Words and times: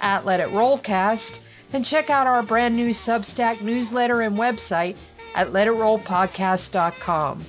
at 0.00 0.24
Let 0.24 0.40
It 0.40 0.48
Rollcast 0.48 1.38
and 1.72 1.84
check 1.84 2.10
out 2.10 2.26
our 2.26 2.42
brand 2.42 2.76
new 2.76 2.90
Substack 2.90 3.60
newsletter 3.60 4.22
and 4.22 4.36
website 4.36 4.96
at 5.34 5.48
letitrollpodcast.com. 5.48 7.44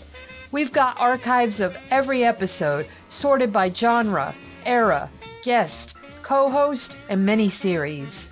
We've 0.52 0.72
got 0.74 1.00
archives 1.00 1.60
of 1.62 1.78
every 1.90 2.24
episode 2.24 2.88
sorted 3.10 3.54
by 3.54 3.72
genre, 3.72 4.36
era, 4.66 5.10
guest, 5.44 5.96
co 6.22 6.50
host, 6.50 6.98
and 7.10 7.26
mini 7.26 7.50
series. 7.50 8.30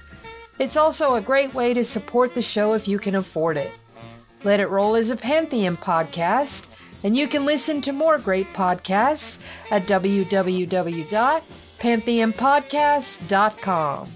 It's 0.60 0.76
also 0.76 1.16
a 1.16 1.22
great 1.22 1.54
way 1.54 1.74
to 1.74 1.84
support 1.86 2.34
the 2.34 2.42
show 2.42 2.74
if 2.74 2.88
you 2.88 3.00
can 3.00 3.16
afford 3.16 3.56
it. 3.58 3.72
Let 4.44 4.60
It 4.60 4.68
Roll 4.68 4.96
is 4.96 5.10
a 5.10 5.16
Pantheon 5.16 5.78
podcast, 5.78 6.68
and 7.04 7.16
you 7.16 7.28
can 7.28 7.46
listen 7.46 7.82
to 7.84 7.94
more 7.94 8.18
great 8.18 8.48
podcasts 8.54 9.42
at 9.72 9.88
www.pantheonpodcast.com. 11.80 14.08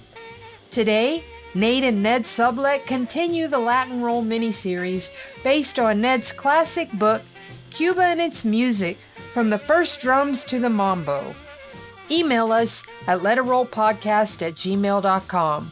Today, 0.70 1.24
Nate 1.56 1.84
and 1.84 2.02
Ned 2.02 2.24
Sublette 2.24 2.86
continue 2.86 3.48
the 3.48 3.60
Latin 3.60 4.02
Roll 4.02 4.24
miniseries 4.24 5.12
based 5.44 5.80
on 5.80 6.02
Ned's 6.02 6.32
classic 6.32 6.92
book, 6.94 7.22
Cuba 7.70 8.04
and 8.04 8.22
Its 8.22 8.44
Music 8.44 8.98
From 9.34 9.50
the 9.50 9.60
First 9.60 10.02
Drums 10.02 10.44
to 10.46 10.60
the 10.60 10.70
Mambo. 10.70 11.36
Email 12.10 12.52
us 12.52 12.84
at 13.08 13.20
letitrollpodcast 13.20 14.42
at 14.42 14.56
gmail.com. 14.56 15.72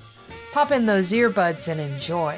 Pop 0.51 0.71
in 0.71 0.85
those 0.85 1.11
earbuds 1.11 1.67
and 1.67 1.81
enjoy. 1.81 2.37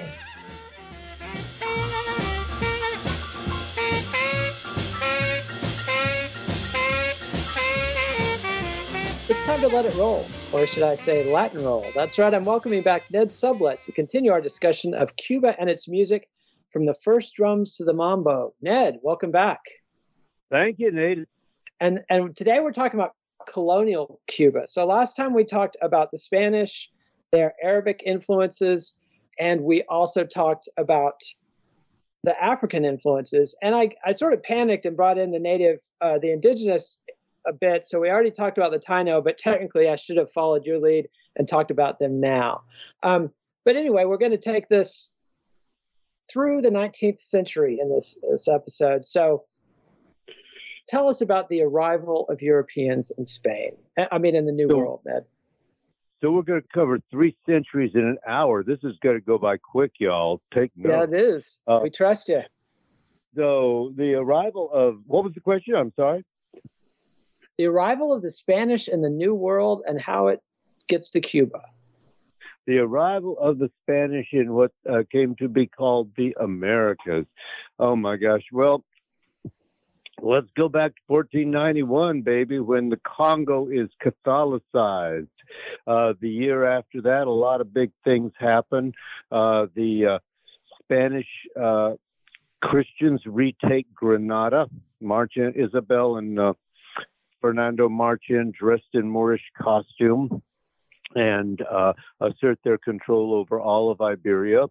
It's 9.43 9.49
time 9.49 9.69
to 9.69 9.75
let 9.75 9.83
it 9.83 9.93
roll, 9.95 10.25
or 10.53 10.65
should 10.65 10.83
I 10.83 10.95
say 10.95 11.29
Latin 11.29 11.65
roll. 11.65 11.85
That's 11.93 12.17
right, 12.17 12.33
I'm 12.33 12.45
welcoming 12.45 12.81
back 12.81 13.11
Ned 13.11 13.27
Sublette 13.27 13.81
to 13.81 13.91
continue 13.91 14.31
our 14.31 14.39
discussion 14.39 14.93
of 14.93 15.17
Cuba 15.17 15.53
and 15.59 15.69
its 15.69 15.85
music 15.85 16.29
from 16.71 16.85
the 16.85 16.93
first 16.93 17.35
drums 17.35 17.75
to 17.75 17.83
the 17.83 17.91
mambo. 17.91 18.53
Ned, 18.61 18.99
welcome 19.01 19.31
back. 19.31 19.59
Thank 20.49 20.79
you, 20.79 20.93
Nate. 20.93 21.27
And 21.81 22.05
and 22.09 22.33
today 22.37 22.61
we're 22.61 22.71
talking 22.71 22.97
about 22.97 23.15
colonial 23.45 24.21
Cuba. 24.27 24.65
So 24.65 24.85
last 24.85 25.17
time 25.17 25.33
we 25.33 25.43
talked 25.43 25.75
about 25.81 26.11
the 26.11 26.19
Spanish, 26.19 26.89
their 27.33 27.53
Arabic 27.61 28.01
influences, 28.05 28.95
and 29.37 29.59
we 29.59 29.83
also 29.89 30.23
talked 30.23 30.69
about 30.77 31.19
the 32.23 32.41
African 32.41 32.85
influences. 32.85 33.55
And 33.61 33.75
I, 33.75 33.89
I 34.05 34.13
sort 34.13 34.31
of 34.31 34.41
panicked 34.41 34.85
and 34.85 34.95
brought 34.95 35.17
in 35.17 35.31
the 35.31 35.39
native, 35.39 35.81
uh, 35.99 36.17
the 36.17 36.31
indigenous 36.31 37.02
a 37.47 37.53
bit. 37.53 37.85
So 37.85 37.99
we 37.99 38.09
already 38.09 38.31
talked 38.31 38.57
about 38.57 38.71
the 38.71 38.79
Taino, 38.79 39.23
but 39.23 39.37
technically 39.37 39.89
I 39.89 39.95
should 39.95 40.17
have 40.17 40.31
followed 40.31 40.65
your 40.65 40.79
lead 40.79 41.07
and 41.35 41.47
talked 41.47 41.71
about 41.71 41.99
them 41.99 42.19
now. 42.19 42.61
Um, 43.01 43.31
but 43.65 43.75
anyway, 43.75 44.05
we're 44.05 44.17
going 44.17 44.31
to 44.31 44.37
take 44.37 44.69
this 44.69 45.13
through 46.31 46.61
the 46.61 46.69
19th 46.69 47.19
century 47.19 47.79
in 47.81 47.89
this, 47.89 48.17
this 48.29 48.47
episode. 48.47 49.05
So 49.05 49.43
tell 50.87 51.09
us 51.09 51.21
about 51.21 51.49
the 51.49 51.61
arrival 51.61 52.25
of 52.29 52.41
Europeans 52.41 53.11
in 53.17 53.25
Spain. 53.25 53.71
I 54.11 54.17
mean, 54.17 54.35
in 54.35 54.45
the 54.45 54.51
New 54.51 54.69
So- 54.69 54.77
World, 54.77 55.01
Ned. 55.05 55.25
So 56.21 56.31
we're 56.31 56.43
going 56.43 56.61
to 56.61 56.67
cover 56.73 56.99
three 57.11 57.35
centuries 57.45 57.91
in 57.95 57.99
an 57.99 58.17
hour. 58.25 58.63
This 58.63 58.79
is 58.83 58.93
going 59.03 59.17
to 59.17 59.21
go 59.21 59.37
by 59.37 59.57
quick, 59.57 59.91
y'all. 59.99 60.39
Take 60.53 60.71
note. 60.77 60.89
Yeah, 60.89 61.03
it 61.03 61.13
is. 61.13 61.59
Uh, 61.67 61.81
we 61.83 61.89
trust 61.89 62.29
you. 62.29 62.43
So 63.35 63.91
the 63.97 64.13
arrival 64.13 64.69
of 64.71 64.99
what 65.05 65.25
was 65.25 65.33
the 65.33 65.41
question? 65.41 65.75
I'm 65.75 65.91
sorry. 65.97 66.23
The 67.57 67.65
arrival 67.65 68.13
of 68.13 68.21
the 68.21 68.29
Spanish 68.29 68.87
in 68.87 69.01
the 69.01 69.09
New 69.09 69.35
World 69.35 69.83
and 69.87 69.99
how 69.99 70.27
it 70.27 70.41
gets 70.87 71.11
to 71.11 71.21
Cuba. 71.21 71.61
The 72.65 72.79
arrival 72.79 73.37
of 73.39 73.59
the 73.59 73.69
Spanish 73.83 74.29
in 74.31 74.53
what 74.53 74.71
uh, 74.89 75.03
came 75.11 75.35
to 75.35 75.47
be 75.49 75.67
called 75.67 76.11
the 76.15 76.35
Americas. 76.39 77.25
Oh 77.77 77.95
my 77.95 78.15
gosh. 78.15 78.43
Well, 78.51 78.83
let's 80.21 80.47
go 80.57 80.69
back 80.69 80.95
to 80.95 81.01
1491, 81.07 82.21
baby, 82.21 82.59
when 82.59 82.89
the 82.89 82.99
Congo 83.05 83.67
is 83.67 83.89
Catholicized. 84.01 85.27
Uh, 85.85 86.13
the 86.19 86.29
year 86.29 86.65
after 86.65 87.01
that, 87.01 87.27
a 87.27 87.31
lot 87.31 87.61
of 87.61 87.73
big 87.73 87.91
things 88.03 88.31
happen. 88.39 88.93
Uh, 89.31 89.67
the 89.75 90.05
uh, 90.05 90.19
Spanish 90.81 91.27
uh, 91.59 91.91
Christians 92.61 93.21
retake 93.25 93.93
Granada. 93.93 94.69
March 95.01 95.33
Isabel 95.35 96.15
and 96.15 96.39
uh, 96.39 96.53
Fernando 97.43 97.89
march 97.89 98.23
in 98.29 98.53
dressed 98.57 98.93
in 98.93 99.09
Moorish 99.09 99.43
costume 99.61 100.41
and 101.13 101.61
uh, 101.69 101.91
assert 102.21 102.57
their 102.63 102.77
control 102.77 103.33
over 103.33 103.59
all 103.59 103.91
of 103.91 103.99
Iberia. 103.99 104.63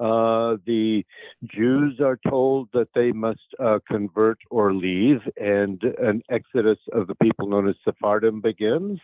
Uh, 0.00 0.56
the 0.66 1.04
Jews 1.44 2.00
are 2.00 2.18
told 2.28 2.70
that 2.72 2.88
they 2.92 3.12
must 3.12 3.54
uh, 3.60 3.78
convert 3.86 4.38
or 4.50 4.74
leave, 4.74 5.20
and 5.36 5.80
an 5.98 6.22
exodus 6.28 6.78
of 6.92 7.06
the 7.06 7.14
people 7.14 7.48
known 7.48 7.68
as 7.68 7.76
Sephardim 7.84 8.40
begins. 8.40 8.98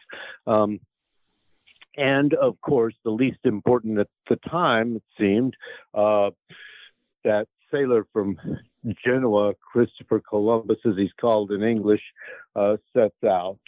Um, 0.48 0.80
and 1.96 2.34
of 2.34 2.60
course, 2.60 2.94
the 3.04 3.10
least 3.10 3.38
important 3.44 4.00
at 4.00 4.08
the 4.28 4.36
time, 4.50 4.96
it 4.96 5.04
seemed, 5.16 5.54
uh, 5.94 6.30
that 7.22 7.46
sailor 7.70 8.06
from 8.12 8.38
Genoa, 9.04 9.54
Christopher 9.54 10.20
Columbus, 10.20 10.78
as 10.84 10.96
he's 10.96 11.12
called 11.20 11.50
in 11.52 11.62
English, 11.62 12.02
uh, 12.56 12.76
sets 12.92 13.22
out. 13.24 13.58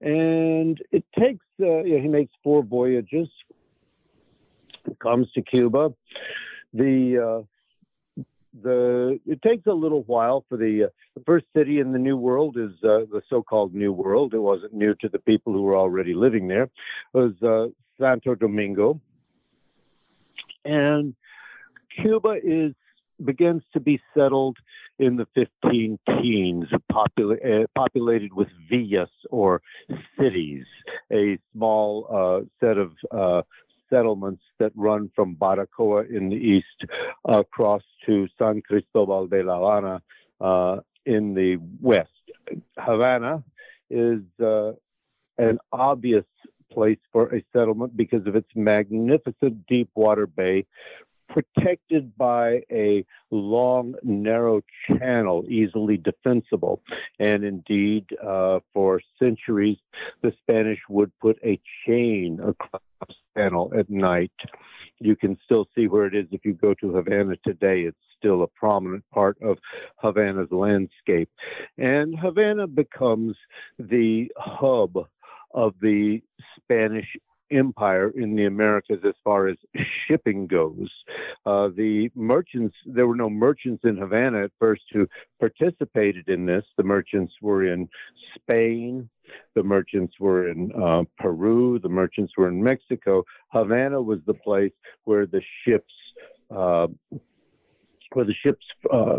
And 0.00 0.80
it 0.90 1.04
takes, 1.18 1.44
uh, 1.60 1.82
he 1.84 2.08
makes 2.08 2.32
four 2.42 2.62
voyages, 2.62 3.28
comes 5.00 5.30
to 5.32 5.42
Cuba. 5.42 5.92
The 6.74 7.18
uh, 7.18 8.22
the 8.62 9.18
it 9.26 9.40
takes 9.42 9.66
a 9.66 9.72
little 9.72 10.02
while 10.02 10.44
for 10.48 10.58
the, 10.58 10.84
uh, 10.84 10.88
the 11.14 11.22
first 11.24 11.46
city 11.56 11.80
in 11.80 11.92
the 11.92 11.98
New 11.98 12.16
World 12.16 12.56
is 12.56 12.72
uh, 12.82 13.06
the 13.10 13.22
so-called 13.28 13.74
New 13.74 13.92
World. 13.92 14.34
It 14.34 14.38
wasn't 14.38 14.74
new 14.74 14.94
to 14.96 15.08
the 15.08 15.18
people 15.18 15.52
who 15.52 15.62
were 15.62 15.76
already 15.76 16.14
living 16.14 16.48
there. 16.48 16.64
It 16.64 16.70
was 17.14 17.42
uh, 17.42 17.68
Santo 17.98 18.34
Domingo, 18.34 19.00
and 20.64 21.14
Cuba 21.96 22.36
is 22.42 22.74
begins 23.24 23.62
to 23.72 23.80
be 23.80 24.00
settled 24.16 24.56
in 24.98 25.16
the 25.16 25.26
15 25.34 25.98
teens, 26.20 26.66
uh, 26.72 26.78
populated 27.74 28.32
with 28.32 28.48
villas 28.70 29.08
or 29.30 29.62
cities, 30.18 30.64
a 31.12 31.38
small 31.52 32.06
uh, 32.10 32.44
set 32.60 32.78
of 32.78 32.92
uh, 33.10 33.42
settlements 33.90 34.42
that 34.58 34.72
run 34.74 35.10
from 35.14 35.36
Baracoa 35.36 36.08
in 36.08 36.28
the 36.28 36.36
east 36.36 36.90
across 37.26 37.82
to 38.06 38.26
San 38.38 38.62
Cristobal 38.62 39.26
de 39.26 39.42
La 39.42 39.56
Habana 39.58 40.02
uh, 40.40 40.80
in 41.04 41.34
the 41.34 41.58
west. 41.80 42.08
Havana 42.78 43.42
is 43.90 44.22
uh, 44.42 44.72
an 45.38 45.58
obvious 45.72 46.24
place 46.72 46.98
for 47.12 47.34
a 47.34 47.44
settlement 47.52 47.96
because 47.96 48.26
of 48.26 48.34
its 48.34 48.48
magnificent 48.54 49.66
deep 49.66 49.90
water 49.94 50.26
bay 50.26 50.64
protected 51.32 52.16
by 52.16 52.62
a 52.70 53.04
long, 53.30 53.94
narrow 54.02 54.60
channel, 54.86 55.44
easily 55.48 55.96
defensible. 55.96 56.82
And 57.18 57.44
indeed, 57.44 58.06
uh, 58.22 58.60
for 58.72 59.00
centuries, 59.18 59.78
the 60.22 60.32
Spanish 60.42 60.80
would 60.88 61.10
put 61.20 61.38
a 61.44 61.60
chain 61.86 62.38
across 62.40 62.82
the 63.08 63.14
channel 63.36 63.72
at 63.76 63.88
night. 63.88 64.32
You 64.98 65.16
can 65.16 65.36
still 65.44 65.66
see 65.74 65.88
where 65.88 66.06
it 66.06 66.14
is 66.14 66.26
if 66.30 66.44
you 66.44 66.52
go 66.52 66.74
to 66.74 66.92
Havana 66.92 67.36
today. 67.44 67.82
It's 67.82 67.96
still 68.18 68.42
a 68.42 68.46
prominent 68.46 69.04
part 69.12 69.36
of 69.42 69.58
Havana's 69.96 70.52
landscape. 70.52 71.30
And 71.76 72.16
Havana 72.18 72.68
becomes 72.68 73.36
the 73.78 74.30
hub 74.36 75.08
of 75.54 75.74
the 75.80 76.22
Spanish 76.56 77.16
empire 77.52 78.10
in 78.10 78.34
the 78.34 78.46
Americas 78.46 79.00
as 79.06 79.14
far 79.22 79.48
as 79.48 79.56
shipping 80.06 80.46
goes. 80.46 80.88
Uh, 81.46 81.68
the 81.76 82.10
merchants, 82.14 82.74
there 82.86 83.06
were 83.06 83.16
no 83.16 83.30
merchants 83.30 83.82
in 83.84 83.96
Havana 83.96 84.44
at 84.44 84.52
first 84.58 84.82
who 84.92 85.06
participated 85.40 86.28
in 86.28 86.46
this. 86.46 86.64
The 86.76 86.82
merchants 86.82 87.32
were 87.40 87.66
in 87.66 87.88
Spain, 88.34 89.08
the 89.54 89.62
merchants 89.62 90.14
were 90.18 90.48
in 90.48 90.70
uh, 90.72 91.02
Peru, 91.18 91.78
the 91.78 91.88
merchants 91.88 92.32
were 92.36 92.48
in 92.48 92.62
Mexico. 92.62 93.24
Havana 93.48 94.00
was 94.00 94.20
the 94.26 94.34
place 94.34 94.72
where 95.04 95.26
the 95.26 95.42
ships, 95.64 95.92
uh, 96.50 96.86
where 98.12 98.24
the 98.24 98.34
ships 98.42 98.64
uh, 98.92 99.16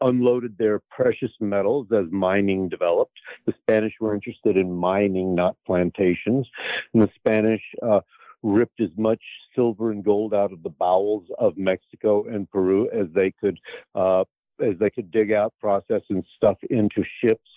unloaded 0.00 0.56
their 0.58 0.80
precious 0.90 1.32
metals 1.40 1.88
as 1.92 2.06
mining 2.10 2.68
developed. 2.68 3.18
The 3.46 3.54
Spanish 3.62 3.94
were 4.00 4.14
interested 4.14 4.56
in 4.56 4.72
mining, 4.72 5.34
not 5.34 5.56
plantations. 5.66 6.48
And 6.92 7.02
the 7.02 7.10
Spanish 7.16 7.62
uh, 7.82 8.00
ripped 8.42 8.80
as 8.80 8.90
much 8.96 9.22
silver 9.54 9.90
and 9.90 10.04
gold 10.04 10.34
out 10.34 10.52
of 10.52 10.62
the 10.62 10.70
bowels 10.70 11.24
of 11.38 11.56
Mexico 11.56 12.24
and 12.24 12.50
Peru 12.50 12.88
as 12.90 13.06
they 13.14 13.32
could. 13.32 13.58
Uh, 13.94 14.24
as 14.58 14.78
they 14.80 14.88
could 14.88 15.10
dig 15.10 15.32
out, 15.32 15.52
process, 15.60 16.00
and 16.08 16.24
stuff 16.34 16.56
into 16.70 17.04
ships. 17.22 17.50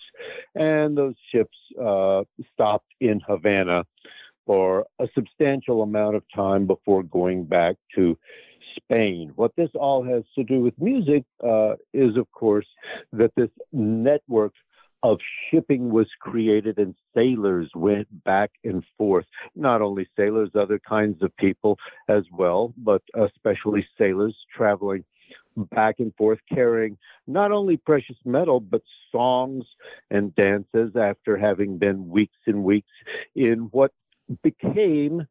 And 0.54 0.98
those 0.98 1.14
ships 1.32 1.56
uh, 1.82 2.24
stopped 2.52 2.92
in 3.00 3.20
Havana 3.26 3.84
for 4.46 4.84
a 4.98 5.08
substantial 5.14 5.82
amount 5.82 6.16
of 6.16 6.24
time 6.34 6.66
before 6.66 7.02
going 7.02 7.44
back 7.44 7.76
to 7.94 8.18
Spain. 8.76 9.32
What 9.36 9.52
this 9.56 9.70
all 9.74 10.02
has 10.04 10.24
to 10.36 10.44
do 10.44 10.60
with 10.60 10.74
music 10.80 11.24
uh, 11.42 11.74
is, 11.92 12.16
of 12.16 12.30
course, 12.32 12.66
that 13.12 13.32
this 13.36 13.50
network 13.72 14.52
of 15.02 15.18
shipping 15.50 15.90
was 15.90 16.06
created 16.20 16.78
and 16.78 16.94
sailors 17.16 17.70
went 17.74 18.08
back 18.24 18.50
and 18.64 18.84
forth. 18.98 19.24
Not 19.56 19.80
only 19.80 20.06
sailors, 20.16 20.50
other 20.54 20.78
kinds 20.78 21.22
of 21.22 21.34
people 21.36 21.78
as 22.08 22.24
well, 22.30 22.74
but 22.76 23.02
especially 23.14 23.86
sailors 23.96 24.36
traveling 24.54 25.04
back 25.56 25.96
and 25.98 26.14
forth 26.16 26.38
carrying 26.52 26.96
not 27.26 27.52
only 27.52 27.76
precious 27.76 28.16
metal, 28.24 28.60
but 28.60 28.82
songs 29.10 29.64
and 30.10 30.34
dances 30.34 30.94
after 30.96 31.36
having 31.36 31.78
been 31.78 32.08
weeks 32.08 32.36
and 32.46 32.62
weeks 32.62 32.90
in 33.34 33.68
what 33.72 33.92
became 34.42 35.26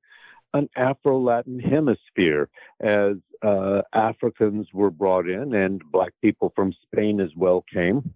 an 0.53 0.69
Afro 0.75 1.19
Latin 1.19 1.59
hemisphere 1.59 2.49
as 2.79 3.15
uh, 3.41 3.81
Africans 3.93 4.67
were 4.73 4.91
brought 4.91 5.29
in 5.29 5.53
and 5.53 5.81
black 5.91 6.13
people 6.21 6.51
from 6.55 6.73
Spain 6.83 7.19
as 7.19 7.29
well 7.35 7.63
came. 7.71 8.13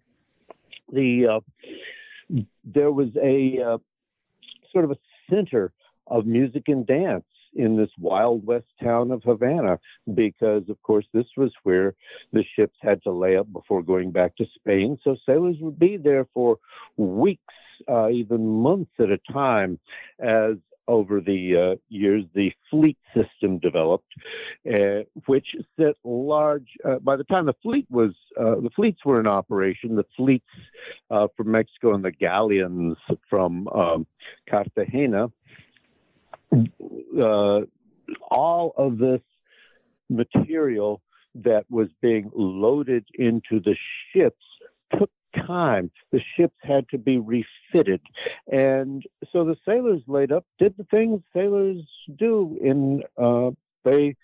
The 0.91 1.27
uh, 1.27 2.39
there 2.63 2.91
was 2.91 3.09
a 3.21 3.59
uh, 3.61 3.77
sort 4.71 4.85
of 4.85 4.91
a 4.91 4.97
center 5.29 5.71
of 6.07 6.25
music 6.25 6.63
and 6.67 6.85
dance 6.85 7.25
in 7.55 7.77
this 7.77 7.89
wild 7.99 8.45
west 8.45 8.65
town 8.81 9.11
of 9.11 9.23
Havana 9.23 9.79
because, 10.13 10.63
of 10.69 10.81
course, 10.81 11.05
this 11.13 11.27
was 11.37 11.51
where 11.63 11.93
the 12.31 12.43
ships 12.55 12.77
had 12.81 13.01
to 13.03 13.11
lay 13.11 13.37
up 13.37 13.51
before 13.53 13.83
going 13.83 14.11
back 14.11 14.35
to 14.37 14.45
Spain. 14.55 14.97
So 15.03 15.15
sailors 15.25 15.57
would 15.61 15.79
be 15.79 15.97
there 15.97 16.27
for 16.33 16.57
weeks, 16.97 17.53
uh, 17.87 18.09
even 18.09 18.47
months 18.47 18.91
at 18.99 19.09
a 19.09 19.19
time, 19.31 19.79
as 20.19 20.55
over 20.87 21.21
the 21.21 21.73
uh, 21.73 21.75
years, 21.89 22.23
the 22.33 22.51
fleet 22.69 22.97
system 23.15 23.59
developed, 23.59 24.11
uh, 24.71 25.03
which 25.25 25.47
set 25.79 25.95
large. 26.03 26.67
Uh, 26.83 26.99
by 26.99 27.15
the 27.15 27.23
time 27.25 27.45
the 27.45 27.55
fleet 27.61 27.87
was, 27.89 28.11
uh, 28.39 28.55
the 28.55 28.69
fleets 28.75 28.99
were 29.05 29.19
in 29.19 29.27
operation. 29.27 29.95
The 29.95 30.05
fleets 30.15 30.45
uh, 31.09 31.27
from 31.35 31.51
Mexico 31.51 31.93
and 31.93 32.03
the 32.03 32.11
galleons 32.11 32.97
from 33.29 33.67
um, 33.69 34.07
Cartagena. 34.49 35.31
Uh, 36.51 37.61
all 38.29 38.73
of 38.77 38.97
this 38.97 39.21
material 40.09 41.01
that 41.35 41.65
was 41.69 41.87
being 42.01 42.29
loaded 42.33 43.05
into 43.15 43.59
the 43.59 43.75
ships 44.13 44.43
took 44.97 45.09
time. 45.33 45.91
The 46.11 46.21
ships 46.35 46.57
had 46.61 46.87
to 46.89 46.97
be 46.97 47.17
refitted. 47.17 48.01
And 48.51 49.03
so 49.31 49.43
the 49.43 49.55
sailors 49.65 50.01
laid 50.07 50.31
up, 50.31 50.45
did 50.59 50.75
the 50.77 50.85
things 50.85 51.21
sailors 51.33 51.83
do 52.15 52.57
in 52.61 53.03
uh, 53.21 53.51
they 53.83 54.15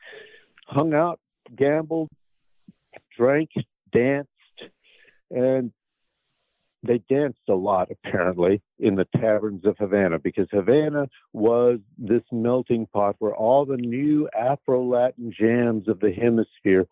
hung 0.68 0.94
out, 0.94 1.20
gambled, 1.56 2.10
drank, 3.18 3.50
danced, 3.92 4.30
and 5.32 5.72
they 6.84 7.00
danced 7.10 7.40
a 7.50 7.54
lot 7.54 7.90
apparently 7.92 8.62
in 8.80 8.96
the 8.96 9.08
taverns 9.18 9.66
of 9.66 9.78
Havana 9.78 10.18
because 10.20 10.48
Havana 10.52 11.10
was 11.34 11.80
this 11.98 12.22
melting 12.32 12.88
pot 12.94 13.16
where 13.20 13.36
all 13.36 13.66
the 13.66 13.78
new 13.78 14.30
Afro 14.38 14.84
Latin 14.84 15.34
jams 15.38 15.88
of 15.90 16.00
the 16.00 16.12
hemisphere 16.12 16.88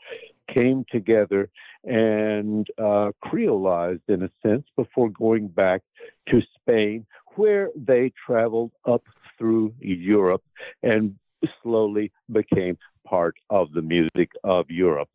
came 0.47 0.85
together 0.91 1.49
and 1.83 2.67
uh, 2.77 3.11
creolized 3.23 4.01
in 4.07 4.23
a 4.23 4.29
sense 4.45 4.65
before 4.75 5.09
going 5.09 5.47
back 5.47 5.81
to 6.29 6.41
Spain, 6.59 7.05
where 7.35 7.69
they 7.75 8.11
traveled 8.25 8.71
up 8.85 9.03
through 9.37 9.73
Europe 9.79 10.43
and 10.83 11.15
slowly 11.61 12.11
became 12.31 12.77
part 13.05 13.35
of 13.49 13.71
the 13.73 13.81
music 13.81 14.31
of 14.43 14.69
Europe. 14.69 15.09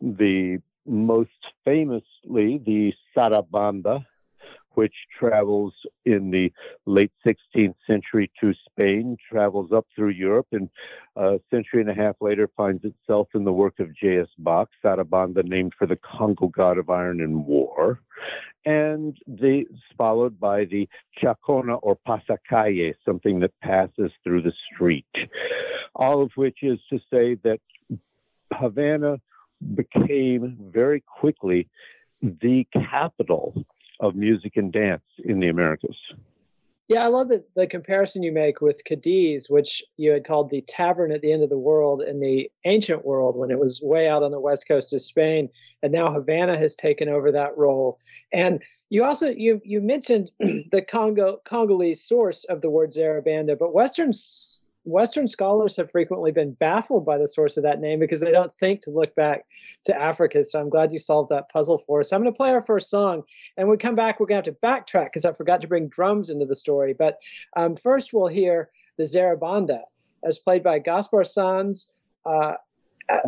The 0.00 0.58
most 0.86 1.30
famously, 1.64 2.58
the 2.64 2.92
Sarabanda, 3.16 4.04
which 4.80 4.94
travels 5.18 5.74
in 6.06 6.30
the 6.30 6.50
late 6.86 7.12
16th 7.26 7.74
century 7.86 8.30
to 8.40 8.54
Spain, 8.64 9.14
travels 9.30 9.72
up 9.72 9.86
through 9.94 10.08
Europe, 10.08 10.46
and 10.52 10.70
a 11.16 11.38
century 11.50 11.82
and 11.82 11.90
a 11.90 11.94
half 11.94 12.16
later 12.22 12.48
finds 12.56 12.82
itself 12.82 13.28
in 13.34 13.44
the 13.44 13.52
work 13.52 13.78
of 13.78 13.94
J.S. 13.94 14.28
Bach, 14.38 14.70
Sarabanda, 14.82 15.44
named 15.44 15.74
for 15.78 15.86
the 15.86 15.98
Congo 15.98 16.48
god 16.48 16.78
of 16.78 16.88
iron 16.88 17.20
and 17.20 17.44
war. 17.44 18.00
And 18.64 19.18
the, 19.26 19.66
followed 19.98 20.40
by 20.40 20.64
the 20.64 20.88
Chacona 21.22 21.78
or 21.82 21.98
Pasacalle, 22.08 22.94
something 23.04 23.40
that 23.40 23.52
passes 23.60 24.10
through 24.24 24.40
the 24.40 24.54
street. 24.72 25.14
All 25.94 26.22
of 26.22 26.30
which 26.36 26.60
is 26.62 26.78
to 26.88 26.98
say 27.12 27.34
that 27.44 27.60
Havana 28.50 29.20
became 29.74 30.56
very 30.72 31.04
quickly 31.20 31.68
the 32.22 32.66
capital 32.72 33.62
of 34.00 34.14
music 34.14 34.56
and 34.56 34.72
dance 34.72 35.02
in 35.24 35.40
the 35.40 35.48
Americas. 35.48 35.96
Yeah, 36.88 37.04
I 37.04 37.06
love 37.06 37.28
the, 37.28 37.44
the 37.54 37.68
comparison 37.68 38.24
you 38.24 38.32
make 38.32 38.60
with 38.60 38.82
Cadiz, 38.84 39.48
which 39.48 39.84
you 39.96 40.10
had 40.10 40.26
called 40.26 40.50
the 40.50 40.62
tavern 40.62 41.12
at 41.12 41.20
the 41.20 41.32
end 41.32 41.44
of 41.44 41.48
the 41.48 41.56
world 41.56 42.02
in 42.02 42.18
the 42.18 42.50
ancient 42.64 43.04
world 43.04 43.36
when 43.36 43.52
it 43.52 43.60
was 43.60 43.80
way 43.80 44.08
out 44.08 44.24
on 44.24 44.32
the 44.32 44.40
west 44.40 44.66
coast 44.66 44.92
of 44.92 45.00
Spain, 45.00 45.48
and 45.84 45.92
now 45.92 46.12
Havana 46.12 46.58
has 46.58 46.74
taken 46.74 47.08
over 47.08 47.30
that 47.30 47.56
role. 47.56 48.00
And 48.32 48.60
you 48.88 49.04
also 49.04 49.28
you 49.28 49.60
you 49.64 49.80
mentioned 49.80 50.32
the 50.40 50.82
Congo 50.82 51.40
Congolese 51.44 52.02
source 52.02 52.42
of 52.42 52.60
the 52.60 52.70
word 52.70 52.90
Zarabanda, 52.90 53.56
but 53.56 53.72
Western 53.72 54.12
Western 54.84 55.28
scholars 55.28 55.76
have 55.76 55.90
frequently 55.90 56.32
been 56.32 56.52
baffled 56.52 57.04
by 57.04 57.18
the 57.18 57.28
source 57.28 57.56
of 57.56 57.64
that 57.64 57.80
name 57.80 58.00
because 58.00 58.20
they 58.20 58.32
don't 58.32 58.52
think 58.52 58.80
to 58.82 58.90
look 58.90 59.14
back 59.14 59.44
to 59.84 59.98
Africa. 59.98 60.42
So 60.44 60.58
I'm 60.58 60.70
glad 60.70 60.92
you 60.92 60.98
solved 60.98 61.28
that 61.30 61.50
puzzle 61.50 61.78
for 61.78 62.00
us. 62.00 62.12
I'm 62.12 62.22
going 62.22 62.32
to 62.32 62.36
play 62.36 62.50
our 62.50 62.62
first 62.62 62.88
song, 62.88 63.22
and 63.56 63.68
when 63.68 63.76
we 63.76 63.82
come 63.82 63.94
back, 63.94 64.18
we're 64.18 64.26
going 64.26 64.42
to 64.42 64.50
have 64.50 64.56
to 64.56 64.66
backtrack 64.66 65.06
because 65.06 65.24
I 65.24 65.32
forgot 65.32 65.60
to 65.62 65.68
bring 65.68 65.88
drums 65.88 66.30
into 66.30 66.46
the 66.46 66.54
story. 66.54 66.94
But 66.94 67.18
um, 67.56 67.76
first, 67.76 68.12
we'll 68.12 68.28
hear 68.28 68.70
the 68.96 69.04
Zarabanda 69.04 69.82
as 70.24 70.38
played 70.38 70.62
by 70.62 70.78
Gaspar 70.78 71.24
Sanz. 71.24 71.90
Uh, 72.24 72.54
uh, 73.08 73.18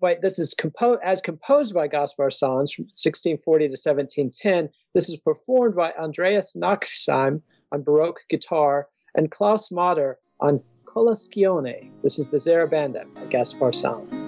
wait, 0.00 0.20
this 0.20 0.38
is 0.38 0.54
composed 0.54 1.00
as 1.02 1.20
composed 1.20 1.74
by 1.74 1.86
Gaspar 1.86 2.30
Sanz 2.30 2.72
from 2.72 2.84
1640 2.84 3.66
to 3.66 3.72
1710. 3.72 4.70
This 4.94 5.08
is 5.08 5.16
performed 5.16 5.76
by 5.76 5.92
Andreas 5.92 6.54
Nachtsheim 6.54 7.42
on 7.72 7.82
Baroque 7.82 8.20
guitar 8.28 8.88
and 9.14 9.30
Klaus 9.30 9.70
Mader 9.70 10.14
on 10.40 10.62
Colascione. 10.90 11.88
This 12.02 12.18
is 12.18 12.26
the 12.26 12.38
Zarabanda 12.38 13.04
by 13.14 13.24
Gaspar 13.26 13.72
Sanz. 13.72 14.19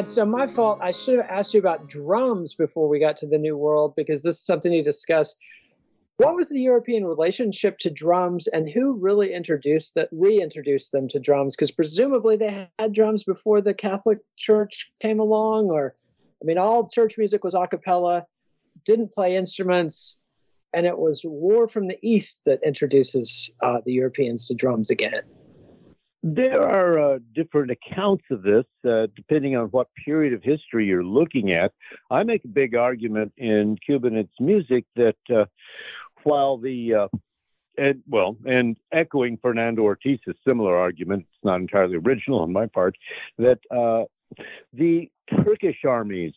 Right, 0.00 0.08
So 0.08 0.24
my 0.24 0.46
fault. 0.46 0.78
I 0.80 0.92
should 0.92 1.18
have 1.18 1.28
asked 1.28 1.52
you 1.52 1.60
about 1.60 1.88
drums 1.88 2.54
before 2.54 2.88
we 2.88 2.98
got 2.98 3.18
to 3.18 3.26
the 3.26 3.38
New 3.38 3.56
World 3.56 3.94
because 3.96 4.22
this 4.22 4.36
is 4.36 4.46
something 4.46 4.72
you 4.72 4.82
discussed. 4.82 5.36
What 6.16 6.36
was 6.36 6.48
the 6.48 6.60
European 6.60 7.04
relationship 7.04 7.78
to 7.78 7.90
drums, 7.90 8.46
and 8.46 8.68
who 8.68 8.92
really 8.92 9.32
introduced 9.32 9.94
that, 9.94 10.08
reintroduced 10.12 10.92
them 10.92 11.08
to 11.08 11.18
drums? 11.18 11.56
Because 11.56 11.70
presumably 11.70 12.36
they 12.36 12.68
had 12.78 12.92
drums 12.92 13.24
before 13.24 13.62
the 13.62 13.72
Catholic 13.72 14.18
Church 14.36 14.90
came 15.00 15.18
along, 15.18 15.70
or 15.70 15.94
I 16.42 16.44
mean, 16.44 16.58
all 16.58 16.88
church 16.88 17.16
music 17.16 17.42
was 17.42 17.54
a 17.54 17.66
cappella, 17.66 18.26
didn't 18.84 19.12
play 19.12 19.36
instruments, 19.36 20.16
and 20.74 20.86
it 20.86 20.98
was 20.98 21.22
War 21.24 21.68
from 21.68 21.88
the 21.88 21.98
East 22.02 22.42
that 22.44 22.60
introduces 22.64 23.50
uh, 23.62 23.78
the 23.84 23.92
Europeans 23.92 24.46
to 24.48 24.54
drums 24.54 24.90
again. 24.90 25.22
There 26.22 26.62
are 26.62 27.14
uh, 27.14 27.18
different 27.34 27.70
accounts 27.70 28.24
of 28.30 28.42
this 28.42 28.66
uh, 28.86 29.06
depending 29.16 29.56
on 29.56 29.66
what 29.68 29.88
period 30.04 30.34
of 30.34 30.42
history 30.42 30.86
you're 30.86 31.04
looking 31.04 31.52
at. 31.52 31.72
I 32.10 32.24
make 32.24 32.44
a 32.44 32.48
big 32.48 32.74
argument 32.74 33.32
in 33.38 33.78
Cuba 33.84 34.08
and 34.08 34.18
Its 34.18 34.34
Music 34.38 34.84
that 34.96 35.16
uh, 35.34 35.46
while 36.24 36.58
the 36.58 36.94
uh, 36.94 37.08
and 37.78 38.02
well, 38.08 38.36
and 38.44 38.76
echoing 38.92 39.38
Fernando 39.40 39.82
Ortiz's 39.82 40.36
similar 40.46 40.76
argument, 40.76 41.22
it's 41.22 41.44
not 41.44 41.60
entirely 41.60 41.96
original 41.96 42.40
on 42.40 42.52
my 42.52 42.66
part, 42.66 42.96
that 43.38 43.58
uh, 43.70 44.04
the 44.72 45.10
Turkish 45.44 45.84
armies 45.86 46.34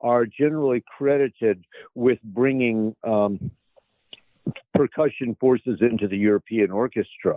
are 0.00 0.24
generally 0.24 0.82
credited 0.96 1.64
with 1.94 2.18
bringing 2.22 2.94
um, 3.04 3.50
percussion 4.74 5.36
forces 5.40 5.78
into 5.80 6.08
the 6.08 6.16
European 6.16 6.70
orchestra, 6.70 7.36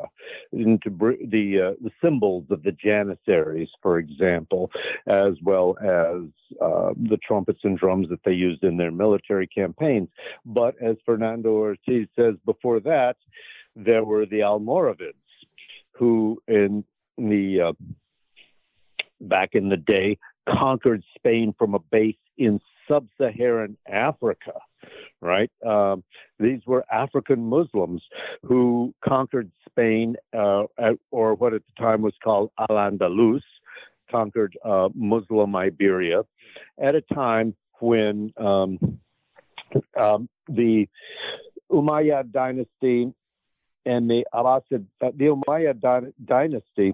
into 0.51 0.89
the 0.89 1.59
uh, 1.59 1.73
the 1.81 1.91
cymbals 2.03 2.45
of 2.49 2.63
the 2.63 2.71
janissaries, 2.71 3.69
for 3.81 3.97
example, 3.99 4.71
as 5.07 5.33
well 5.43 5.75
as 5.81 6.21
uh, 6.61 6.91
the 6.95 7.17
trumpets 7.25 7.59
and 7.63 7.77
drums 7.77 8.09
that 8.09 8.23
they 8.23 8.33
used 8.33 8.63
in 8.63 8.77
their 8.77 8.91
military 8.91 9.47
campaigns. 9.47 10.09
But 10.45 10.75
as 10.81 10.97
Fernando 11.05 11.49
Ortiz 11.51 12.07
says, 12.15 12.35
before 12.45 12.79
that, 12.81 13.17
there 13.75 14.03
were 14.03 14.25
the 14.25 14.39
Almoravids, 14.39 15.13
who 15.93 16.41
in 16.47 16.83
the 17.17 17.61
uh, 17.61 17.73
back 19.19 19.49
in 19.53 19.69
the 19.69 19.77
day 19.77 20.17
conquered 20.49 21.03
Spain 21.15 21.53
from 21.57 21.75
a 21.75 21.79
base 21.79 22.15
in 22.37 22.59
sub-Saharan 22.91 23.77
Africa 23.87 24.53
right? 25.21 25.51
Um, 25.65 26.03
these 26.39 26.61
were 26.65 26.83
African 26.91 27.45
Muslims 27.45 28.01
who 28.43 28.93
conquered 29.07 29.51
Spain, 29.69 30.15
uh, 30.35 30.63
at, 30.77 30.93
or 31.11 31.35
what 31.35 31.53
at 31.53 31.61
the 31.65 31.83
time 31.83 32.01
was 32.01 32.13
called 32.23 32.51
Al 32.57 32.75
Andalus, 32.75 33.43
conquered 34.09 34.57
uh, 34.65 34.89
Muslim 34.93 35.55
Iberia, 35.55 36.23
at 36.81 36.95
a 36.95 37.01
time 37.01 37.55
when 37.79 38.33
um, 38.37 38.99
um, 39.97 40.27
the 40.47 40.87
Umayyad 41.71 42.31
dynasty 42.31 43.13
and 43.85 44.09
the 44.09 44.25
Abbasid, 44.33 44.85
uh, 45.01 45.11
the 45.15 45.25
Umayyad 45.25 45.81
dy- 45.81 46.13
dynasty 46.25 46.93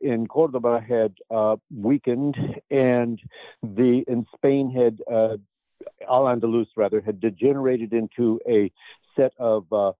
in 0.00 0.26
Cordoba 0.26 0.80
had 0.80 1.14
uh, 1.30 1.56
weakened, 1.74 2.36
and 2.70 3.20
the 3.62 4.04
in 4.08 4.26
Spain 4.34 4.70
had 4.70 5.00
uh, 5.10 5.36
Al 6.08 6.24
Andalus 6.24 6.66
rather 6.76 7.00
had 7.00 7.20
degenerated 7.20 7.92
into 7.92 8.40
a 8.48 8.70
set 9.16 9.32
of 9.38 9.72
uh, 9.72 9.92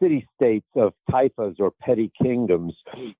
city 0.00 0.26
states 0.36 0.66
of 0.76 0.92
taifas 1.10 1.56
or 1.58 1.70
petty 1.70 2.10
kingdoms, 2.20 2.74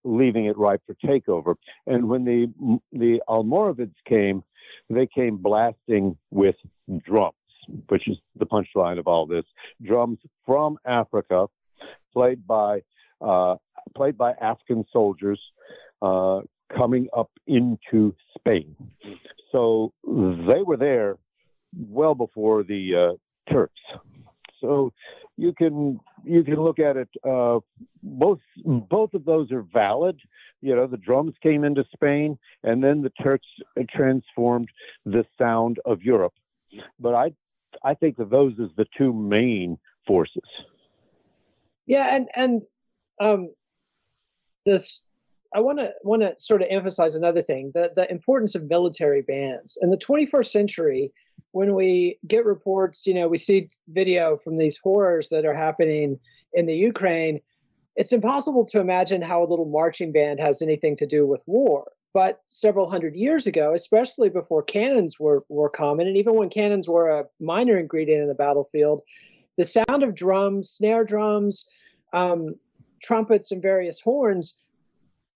leaving 0.05 0.47
it 0.47 0.57
ripe 0.57 0.83
for 0.87 0.95
takeover. 1.05 1.55
And 1.87 2.09
when 2.09 2.25
the 2.25 2.53
the 2.93 3.23
Almoravids 3.29 3.95
came, 4.07 4.43
they 4.91 5.07
came 5.07 5.37
blasting 5.37 6.17
with 6.31 6.57
drums, 7.05 7.35
which 7.89 8.09
is 8.09 8.17
the 8.37 8.47
punchline 8.47 8.99
of 8.99 9.07
all 9.07 9.27
this. 9.27 9.45
Drums 9.83 10.19
from 10.47 10.79
Africa, 10.87 11.47
played 12.13 12.47
by 12.47 12.83
uh, 13.21 13.57
played 13.93 14.19
by 14.19 14.33
African 14.33 14.85
soldiers. 14.93 15.41
Uh, 16.01 16.41
coming 16.77 17.09
up 17.17 17.31
into 17.47 18.15
Spain. 18.37 18.75
So 19.51 19.93
they 20.05 20.63
were 20.63 20.77
there 20.77 21.17
well 21.89 22.15
before 22.15 22.63
the 22.63 22.95
uh, 22.95 23.53
Turks. 23.53 23.81
So 24.61 24.93
you 25.37 25.53
can 25.53 26.01
you 26.25 26.45
can 26.45 26.57
look 26.57 26.79
at 26.79 26.97
it. 26.97 27.09
Uh, 27.29 27.59
both 28.03 28.39
both 28.65 29.15
of 29.15 29.25
those 29.25 29.51
are 29.51 29.63
valid. 29.63 30.19
You 30.61 30.77
know, 30.77 30.87
the 30.87 30.97
drums 30.97 31.35
came 31.43 31.65
into 31.65 31.85
Spain, 31.93 32.39
and 32.63 32.83
then 32.83 33.03
the 33.03 33.11
Turks 33.23 33.47
transformed 33.91 34.69
the 35.05 35.25
sound 35.37 35.79
of 35.85 36.03
Europe. 36.03 36.35
But 37.01 37.15
I 37.15 37.33
I 37.83 37.95
think 37.95 38.19
of 38.19 38.31
those 38.31 38.53
as 38.63 38.71
the 38.77 38.87
two 38.97 39.13
main 39.13 39.79
forces. 40.07 40.49
Yeah, 41.87 42.15
and 42.15 42.29
and 42.37 42.65
um, 43.21 43.51
this 44.65 45.03
I 45.55 45.61
want 45.61 45.79
to 45.79 45.93
want 46.03 46.23
to 46.23 46.35
sort 46.39 46.63
of 46.63 46.69
emphasize 46.71 47.15
another 47.15 47.43
thing: 47.43 47.73
the 47.75 47.91
the 47.95 48.11
importance 48.11 48.55
of 48.55 48.69
military 48.69 49.23
bands 49.23 49.79
in 49.81 49.91
the 49.91 49.99
21st 49.99 50.47
century 50.47 51.13
when 51.53 51.75
we 51.75 52.19
get 52.27 52.45
reports, 52.45 53.07
you 53.07 53.15
know, 53.15 53.29
we 53.29 53.39
see 53.39 53.69
video 53.89 54.37
from 54.37 54.57
these 54.57 54.79
horrors 54.83 55.29
that 55.29 55.45
are 55.45 55.55
happening 55.55 56.19
in 56.53 56.67
the 56.67 56.75
Ukraine, 56.75 57.41
it's 57.95 58.13
impossible 58.13 58.65
to 58.67 58.81
imagine 58.81 59.23
how 59.23 59.45
a 59.45 59.49
little 59.49 59.67
marching 59.67 60.13
band 60.13 60.41
has 60.41 60.63
anything 60.63 60.97
to 60.97 61.07
do 61.07 61.27
with 61.27 61.43
war. 61.47 61.93
But 62.15 62.41
several 62.47 62.91
hundred 62.91 63.15
years 63.15 63.47
ago, 63.47 63.73
especially 63.75 64.29
before 64.29 64.63
cannons 64.63 65.19
were, 65.19 65.45
were 65.49 65.71
common, 65.71 66.07
and 66.07 66.17
even 66.17 66.35
when 66.35 66.51
cannons 66.51 66.89
were 66.89 67.09
a 67.09 67.25
minor 67.41 67.79
ingredient 67.79 68.23
in 68.23 68.29
the 68.29 68.35
battlefield, 68.35 69.03
the 69.57 69.65
sound 69.65 70.03
of 70.03 70.15
drums, 70.15 70.71
snare 70.71 71.05
drums, 71.05 71.71
um, 72.13 72.57
trumpets, 73.03 73.53
and 73.53 73.61
various 73.61 74.01
horns 74.01 74.59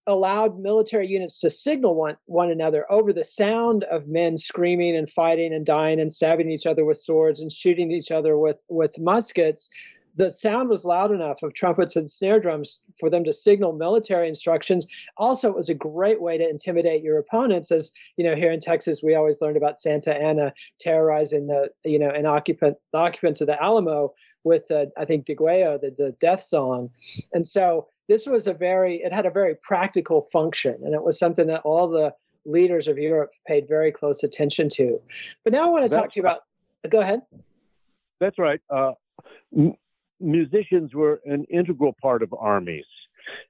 allowed 0.07 0.59
military 0.59 1.09
units 1.09 1.41
to 1.41 1.51
signal 1.51 1.95
one, 1.95 2.17
one 2.27 2.51
another 2.51 2.91
over 2.91 3.13
the 3.13 3.25
sound 3.25 3.85
of 3.85 4.07
men 4.07 4.37
screaming 4.37 4.97
and 4.97 5.11
fighting 5.11 5.53
and 5.53 5.67
dying 5.67 6.01
and 6.01 6.13
stabbing 6.13 6.51
each 6.51 6.67
other 6.67 6.85
with 6.85 6.97
swords 6.97 7.41
and 7.41 7.51
shooting 7.51 7.91
each 7.91 8.13
other 8.13 8.39
with, 8.39 8.63
with 8.71 8.99
muskets. 9.01 9.69
the 10.15 10.31
sound 10.31 10.69
was 10.69 10.85
loud 10.85 11.11
enough 11.13 11.43
of 11.43 11.53
trumpets 11.53 11.97
and 11.97 12.11
snare 12.11 12.41
drums 12.41 12.83
for 12.99 13.11
them 13.11 13.25
to 13.25 13.33
signal 13.33 13.73
military 13.73 14.29
instructions. 14.29 14.87
Also, 15.17 15.51
it 15.51 15.57
was 15.57 15.69
a 15.69 15.75
great 15.75 16.23
way 16.23 16.39
to 16.39 16.49
intimidate 16.49 17.03
your 17.03 17.19
opponents. 17.19 17.71
As 17.71 17.93
you 18.17 18.25
know, 18.25 18.35
here 18.35 18.51
in 18.51 18.61
Texas, 18.61 19.03
we 19.03 19.15
always 19.15 19.43
learned 19.43 19.59
about 19.59 19.79
Santa 19.79 20.15
Anna 20.17 20.55
terrorizing 20.81 21.49
the 21.49 21.69
you 21.85 21.99
know 21.99 22.11
an 22.11 22.27
occupant 22.27 22.79
the 22.93 22.99
occupants 22.99 23.41
of 23.41 23.47
the 23.47 23.63
Alamo 23.63 24.15
with 24.47 24.71
uh, 24.71 24.87
I 24.97 25.05
think 25.05 25.27
Degüello, 25.27 25.81
the, 25.81 25.91
the 25.91 26.13
death 26.21 26.41
song, 26.41 26.91
and 27.33 27.47
so 27.47 27.89
this 28.09 28.27
was 28.27 28.47
a 28.47 28.55
very 28.55 29.03
it 29.03 29.13
had 29.13 29.27
a 29.27 29.31
very 29.31 29.57
practical 29.57 30.23
function, 30.33 30.77
and 30.85 30.95
it 30.95 31.03
was 31.03 31.19
something 31.19 31.49
that 31.49 31.63
all 31.65 31.89
the 31.89 32.15
leaders 32.47 32.87
of 32.87 32.97
Europe 32.97 33.33
paid 33.47 33.67
very 33.69 33.91
close 33.91 34.23
attention 34.23 34.69
to. 34.69 35.01
But 35.43 35.53
now 35.53 35.67
I 35.67 35.71
want 35.71 35.91
to 35.91 35.97
talk 35.97 36.13
to 36.13 36.21
you 36.21 36.23
about. 36.23 36.43
Go 36.89 37.01
ahead. 37.01 37.23
That's 38.21 38.39
right. 38.39 38.61
Uh, 38.71 38.93
m- 39.55 39.75
musicians 40.21 40.95
were 40.95 41.21
an 41.25 41.45
integral 41.51 41.95
part 42.01 42.23
of 42.23 42.33
armies, 42.39 42.87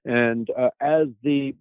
and 0.06 0.48
uh, 0.58 0.70
as 0.80 1.08
the 1.22 1.54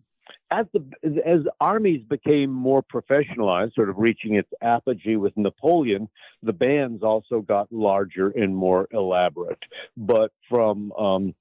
as 0.51 0.65
the 0.73 0.83
as 1.25 1.41
armies 1.59 2.03
became 2.07 2.51
more 2.51 2.83
professionalized, 2.83 3.73
sort 3.73 3.89
of 3.89 3.97
reaching 3.97 4.35
its 4.35 4.49
apogee 4.61 5.15
with 5.15 5.35
Napoleon, 5.35 6.07
the 6.43 6.53
bands 6.53 7.03
also 7.03 7.41
got 7.41 7.71
larger 7.71 8.29
and 8.29 8.55
more 8.55 8.87
elaborate. 8.91 9.59
But 9.97 10.31
from 10.49 10.91
um, 10.93 11.35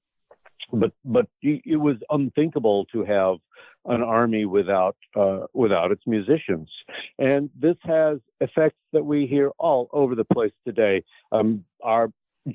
but 0.73 0.93
but 1.05 1.27
it 1.43 1.81
was 1.81 1.97
unthinkable 2.11 2.87
to 2.87 3.05
have 3.05 3.37
an 3.87 4.03
army 4.03 4.45
without 4.47 4.97
uh, 5.15 5.41
without 5.53 5.93
its 5.93 6.03
musicians, 6.07 6.71
and 7.19 7.51
this 7.59 7.77
has 7.83 8.19
effects 8.41 8.81
that 8.93 9.05
we 9.05 9.27
hear 9.27 9.51
all 9.59 9.89
over 9.93 10.15
the 10.15 10.25
place 10.25 10.53
today. 10.67 11.05
Um, 11.33 11.65
our 11.83 12.11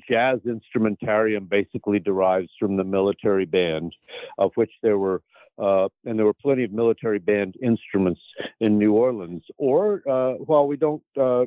jazz 0.08 0.38
instrumentarium 0.44 1.48
basically 1.48 1.98
derives 1.98 2.50
from 2.58 2.76
the 2.76 2.84
military 2.84 3.46
band, 3.46 3.94
of 4.38 4.52
which 4.54 4.72
there 4.82 4.98
were. 4.98 5.22
Uh, 5.58 5.88
and 6.04 6.18
there 6.18 6.26
were 6.26 6.34
plenty 6.34 6.64
of 6.64 6.72
military 6.72 7.18
band 7.18 7.54
instruments 7.62 8.20
in 8.60 8.78
New 8.78 8.94
Orleans. 8.94 9.42
Or 9.58 10.02
uh, 10.08 10.34
while 10.34 10.66
we 10.66 10.76
don't 10.76 11.02
uh, 11.20 11.44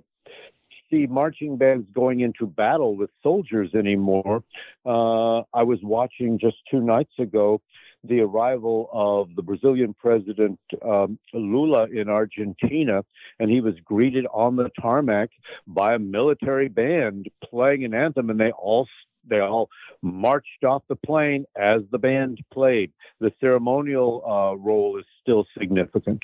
see 0.93 1.07
marching 1.07 1.57
bands 1.57 1.87
going 1.93 2.19
into 2.19 2.45
battle 2.45 2.95
with 2.95 3.09
soldiers 3.21 3.73
anymore. 3.73 4.43
Uh, 4.85 5.39
I 5.53 5.63
was 5.63 5.79
watching 5.81 6.39
just 6.39 6.57
two 6.69 6.81
nights 6.81 7.13
ago 7.19 7.61
the 8.03 8.19
arrival 8.19 8.89
of 8.91 9.35
the 9.35 9.41
Brazilian 9.41 9.93
president 9.93 10.59
um, 10.85 11.17
Lula 11.33 11.85
in 11.85 12.09
Argentina, 12.09 13.03
and 13.39 13.49
he 13.49 13.61
was 13.61 13.75
greeted 13.85 14.25
on 14.33 14.57
the 14.57 14.69
tarmac 14.81 15.29
by 15.67 15.95
a 15.95 15.99
military 15.99 16.67
band 16.67 17.27
playing 17.43 17.85
an 17.85 17.93
anthem, 17.93 18.29
and 18.29 18.39
they 18.39 18.51
all 18.51 18.87
they 19.27 19.39
all 19.39 19.69
marched 20.01 20.63
off 20.65 20.83
the 20.89 20.95
plane 20.95 21.45
as 21.57 21.81
the 21.91 21.97
band 21.97 22.39
played. 22.51 22.91
The 23.19 23.31
ceremonial 23.39 24.23
uh, 24.25 24.55
role 24.57 24.97
is 24.97 25.05
still 25.21 25.45
significant. 25.57 26.23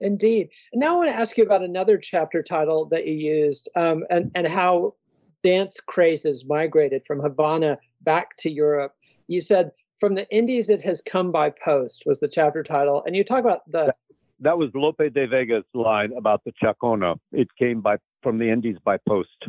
Indeed. 0.00 0.50
And 0.72 0.80
now 0.80 0.94
I 0.94 0.96
want 0.98 1.10
to 1.10 1.16
ask 1.16 1.38
you 1.38 1.44
about 1.44 1.62
another 1.62 1.96
chapter 1.96 2.42
title 2.42 2.86
that 2.86 3.06
you 3.06 3.14
used 3.14 3.68
um, 3.76 4.04
and, 4.10 4.30
and 4.34 4.48
how 4.48 4.94
dance 5.42 5.80
crazes 5.80 6.44
migrated 6.44 7.04
from 7.06 7.20
Havana 7.20 7.78
back 8.02 8.36
to 8.38 8.50
Europe. 8.50 8.94
You 9.28 9.40
said, 9.40 9.70
from 9.98 10.14
the 10.16 10.28
Indies, 10.34 10.68
it 10.68 10.82
has 10.82 11.00
come 11.00 11.30
by 11.30 11.50
post, 11.50 12.02
was 12.06 12.18
the 12.18 12.26
chapter 12.26 12.64
title. 12.64 13.04
And 13.06 13.14
you 13.14 13.22
talk 13.22 13.40
about 13.40 13.60
the. 13.70 13.86
That, 13.86 13.96
that 14.40 14.58
was 14.58 14.70
Lope 14.74 14.98
de 14.98 15.26
Vega's 15.26 15.64
line 15.72 16.12
about 16.16 16.42
the 16.44 16.52
Chacona. 16.60 17.16
It 17.30 17.48
came 17.56 17.80
by 17.80 17.98
from 18.22 18.38
the 18.38 18.50
Indies 18.50 18.78
by 18.84 18.98
post. 19.08 19.46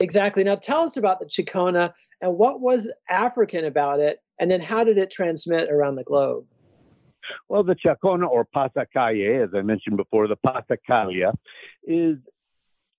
Exactly. 0.00 0.44
Now 0.44 0.56
tell 0.56 0.82
us 0.82 0.96
about 0.96 1.20
the 1.20 1.26
Chacona 1.26 1.92
and 2.20 2.36
what 2.36 2.60
was 2.60 2.90
African 3.08 3.64
about 3.64 4.00
it, 4.00 4.20
and 4.38 4.50
then 4.50 4.60
how 4.60 4.84
did 4.84 4.98
it 4.98 5.10
transmit 5.10 5.70
around 5.70 5.96
the 5.96 6.04
globe? 6.04 6.44
Well, 7.48 7.62
the 7.62 7.74
Chacona 7.74 8.28
or 8.28 8.46
Pasacalle, 8.46 9.44
as 9.44 9.50
I 9.54 9.62
mentioned 9.62 9.96
before, 9.96 10.28
the 10.28 10.36
Passacaglia, 10.36 11.32
is 11.84 12.16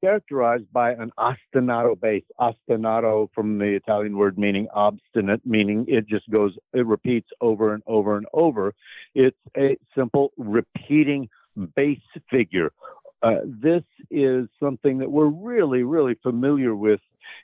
characterized 0.02 0.72
by 0.72 0.92
an 0.92 1.12
ostinato 1.18 2.00
bass. 2.00 2.24
Ostinato 2.40 3.30
from 3.34 3.58
the 3.58 3.76
Italian 3.76 4.18
word 4.18 4.38
meaning 4.38 4.68
obstinate, 4.74 5.42
meaning 5.46 5.86
it 5.88 6.08
just 6.08 6.30
goes, 6.30 6.56
it 6.74 6.86
repeats 6.86 7.28
over 7.42 7.74
and 7.74 7.84
over 7.88 8.18
and 8.18 8.26
over. 8.34 8.74
It's 9.16 9.38
a 9.58 9.78
simple 9.98 10.32
repeating 10.38 11.28
bass 11.76 12.00
figure 12.30 12.72
uh, 13.22 13.36
this 13.46 13.84
is 14.10 14.48
something 14.60 15.00
that 15.00 15.12
we're 15.12 15.26
really, 15.26 15.84
really 15.84 16.16
familiar 16.24 16.76
with 16.76 17.02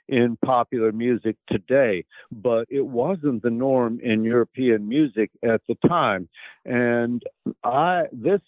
in 0.08 0.36
popular 0.44 0.92
music 0.92 1.36
today, 1.48 2.04
but 2.32 2.66
it 2.70 2.84
wasn't 2.84 3.42
the 3.42 3.50
norm 3.50 4.00
in 4.02 4.24
European 4.24 4.88
music 4.88 5.30
at 5.42 5.60
the 5.68 5.76
time. 5.86 6.28
And 6.64 7.22
I, 7.62 8.04
this 8.12 8.40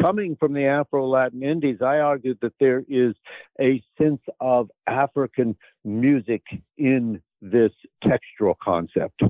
coming 0.00 0.36
from 0.36 0.52
the 0.52 0.66
Afro-Latin 0.66 1.42
Indies, 1.42 1.78
I 1.80 1.98
argued 1.98 2.38
that 2.42 2.54
there 2.60 2.84
is 2.88 3.14
a 3.60 3.82
sense 4.00 4.20
of 4.40 4.70
African 4.86 5.56
music 5.84 6.42
in 6.76 7.22
this 7.40 7.72
textural 8.04 8.54
concept. 8.62 9.22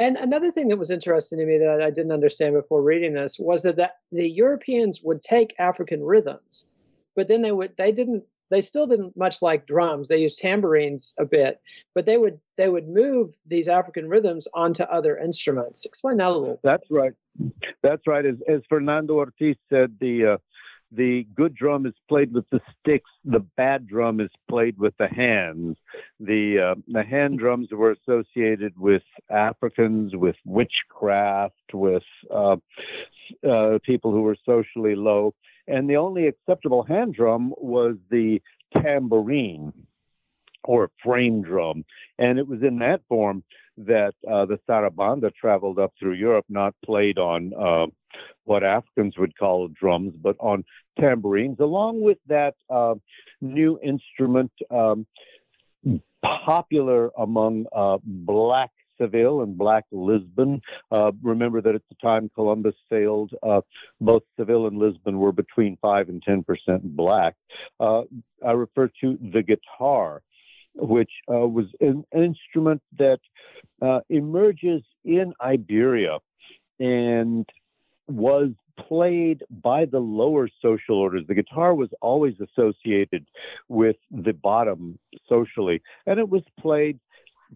And 0.00 0.16
another 0.16 0.50
thing 0.50 0.68
that 0.68 0.78
was 0.78 0.90
interesting 0.90 1.38
to 1.38 1.46
me 1.46 1.58
that 1.58 1.82
I 1.82 1.90
didn't 1.90 2.10
understand 2.10 2.54
before 2.54 2.82
reading 2.82 3.12
this 3.12 3.38
was 3.38 3.62
that, 3.62 3.76
that 3.76 3.98
the 4.10 4.28
Europeans 4.28 5.02
would 5.02 5.22
take 5.22 5.54
African 5.58 6.02
rhythms, 6.02 6.68
but 7.14 7.28
then 7.28 7.42
they 7.42 7.52
would 7.52 7.76
they 7.76 7.92
didn't 7.92 8.24
they 8.50 8.62
still 8.62 8.86
didn't 8.86 9.14
much 9.14 9.42
like 9.42 9.66
drums. 9.66 10.08
They 10.08 10.18
used 10.18 10.38
tambourines 10.38 11.14
a 11.18 11.26
bit, 11.26 11.60
but 11.94 12.06
they 12.06 12.16
would 12.16 12.40
they 12.56 12.70
would 12.70 12.88
move 12.88 13.36
these 13.46 13.68
African 13.68 14.08
rhythms 14.08 14.48
onto 14.54 14.84
other 14.84 15.18
instruments. 15.18 15.84
Explain 15.84 16.16
that 16.16 16.28
a 16.28 16.36
little. 16.36 16.60
That's 16.64 16.90
right. 16.90 17.12
That's 17.82 18.06
right. 18.06 18.24
As, 18.24 18.36
as 18.48 18.62
Fernando 18.70 19.16
Ortiz 19.16 19.56
said, 19.68 19.96
the 20.00 20.26
uh, 20.26 20.36
the 20.92 21.26
good 21.34 21.54
drum 21.54 21.86
is 21.86 21.94
played 22.08 22.32
with 22.32 22.48
the 22.50 22.60
sticks. 22.80 23.10
The 23.24 23.40
bad 23.56 23.86
drum 23.86 24.20
is 24.20 24.30
played 24.48 24.78
with 24.78 24.94
the 24.98 25.06
hands. 25.06 25.76
The 26.18 26.72
uh, 26.72 26.80
the 26.88 27.04
hand 27.04 27.38
drums 27.38 27.68
were 27.70 27.92
associated 27.92 28.78
with 28.78 29.02
Africans, 29.30 30.16
with 30.16 30.36
witchcraft, 30.44 31.54
with 31.72 32.02
uh, 32.34 32.56
uh, 33.48 33.78
people 33.84 34.10
who 34.10 34.22
were 34.22 34.36
socially 34.44 34.96
low, 34.96 35.34
and 35.68 35.88
the 35.88 35.96
only 35.96 36.26
acceptable 36.26 36.82
hand 36.82 37.14
drum 37.14 37.54
was 37.56 37.96
the 38.10 38.42
tambourine 38.74 39.72
or 40.64 40.90
frame 41.02 41.42
drum, 41.42 41.84
and 42.18 42.38
it 42.38 42.46
was 42.46 42.62
in 42.62 42.78
that 42.80 43.00
form 43.08 43.42
that 43.78 44.12
uh, 44.30 44.44
the 44.44 44.58
sarabanda 44.68 45.32
traveled 45.34 45.78
up 45.78 45.92
through 45.98 46.12
Europe, 46.12 46.44
not 46.48 46.74
played 46.84 47.18
on 47.18 47.52
uh, 47.58 47.86
what 48.44 48.64
Africans 48.64 49.16
would 49.18 49.36
call 49.36 49.68
drums, 49.68 50.14
but 50.20 50.36
on 50.40 50.64
tambourines, 50.98 51.58
along 51.60 52.00
with 52.00 52.18
that 52.26 52.54
uh, 52.68 52.94
new 53.40 53.78
instrument 53.82 54.52
um, 54.70 55.06
popular 56.22 57.10
among 57.16 57.66
uh, 57.74 57.98
black 58.04 58.70
Seville 59.00 59.42
and 59.42 59.56
Black 59.56 59.84
Lisbon. 59.90 60.60
Uh, 60.90 61.12
remember 61.22 61.60
that 61.60 61.74
at 61.74 61.82
the 61.88 61.96
time 62.02 62.30
Columbus 62.34 62.74
sailed, 62.90 63.32
uh, 63.42 63.62
both 64.00 64.22
Seville 64.38 64.66
and 64.66 64.78
Lisbon 64.78 65.18
were 65.18 65.32
between 65.32 65.78
5 65.80 66.08
and 66.08 66.22
10% 66.22 66.44
black. 66.82 67.34
Uh, 67.78 68.02
I 68.46 68.52
refer 68.52 68.90
to 69.00 69.18
the 69.32 69.42
guitar, 69.42 70.22
which 70.74 71.10
uh, 71.32 71.48
was 71.48 71.66
an 71.80 72.04
instrument 72.14 72.82
that 72.98 73.20
uh, 73.82 74.00
emerges 74.08 74.82
in 75.04 75.32
Iberia 75.40 76.18
and 76.78 77.48
was 78.10 78.50
played 78.88 79.42
by 79.62 79.84
the 79.84 79.98
lower 79.98 80.48
social 80.62 80.96
orders. 80.96 81.24
The 81.28 81.34
guitar 81.34 81.74
was 81.74 81.90
always 82.00 82.34
associated 82.40 83.26
with 83.68 83.96
the 84.10 84.32
bottom 84.32 84.98
socially, 85.28 85.82
and 86.06 86.18
it 86.18 86.28
was 86.28 86.42
played 86.58 86.98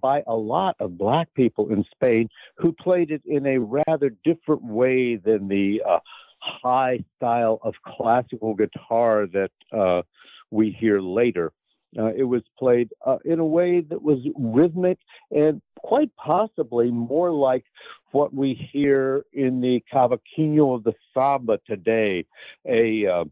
by 0.01 0.23
a 0.27 0.35
lot 0.35 0.77
of 0.81 0.99
black 0.99 1.29
people 1.35 1.71
in 1.71 1.85
Spain 1.93 2.29
who 2.57 2.73
played 2.73 3.11
it 3.11 3.23
in 3.25 3.47
a 3.47 3.59
rather 3.59 4.11
different 4.25 4.65
way 4.65 5.17
than 5.17 5.49
the 5.49 5.83
uh, 5.89 6.01
high 6.39 7.03
style 7.17 7.59
of 7.63 7.75
classical 7.87 8.55
guitar 8.55 9.27
that 9.27 9.51
uh, 9.73 10.03
we 10.51 10.71
hear 10.71 11.01
later. 11.01 11.53
Uh, 11.97 12.13
it 12.17 12.25
was 12.25 12.43
played 12.59 12.91
uh, 13.07 13.19
in 13.25 13.39
a 13.39 13.47
way 13.47 13.81
that 13.81 14.03
was 14.03 14.19
rhythmic 14.37 14.99
and 15.31 15.63
quite 15.85 16.11
possibly 16.17 16.91
more 16.91 17.31
like 17.31 17.65
what 18.13 18.33
we 18.33 18.55
hear 18.73 19.27
in 19.35 19.61
the 19.61 19.83
cavaquinho 19.93 20.75
of 20.75 20.83
the 20.83 20.95
samba 21.13 21.61
today, 21.67 22.25
a 22.67 23.07
uh, 23.07 23.25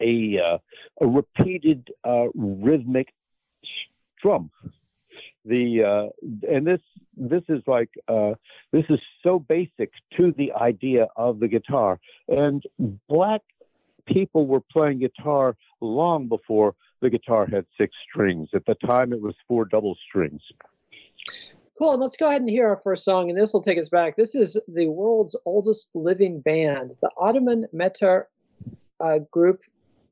a, 0.00 0.40
uh, 0.40 0.58
a 1.00 1.06
repeated 1.06 1.90
uh, 2.02 2.26
rhythmic 2.34 3.14
drum. 4.20 4.50
The 5.44 5.84
uh, 5.84 6.52
and 6.52 6.66
this 6.66 6.80
this 7.16 7.44
is 7.48 7.62
like 7.68 7.90
this 8.72 8.84
is 8.88 8.98
so 9.22 9.38
basic 9.38 9.92
to 10.16 10.34
the 10.36 10.52
idea 10.52 11.06
of 11.14 11.38
the 11.38 11.48
guitar 11.48 12.00
and 12.26 12.62
black 13.08 13.42
people 14.06 14.46
were 14.46 14.60
playing 14.60 14.98
guitar 14.98 15.56
long 15.80 16.26
before 16.26 16.74
the 17.00 17.10
guitar 17.10 17.46
had 17.46 17.66
six 17.78 17.94
strings. 18.08 18.48
At 18.52 18.66
the 18.66 18.74
time, 18.74 19.12
it 19.12 19.20
was 19.20 19.34
four 19.46 19.64
double 19.64 19.96
strings. 20.08 20.40
Cool. 21.78 21.92
And 21.92 22.02
let's 22.02 22.16
go 22.16 22.28
ahead 22.28 22.42
and 22.42 22.50
hear 22.50 22.68
our 22.68 22.76
first 22.76 23.04
song, 23.04 23.30
and 23.30 23.38
this 23.38 23.52
will 23.52 23.62
take 23.62 23.78
us 23.78 23.88
back. 23.88 24.16
This 24.16 24.34
is 24.34 24.58
the 24.68 24.86
world's 24.86 25.34
oldest 25.46 25.90
living 25.94 26.40
band, 26.40 26.92
the 27.00 27.10
Ottoman 27.16 27.66
Mehter 27.74 28.24
uh, 29.00 29.18
group, 29.30 29.62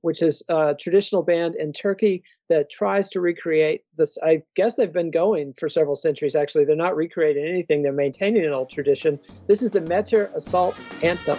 which 0.00 0.22
is 0.22 0.42
a 0.48 0.74
traditional 0.74 1.22
band 1.22 1.54
in 1.56 1.72
Turkey 1.72 2.22
that 2.48 2.70
tries 2.70 3.08
to 3.10 3.20
recreate 3.20 3.84
this. 3.96 4.16
I 4.22 4.42
guess 4.56 4.76
they've 4.76 4.92
been 4.92 5.10
going 5.10 5.52
for 5.52 5.68
several 5.68 5.96
centuries, 5.96 6.34
actually. 6.34 6.64
They're 6.64 6.76
not 6.76 6.96
recreating 6.96 7.46
anything, 7.46 7.82
they're 7.82 7.92
maintaining 7.92 8.44
an 8.46 8.52
old 8.52 8.70
tradition. 8.70 9.20
This 9.46 9.62
is 9.62 9.70
the 9.70 9.80
Mehter 9.80 10.34
Assault 10.34 10.80
Anthem. 11.02 11.38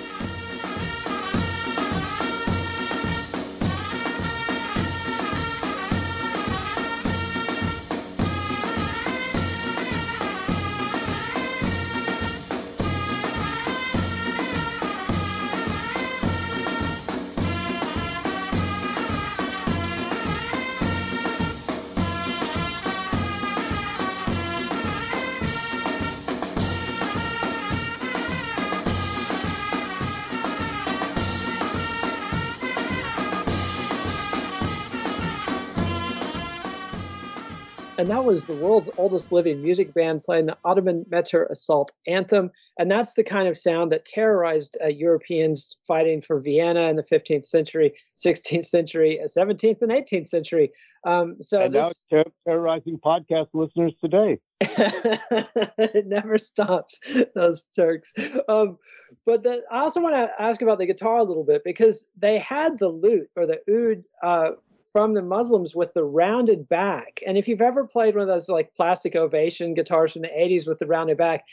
That 38.22 38.28
was 38.28 38.46
the 38.46 38.54
world's 38.54 38.92
oldest 39.00 39.32
living 39.32 39.64
music 39.64 39.96
band 39.96 40.22
playing 40.22 40.46
the 40.46 40.56
Ottoman 40.64 41.06
Mehter 41.12 41.50
Assault 41.50 41.92
Anthem. 42.06 42.52
And 42.78 42.92
that's 42.92 43.16
the 43.16 43.24
kind 43.24 43.48
of 43.48 43.58
sound 43.58 43.92
that 43.92 44.06
terrorized 44.06 44.78
uh, 44.80 44.90
Europeans 44.90 45.78
fighting 45.88 46.22
for 46.22 46.40
Vienna 46.40 46.82
in 46.82 46.98
the 46.98 47.04
15th 47.04 47.46
century, 47.46 47.96
16th 48.24 48.66
century, 48.66 49.20
17th, 49.26 49.82
uh, 49.82 49.88
and 49.88 49.92
18th 49.92 50.28
century. 50.28 50.72
Um, 51.04 51.38
so 51.42 51.62
and 51.64 51.74
this... 51.74 52.06
now 52.12 52.24
terrorizing 52.46 53.00
podcast 53.00 53.48
listeners 53.56 53.96
today. 54.00 54.38
it 54.62 56.06
never 56.06 56.38
stops, 56.38 57.00
those 57.34 57.64
Turks. 57.76 58.14
Um, 58.48 58.78
but 59.26 59.42
the, 59.42 59.64
I 59.72 59.80
also 59.80 60.00
want 60.00 60.14
to 60.14 60.32
ask 60.40 60.62
about 60.62 60.78
the 60.78 60.86
guitar 60.86 61.18
a 61.18 61.24
little 61.24 61.44
bit 61.44 61.64
because 61.66 62.06
they 62.16 62.38
had 62.38 62.78
the 62.78 62.90
lute 62.90 63.32
or 63.36 63.48
the 63.48 63.62
oud. 63.68 64.04
Uh, 64.22 64.52
from 64.94 65.14
the 65.14 65.22
Muslims 65.22 65.76
with 65.76 65.94
the 65.94 66.04
rounded 66.04 66.68
back. 66.68 67.22
And 67.26 67.38
if 67.38 67.48
you've 67.48 67.62
ever 67.62 67.86
played 67.86 68.16
one 68.16 68.24
of 68.24 68.28
those 68.28 68.50
like 68.50 68.74
plastic 68.76 69.16
ovation 69.16 69.74
guitars 69.74 70.14
from 70.14 70.24
the 70.24 70.28
80s 70.28 70.68
with 70.68 70.80
the 70.80 70.88
rounded 70.88 71.18
back, 71.18 71.46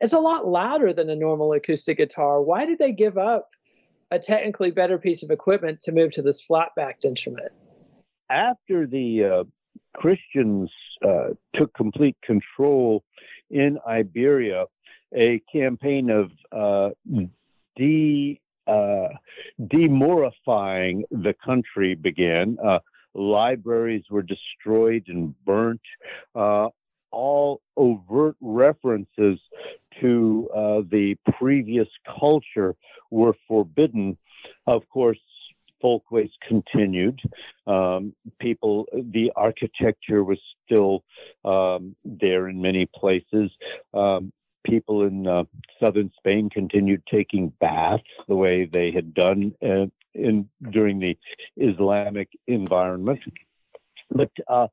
it's 0.00 0.12
a 0.12 0.18
lot 0.18 0.46
louder 0.46 0.92
than 0.92 1.08
a 1.08 1.16
normal 1.16 1.52
acoustic 1.52 1.98
guitar. 1.98 2.42
Why 2.42 2.66
did 2.66 2.78
they 2.78 2.92
give 2.92 3.16
up 3.16 3.48
a 4.10 4.18
technically 4.18 4.70
better 4.70 4.98
piece 4.98 5.22
of 5.22 5.30
equipment 5.30 5.80
to 5.82 5.92
move 5.92 6.10
to 6.12 6.22
this 6.22 6.42
flat 6.42 6.70
backed 6.76 7.04
instrument? 7.04 7.52
After 8.28 8.86
the 8.86 9.24
uh, 9.24 9.44
Christians 9.94 10.70
uh, 11.06 11.28
took 11.54 11.72
complete 11.74 12.16
control 12.22 13.04
in 13.50 13.78
Iberia, 13.86 14.66
a 15.14 15.40
campaign 15.52 16.10
of 16.10 16.30
uh, 16.50 16.90
de 17.76 18.40
uh, 18.66 19.08
demorifying 19.66 21.02
the 21.10 21.34
country 21.44 21.94
began. 21.94 22.56
Uh, 22.64 22.78
libraries 23.14 24.04
were 24.10 24.22
destroyed 24.22 25.04
and 25.08 25.34
burnt. 25.44 25.80
Uh, 26.34 26.68
all 27.10 27.60
overt 27.76 28.36
references 28.40 29.38
to 30.00 30.48
uh, 30.54 30.80
the 30.90 31.16
previous 31.38 31.88
culture 32.18 32.74
were 33.10 33.34
forbidden. 33.46 34.16
Of 34.66 34.88
course, 34.88 35.18
folkways 35.80 36.30
continued. 36.48 37.20
Um, 37.66 38.14
people, 38.40 38.86
the 38.92 39.32
architecture 39.36 40.24
was 40.24 40.38
still 40.64 41.04
um, 41.44 41.94
there 42.04 42.48
in 42.48 42.62
many 42.62 42.86
places. 42.86 43.50
Um, 43.92 44.32
people 44.64 45.04
in 45.04 45.26
uh, 45.26 45.44
southern 45.80 46.10
Spain 46.16 46.50
continued 46.50 47.02
taking 47.10 47.52
baths 47.60 48.02
the 48.28 48.36
way 48.36 48.64
they 48.64 48.90
had 48.90 49.14
done 49.14 49.54
uh, 49.62 49.86
in 50.14 50.48
during 50.70 50.98
the 50.98 51.16
Islamic 51.56 52.28
environment. 52.46 53.20
But 54.10 54.30
uh, 54.48 54.68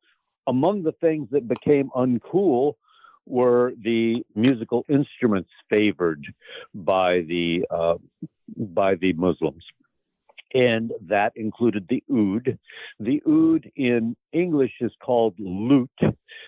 among 0.47 0.83
the 0.83 0.91
things 0.93 1.29
that 1.31 1.47
became 1.47 1.89
uncool 1.95 2.73
were 3.25 3.73
the 3.81 4.25
musical 4.35 4.85
instruments 4.89 5.51
favored 5.69 6.25
by 6.73 7.21
the 7.21 7.65
uh, 7.69 7.95
by 8.57 8.95
the 8.95 9.13
Muslims 9.13 9.63
and 10.53 10.91
that 11.07 11.33
included 11.35 11.87
the 11.89 12.03
oud. 12.11 12.57
The 12.99 13.21
oud 13.27 13.71
in 13.75 14.15
English 14.31 14.73
is 14.81 14.91
called 15.03 15.35
lute, 15.37 15.89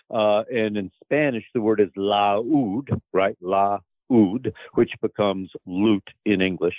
uh, 0.10 0.44
and 0.52 0.78
in 0.78 0.92
Spanish 1.04 1.46
the 1.54 1.62
word 1.62 1.80
is 1.80 1.90
laud, 1.96 2.90
right? 3.14 3.38
La 3.42 3.80
oud, 4.12 4.54
which 4.74 4.92
becomes 5.02 5.52
lute 5.66 6.10
in 6.26 6.42
English. 6.42 6.76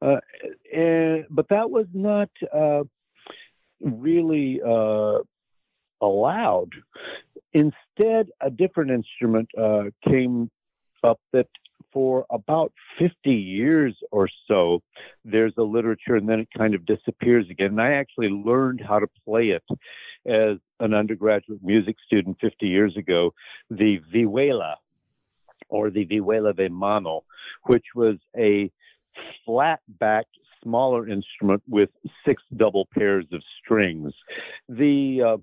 Uh, 0.00 0.16
and, 0.72 1.26
but 1.30 1.48
that 1.48 1.70
was 1.70 1.86
not 1.92 2.30
uh, 2.52 2.84
really 3.80 4.60
uh, 4.62 5.18
allowed. 6.00 6.72
Instead, 7.52 8.30
a 8.40 8.50
different 8.50 8.90
instrument 8.90 9.48
uh, 9.58 9.84
came 10.08 10.50
up 11.02 11.20
that 11.32 11.48
for 11.92 12.26
about 12.30 12.72
50 12.98 13.30
years 13.30 13.96
or 14.10 14.28
so, 14.46 14.82
there's 15.24 15.54
a 15.58 15.62
literature 15.62 16.16
and 16.16 16.28
then 16.28 16.40
it 16.40 16.48
kind 16.56 16.74
of 16.74 16.86
disappears 16.86 17.46
again. 17.50 17.70
And 17.70 17.82
I 17.82 17.92
actually 17.92 18.28
learned 18.28 18.80
how 18.86 18.98
to 18.98 19.06
play 19.24 19.50
it 19.50 19.64
as 20.26 20.58
an 20.80 20.94
undergraduate 20.94 21.62
music 21.62 21.96
student 22.04 22.38
50 22.40 22.66
years 22.66 22.96
ago, 22.96 23.32
the 23.70 24.00
vihuela 24.14 24.76
or 25.68 25.90
the 25.90 26.06
vihuela 26.06 26.54
de 26.54 26.68
mano, 26.68 27.22
which 27.64 27.86
was 27.94 28.16
a 28.36 28.70
flat 29.44 29.80
backed 29.98 30.36
smaller 30.62 31.08
instrument 31.08 31.62
with 31.68 31.88
six 32.26 32.42
double 32.56 32.86
pairs 32.94 33.26
of 33.32 33.42
strings. 33.62 34.12
The 34.68 35.22
uh, 35.22 35.36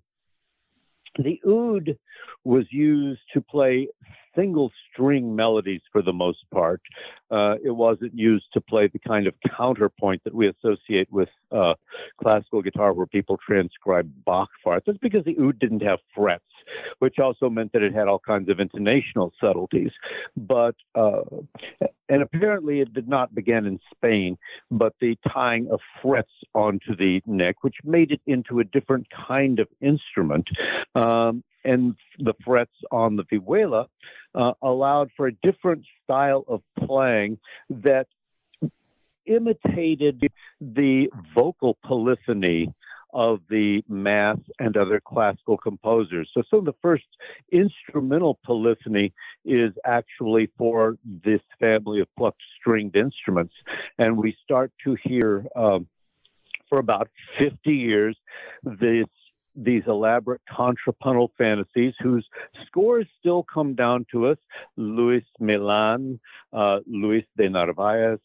the 1.17 1.41
oud 1.47 1.97
was 2.43 2.65
used 2.71 3.21
to 3.34 3.41
play 3.41 3.88
single 4.36 4.71
string 4.91 5.36
melodies 5.36 5.82
for 5.91 6.01
the 6.01 6.13
most 6.13 6.45
part. 6.53 6.82
Uh, 7.32 7.56
it 7.63 7.71
wasn't 7.71 8.13
used 8.13 8.45
to 8.53 8.62
play 8.62 8.88
the 8.88 8.99
kind 8.99 9.25
of 9.27 9.34
counterpoint 9.58 10.21
that 10.23 10.34
we 10.34 10.47
associate 10.47 11.12
with 11.12 11.30
uh, 11.51 11.73
classical 12.21 12.62
guitar 12.62 12.93
where 12.93 13.08
people 13.08 13.38
transcribe 13.45 14.10
Bach 14.25 14.49
parts. 14.63 14.86
That's 14.86 14.99
because 14.99 15.25
the 15.25 15.38
oud 15.41 15.60
didn't 15.60 15.82
have 15.82 15.99
frets, 16.15 16.43
which 16.99 17.19
also 17.19 17.49
meant 17.49 17.71
that 17.73 17.84
it 17.84 17.93
had 17.93 18.08
all 18.08 18.19
kinds 18.19 18.49
of 18.49 18.58
intonational 18.58 19.32
subtleties. 19.39 19.91
But 20.36 20.75
uh, 20.95 21.21
and 22.10 22.21
apparently 22.21 22.80
it 22.82 22.93
did 22.93 23.08
not 23.08 23.36
begin 23.36 23.65
in 23.65 23.80
Spain, 23.95 24.38
but 24.71 24.93
the 25.01 25.17
tying 25.34 25.67
of 25.69 25.80
frets 26.01 26.32
onto 26.53 26.95
the 26.95 27.21
neck, 27.25 27.58
which 27.62 27.75
made 27.84 28.12
it 28.12 28.21
into 28.25 28.60
a 28.60 28.63
different 28.63 29.08
kind 29.27 29.60
of 29.60 29.67
instrument. 29.82 30.47
Um, 30.95 31.43
and 31.63 31.95
the 32.19 32.34
frets 32.45 32.71
on 32.91 33.17
the 33.17 33.23
vihuela 33.23 33.88
uh, 34.34 34.53
allowed 34.62 35.10
for 35.17 35.27
a 35.27 35.34
different 35.43 35.84
style 36.03 36.45
of 36.47 36.62
playing 36.86 37.39
that 37.69 38.08
imitated 39.25 40.32
the 40.62 41.10
vocal 41.36 41.77
polyphony 41.84 42.73
of 43.17 43.39
the 43.49 43.84
mass 43.89 44.38
and 44.60 44.77
other 44.77 45.01
classical 45.03 45.58
composers. 45.58 46.30
So 46.36 46.43
some 46.51 46.60
of 46.60 46.65
the 46.65 46.75
first 46.84 47.06
instrumental 47.51 48.39
polyphony 48.45 49.12
is 49.43 49.71
actually 49.86 50.51
for 50.56 50.99
this 51.03 51.41
family 51.60 51.99
of 51.99 52.08
plucked 52.15 52.43
stringed 52.60 52.95
instruments. 52.95 53.56
And 53.97 54.17
we 54.17 54.38
start 54.43 54.71
to 54.84 54.95
hear 55.03 55.47
um, 55.56 55.88
for 56.69 56.77
about 56.77 57.10
50 57.39 57.71
years 57.73 58.15
this 58.63 59.08
these 59.60 59.82
elaborate 59.88 60.41
contrapuntal 60.47 61.32
fantasies 61.36 61.95
whose 61.99 62.23
scores 62.67 63.08
still 63.19 63.41
come 63.51 63.73
down 63.73 64.06
to 64.12 64.27
us. 64.27 64.38
Luis 64.75 65.23
Milan, 65.39 66.19
uh, 66.53 66.77
Luis 66.86 67.25
de 67.36 67.49
Narvaez, 67.49 68.19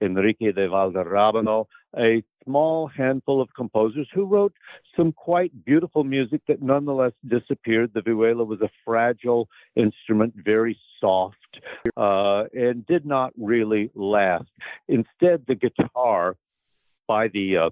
Enrique 0.00 0.52
de 0.52 0.68
Valderrabano, 0.68 1.66
a 1.98 2.22
small 2.46 2.86
handful 2.86 3.42
of 3.42 3.48
composers 3.54 4.08
who 4.14 4.24
wrote 4.24 4.54
some 4.96 5.12
quite 5.12 5.52
beautiful 5.64 6.04
music 6.04 6.40
that 6.48 6.62
nonetheless 6.62 7.12
disappeared. 7.28 7.90
The 7.92 8.00
vihuela 8.00 8.46
was 8.46 8.60
a 8.62 8.70
fragile 8.84 9.48
instrument, 9.74 10.34
very 10.36 10.78
soft, 11.00 11.36
uh, 11.96 12.44
and 12.54 12.86
did 12.86 13.04
not 13.04 13.32
really 13.36 13.90
last. 13.94 14.48
Instead, 14.88 15.44
the 15.46 15.56
guitar 15.56 16.36
by 17.06 17.28
the 17.28 17.56
uh, 17.56 17.70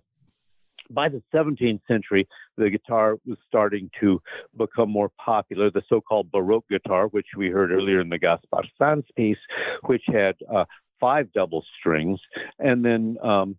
by 0.91 1.09
the 1.09 1.23
17th 1.35 1.81
century, 1.89 2.29
the 2.59 2.69
guitar 2.69 3.17
was 3.27 3.39
starting 3.49 3.91
to 4.01 4.21
become 4.57 4.91
more 4.91 5.11
popular. 5.19 5.71
The 5.71 5.83
so-called 5.89 6.31
Baroque 6.31 6.69
guitar, 6.69 7.07
which 7.09 7.29
we 7.37 7.49
heard 7.49 7.73
earlier 7.73 8.01
in 8.01 8.11
the 8.11 8.19
Gaspar 8.19 8.65
Sanz 8.79 9.05
piece, 9.17 9.39
which 9.87 10.03
had 10.07 10.35
uh, 10.53 10.67
five 11.01 11.33
double 11.33 11.65
strings, 11.79 12.21
and 12.59 12.85
then 12.85 13.17
um, 13.23 13.57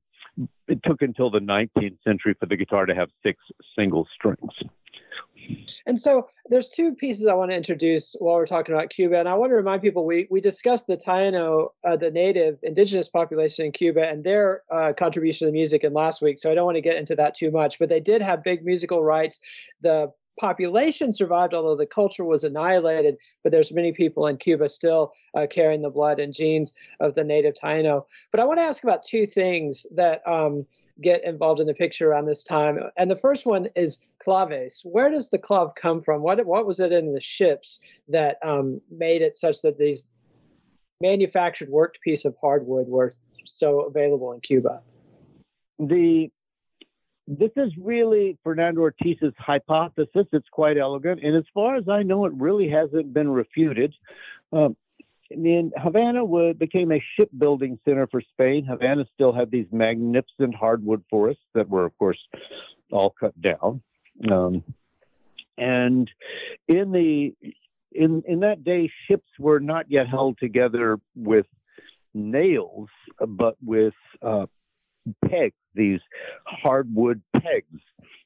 it 0.68 0.82
took 0.84 1.02
until 1.02 1.30
the 1.30 1.40
19th 1.40 1.98
century 2.04 2.36
for 2.40 2.46
the 2.46 2.56
guitar 2.56 2.86
to 2.86 2.96
have 2.96 3.10
six 3.24 3.40
single 3.78 4.08
strings. 4.14 4.52
And 5.86 6.02
so 6.02 6.30
there's 6.50 6.70
two 6.70 6.96
pieces 6.96 7.28
I 7.28 7.34
want 7.34 7.52
to 7.52 7.58
introduce 7.58 8.16
while 8.20 8.36
we're 8.36 8.48
talking 8.48 8.74
about 8.74 8.90
Cuba. 8.90 9.20
And 9.20 9.30
I 9.30 9.36
want 9.36 9.52
to 9.52 9.56
remind 9.56 9.82
people 9.82 10.06
we, 10.06 10.28
we 10.32 10.42
discussed 10.42 10.88
the 10.88 10.98
Taino, 10.98 11.70
uh, 11.88 11.98
the 11.98 12.10
native 12.12 12.58
indigenous 12.64 13.10
population 13.10 13.66
in 13.66 13.72
Cuba, 13.72 14.08
and 14.08 14.24
their 14.24 14.64
uh, 14.74 14.94
contribution 14.98 15.48
to 15.48 15.52
music 15.52 15.84
in 15.84 15.94
last 15.94 16.22
week. 16.22 16.40
So 16.40 16.52
I 16.52 16.56
don't 16.56 16.66
want 16.66 16.78
to 16.78 16.82
get 16.82 16.98
into 16.98 17.16
that 17.16 17.36
too 17.36 17.52
much. 17.52 17.80
But 17.80 17.90
they 17.90 18.00
did 18.00 18.22
have 18.22 18.44
big 18.44 18.66
musical 18.66 19.04
rites. 19.04 19.40
The 19.82 20.12
population 20.40 21.14
survived, 21.14 21.54
although 21.54 21.76
the 21.76 21.86
culture 21.86 22.26
was 22.26 22.44
annihilated. 22.44 23.18
But 23.44 23.52
there's 23.52 23.72
many 23.72 23.92
people 23.92 24.28
in 24.28 24.38
Cuba 24.38 24.70
still 24.70 25.14
uh, 25.36 25.48
carrying 25.50 25.82
the 25.82 25.90
blood 25.90 26.20
and 26.20 26.34
genes 26.34 26.74
of 27.00 27.16
the 27.16 27.24
native 27.24 27.54
Taino. 27.54 28.06
But 28.32 28.40
I 28.40 28.46
want 28.46 28.60
to 28.60 28.64
ask 28.66 28.84
about 28.84 29.04
two 29.04 29.26
things 29.26 29.86
that. 29.96 30.22
Um, 30.28 30.66
get 31.02 31.24
involved 31.26 31.60
in 31.60 31.68
the 31.68 31.74
picture 31.74 32.10
around 32.10 32.26
this 32.26 32.44
time. 32.44 32.80
And 32.98 33.12
the 33.12 33.16
first 33.16 33.46
one 33.46 33.68
is 33.76 34.00
claves. 34.20 34.82
Where 34.84 35.10
does 35.10 35.30
the 35.30 35.38
clave 35.38 35.76
come 35.76 36.02
from? 36.02 36.22
What 36.22 36.46
what 36.46 36.66
was 36.66 36.80
it 36.80 36.92
in 36.92 37.14
the 37.14 37.22
ships 37.22 37.82
that 38.08 38.38
um, 38.44 38.82
made 38.90 39.22
it 39.22 39.36
such 39.36 39.62
that 39.62 39.78
these 39.78 40.08
manufactured 41.02 41.70
worked 41.70 42.00
piece 42.02 42.26
of 42.26 42.36
hardwood 42.40 42.88
were 42.88 43.14
so 43.46 43.82
available 43.82 44.32
in 44.32 44.40
Cuba? 44.40 44.82
The 45.80 46.32
this 47.28 47.52
is 47.56 47.72
really 47.80 48.38
Fernando 48.44 48.82
Ortiz's 48.82 49.34
hypothesis. 49.38 50.28
It's 50.32 50.50
quite 50.52 50.78
elegant, 50.78 51.24
and 51.24 51.36
as 51.36 51.46
far 51.54 51.76
as 51.76 51.90
I 51.90 52.04
know, 52.04 52.26
it 52.26 52.34
really 52.36 52.70
hasn't 52.70 53.14
been 53.14 53.30
refuted. 53.30 53.94
Um, 54.54 54.76
in 55.32 55.72
Havana 55.76 56.24
would, 56.24 56.60
became 56.60 56.92
a 56.92 57.04
shipbuilding 57.16 57.80
center 57.84 58.08
for 58.08 58.22
Spain. 58.22 58.66
Havana 58.66 59.06
still 59.14 59.34
had 59.34 59.50
these 59.50 59.66
magnificent 59.72 60.54
hardwood 60.54 61.04
forests 61.10 61.44
that 61.56 61.68
were, 61.68 61.86
of 61.86 61.98
course, 61.98 62.20
all 62.92 63.10
cut 63.20 63.40
down. 63.42 63.82
Um, 64.30 64.64
and 65.58 66.10
in 66.68 66.92
the 66.92 67.34
in 67.92 68.24
in 68.28 68.42
that 68.42 68.64
day, 68.64 68.92
ships 69.08 69.30
were 69.40 69.60
not 69.60 69.90
yet 69.90 70.08
held 70.08 70.38
together 70.38 71.00
with 71.16 71.48
nails, 72.14 72.90
but 73.26 73.56
with 73.64 73.94
uh, 74.22 74.46
pegs, 75.28 75.56
these 75.76 76.00
hardwood 76.46 77.22
pegs. 77.34 77.82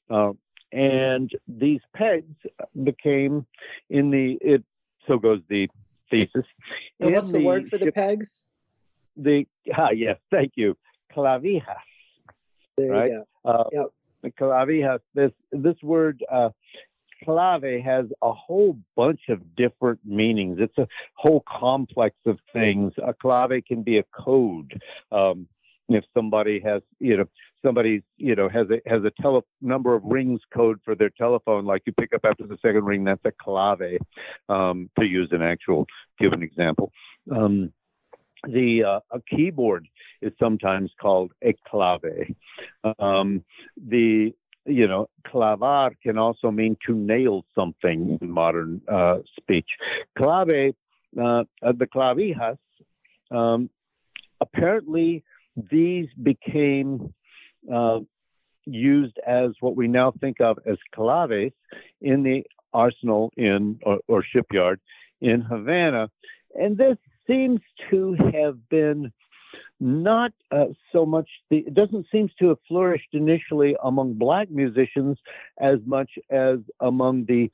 Uh, 0.09 0.33
and 0.71 1.31
these 1.47 1.81
pegs 1.95 2.35
became 2.83 3.45
in 3.89 4.12
the 4.12 4.38
it 4.41 4.63
so 5.07 5.17
goes 5.17 5.41
the 5.49 5.67
thesis. 6.09 6.45
And 6.99 7.13
what's 7.13 7.31
the, 7.31 7.39
the, 7.39 7.45
word 7.45 7.69
for 7.69 7.77
the 7.77 7.91
pegs? 7.91 8.45
The 9.17 9.45
ah 9.75 9.89
yes, 9.89 10.17
thank 10.31 10.53
you, 10.55 10.77
clavijas. 11.15 11.63
There 12.77 12.91
right? 12.91 13.12
you 13.12 13.25
go. 13.43 13.49
Uh, 13.49 13.63
yep. 13.71 14.33
Clavijas. 14.39 14.99
This 15.15 15.31
this 15.51 15.75
word 15.81 16.23
uh, 16.31 16.49
clave 17.23 17.83
has 17.83 18.05
a 18.21 18.31
whole 18.31 18.77
bunch 18.95 19.21
of 19.29 19.55
different 19.55 19.99
meanings. 20.05 20.57
It's 20.59 20.77
a 20.77 20.88
whole 21.15 21.43
complex 21.47 22.15
of 22.25 22.38
things. 22.53 22.93
A 23.03 23.13
clave 23.13 23.62
can 23.67 23.83
be 23.83 23.97
a 23.97 24.03
code. 24.03 24.81
Um, 25.12 25.47
if 25.89 26.04
somebody 26.13 26.60
has, 26.63 26.82
you 26.99 27.17
know, 27.17 27.25
somebody's, 27.65 28.02
you 28.17 28.36
know, 28.36 28.49
has 28.49 28.67
a 28.69 28.82
has 28.89 29.04
a 29.04 29.12
tele 29.21 29.41
number 29.62 29.95
of 29.95 30.04
rings 30.04 30.41
code 30.54 30.80
for 30.84 30.95
their 30.95 31.10
telephone, 31.10 31.65
like 31.65 31.84
you 31.86 31.93
pick 31.93 32.13
up 32.13 32.21
after 32.23 32.45
the 32.47 32.58
second 32.62 32.86
ring, 32.86 33.04
that's 33.04 33.23
a 33.25 33.32
clave, 33.32 33.99
um, 34.47 34.89
to 34.97 35.06
use 35.06 35.30
an 35.32 35.41
actual 35.41 35.86
given 36.19 36.43
example. 36.43 36.91
Um, 37.32 37.73
the 38.43 38.84
uh, 38.84 38.99
a 39.12 39.21
keyboard 39.30 39.88
is 40.21 40.32
sometimes 40.39 40.91
called 41.02 41.32
a 41.43 41.56
clave. 41.67 42.34
Um, 42.99 43.43
the 43.78 44.34
you 44.65 44.88
know, 44.88 45.10
clavar 45.25 45.91
can 46.04 46.17
also 46.17 46.52
mean 46.52 46.78
to 46.86 46.93
nail 46.93 47.43
something 47.56 48.17
in 48.21 48.30
modern 48.30 48.82
uh, 48.88 49.17
speech. 49.38 49.67
Clave, 50.17 50.73
uh, 51.19 51.43
the 51.62 51.88
clavijas, 51.93 52.58
um, 53.32 53.69
apparently 54.41 55.23
these 55.69 56.08
became 56.22 57.13
uh, 57.72 58.00
used 58.65 59.17
as 59.26 59.52
what 59.60 59.76
we 59.76 59.88
now 59.88 60.12
think 60.19 60.39
of 60.41 60.60
as 60.65 60.78
claves 60.93 61.54
in 62.02 62.24
the 62.24 62.43
arsenal 62.74 63.32
in 63.36 63.80
or, 63.84 64.00
or 64.08 64.24
shipyard 64.24 64.80
in 65.22 65.41
Havana, 65.41 66.10
and 66.56 66.78
this 66.78 66.98
seems 67.28 67.60
to 67.89 68.15
have 68.34 68.69
been 68.69 69.12
not 69.80 70.32
uh, 70.52 70.65
so 70.91 71.06
much 71.06 71.30
the 71.50 71.60
it 71.60 71.74
doesn't 71.74 72.06
seem 72.12 72.30
to 72.39 72.50
have 72.50 72.58
flourished 72.67 73.10
initially 73.13 73.76
among 73.84 74.13
black 74.13 74.50
musicians 74.50 75.17
as 75.60 75.80
much 75.86 76.12
as 76.30 76.60
among 76.82 77.26
the 77.26 77.50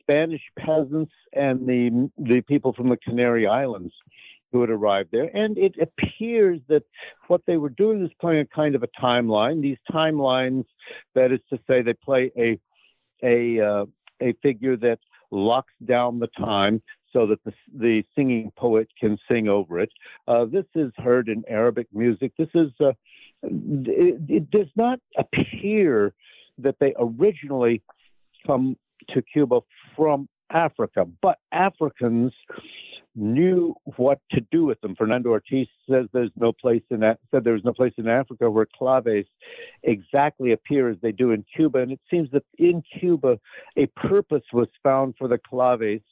Spanish 0.00 0.42
peasants 0.58 1.12
and 1.32 1.66
the 1.66 2.10
the 2.18 2.40
people 2.42 2.72
from 2.72 2.88
the 2.88 2.96
Canary 2.96 3.46
Islands 3.46 3.92
who 4.52 4.60
had 4.60 4.70
arrived 4.70 5.10
there. 5.12 5.30
And 5.34 5.56
it 5.58 5.74
appears 5.80 6.60
that 6.68 6.82
what 7.28 7.42
they 7.46 7.56
were 7.56 7.70
doing 7.70 8.04
is 8.04 8.10
playing 8.20 8.40
a 8.40 8.54
kind 8.54 8.74
of 8.74 8.82
a 8.82 8.88
timeline. 9.00 9.62
These 9.62 9.78
timelines, 9.90 10.64
that 11.14 11.32
is 11.32 11.40
to 11.50 11.58
say, 11.68 11.82
they 11.82 11.94
play 11.94 12.30
a 12.36 12.58
a 13.22 13.60
uh, 13.60 13.84
a 14.20 14.32
figure 14.42 14.76
that 14.76 14.98
locks 15.30 15.72
down 15.84 16.18
the 16.18 16.28
time 16.38 16.82
so 17.12 17.26
that 17.26 17.42
the, 17.44 17.52
the 17.74 18.04
singing 18.14 18.52
poet 18.56 18.88
can 18.98 19.18
sing 19.30 19.48
over 19.48 19.80
it. 19.80 19.90
Uh, 20.28 20.44
this 20.44 20.64
is 20.74 20.92
heard 20.96 21.28
in 21.28 21.42
Arabic 21.48 21.86
music. 21.92 22.32
This 22.38 22.48
is 22.54 22.70
uh, 22.80 22.92
it, 23.42 24.20
it 24.28 24.50
does 24.50 24.68
not 24.76 25.00
appear 25.16 26.12
that 26.58 26.76
they 26.78 26.94
originally 26.98 27.82
come 28.46 28.76
to 29.08 29.22
Cuba 29.22 29.60
from 29.96 30.28
Africa, 30.50 31.06
but 31.22 31.38
Africans 31.52 32.32
knew 33.14 33.74
what 33.96 34.20
to 34.30 34.40
do 34.52 34.64
with 34.64 34.80
them. 34.80 34.94
Fernando 34.96 35.30
Ortiz 35.30 35.66
says 35.88 36.06
there's 36.12 36.30
no 36.36 36.52
place 36.52 36.82
in 36.90 37.00
that 37.00 37.18
said 37.30 37.44
there's 37.44 37.64
no 37.64 37.72
place 37.72 37.92
in 37.98 38.08
Africa 38.08 38.50
where 38.50 38.66
claves 38.78 39.26
exactly 39.82 40.52
appear 40.52 40.88
as 40.88 40.96
they 41.02 41.12
do 41.12 41.32
in 41.32 41.44
Cuba, 41.54 41.80
and 41.80 41.92
it 41.92 42.00
seems 42.10 42.30
that 42.30 42.44
in 42.58 42.82
Cuba 42.98 43.38
a 43.76 43.86
purpose 43.86 44.44
was 44.52 44.68
found 44.82 45.14
for 45.18 45.28
the 45.28 45.38
claves 45.38 46.04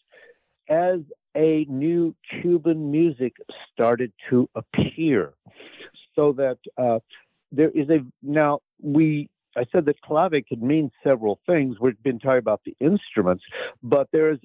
as 0.68 1.00
a 1.36 1.64
new 1.68 2.14
Cuban 2.40 2.90
music 2.90 3.34
started 3.72 4.12
to 4.28 4.48
appear, 4.54 5.34
so 6.16 6.32
that 6.32 6.58
uh, 6.76 6.98
there 7.52 7.70
is 7.70 7.88
a 7.90 8.00
now 8.22 8.60
we 8.82 9.28
I 9.56 9.64
said 9.72 9.86
that 9.86 10.00
clave 10.02 10.32
could 10.48 10.62
mean 10.62 10.90
several 11.04 11.40
things. 11.46 11.76
We've 11.80 12.00
been 12.02 12.18
talking 12.18 12.38
about 12.38 12.60
the 12.64 12.76
instruments, 12.80 13.44
but 13.82 14.08
there 14.12 14.30
is 14.30 14.38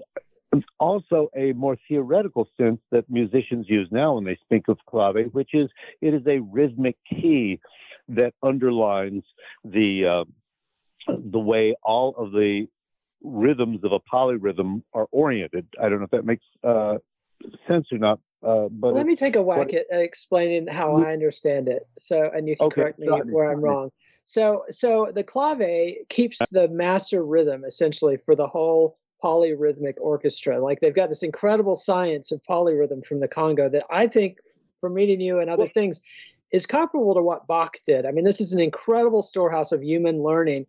also 0.79 1.29
a 1.35 1.53
more 1.53 1.77
theoretical 1.87 2.47
sense 2.57 2.79
that 2.91 3.09
musicians 3.09 3.67
use 3.69 3.87
now 3.91 4.15
when 4.15 4.23
they 4.23 4.37
speak 4.43 4.67
of 4.67 4.77
clave, 4.87 5.29
which 5.31 5.53
is 5.53 5.69
it 6.01 6.13
is 6.13 6.21
a 6.27 6.39
rhythmic 6.39 6.97
key 7.09 7.59
that 8.09 8.33
underlines 8.43 9.23
the 9.63 10.05
uh, 10.05 10.23
the 11.07 11.39
way 11.39 11.75
all 11.83 12.15
of 12.17 12.31
the 12.31 12.67
rhythms 13.23 13.83
of 13.83 13.91
a 13.91 13.99
polyrhythm 13.99 14.83
are 14.93 15.07
oriented. 15.11 15.67
I 15.81 15.89
don't 15.89 15.99
know 15.99 16.05
if 16.05 16.11
that 16.11 16.25
makes 16.25 16.45
uh, 16.63 16.97
sense 17.67 17.87
or 17.91 17.97
not. 17.97 18.19
Uh, 18.45 18.67
but 18.69 18.93
let 18.93 19.05
me 19.05 19.15
take 19.15 19.37
a 19.37 19.41
whack 19.41 19.73
at 19.73 19.85
explaining 19.91 20.67
how 20.67 20.97
I 20.97 21.13
understand 21.13 21.69
it. 21.69 21.87
So, 21.97 22.29
and 22.33 22.47
you 22.47 22.57
can 22.57 22.67
okay, 22.67 22.81
correct 22.81 22.99
me 22.99 23.07
where 23.07 23.49
I'm 23.49 23.61
wrong. 23.61 23.89
So, 24.25 24.65
so 24.69 25.09
the 25.13 25.23
clave 25.23 25.95
keeps 26.09 26.39
the 26.51 26.67
master 26.67 27.23
rhythm 27.25 27.63
essentially 27.63 28.17
for 28.17 28.35
the 28.35 28.47
whole 28.47 28.97
polyrhythmic 29.23 29.95
orchestra. 30.01 30.59
Like 30.59 30.79
they've 30.79 30.93
got 30.93 31.09
this 31.09 31.23
incredible 31.23 31.75
science 31.75 32.31
of 32.31 32.41
polyrhythm 32.49 33.05
from 33.05 33.19
the 33.19 33.27
Congo 33.27 33.69
that 33.69 33.85
I 33.89 34.07
think, 34.07 34.39
from 34.81 34.95
meeting 34.95 35.21
you 35.21 35.39
and 35.39 35.49
other 35.49 35.67
things, 35.67 36.01
is 36.51 36.65
comparable 36.65 37.15
to 37.15 37.21
what 37.21 37.47
Bach 37.47 37.77
did. 37.85 38.05
I 38.05 38.11
mean, 38.11 38.25
this 38.25 38.41
is 38.41 38.53
an 38.53 38.59
incredible 38.59 39.21
storehouse 39.21 39.71
of 39.71 39.83
human 39.83 40.21
learning 40.21 40.67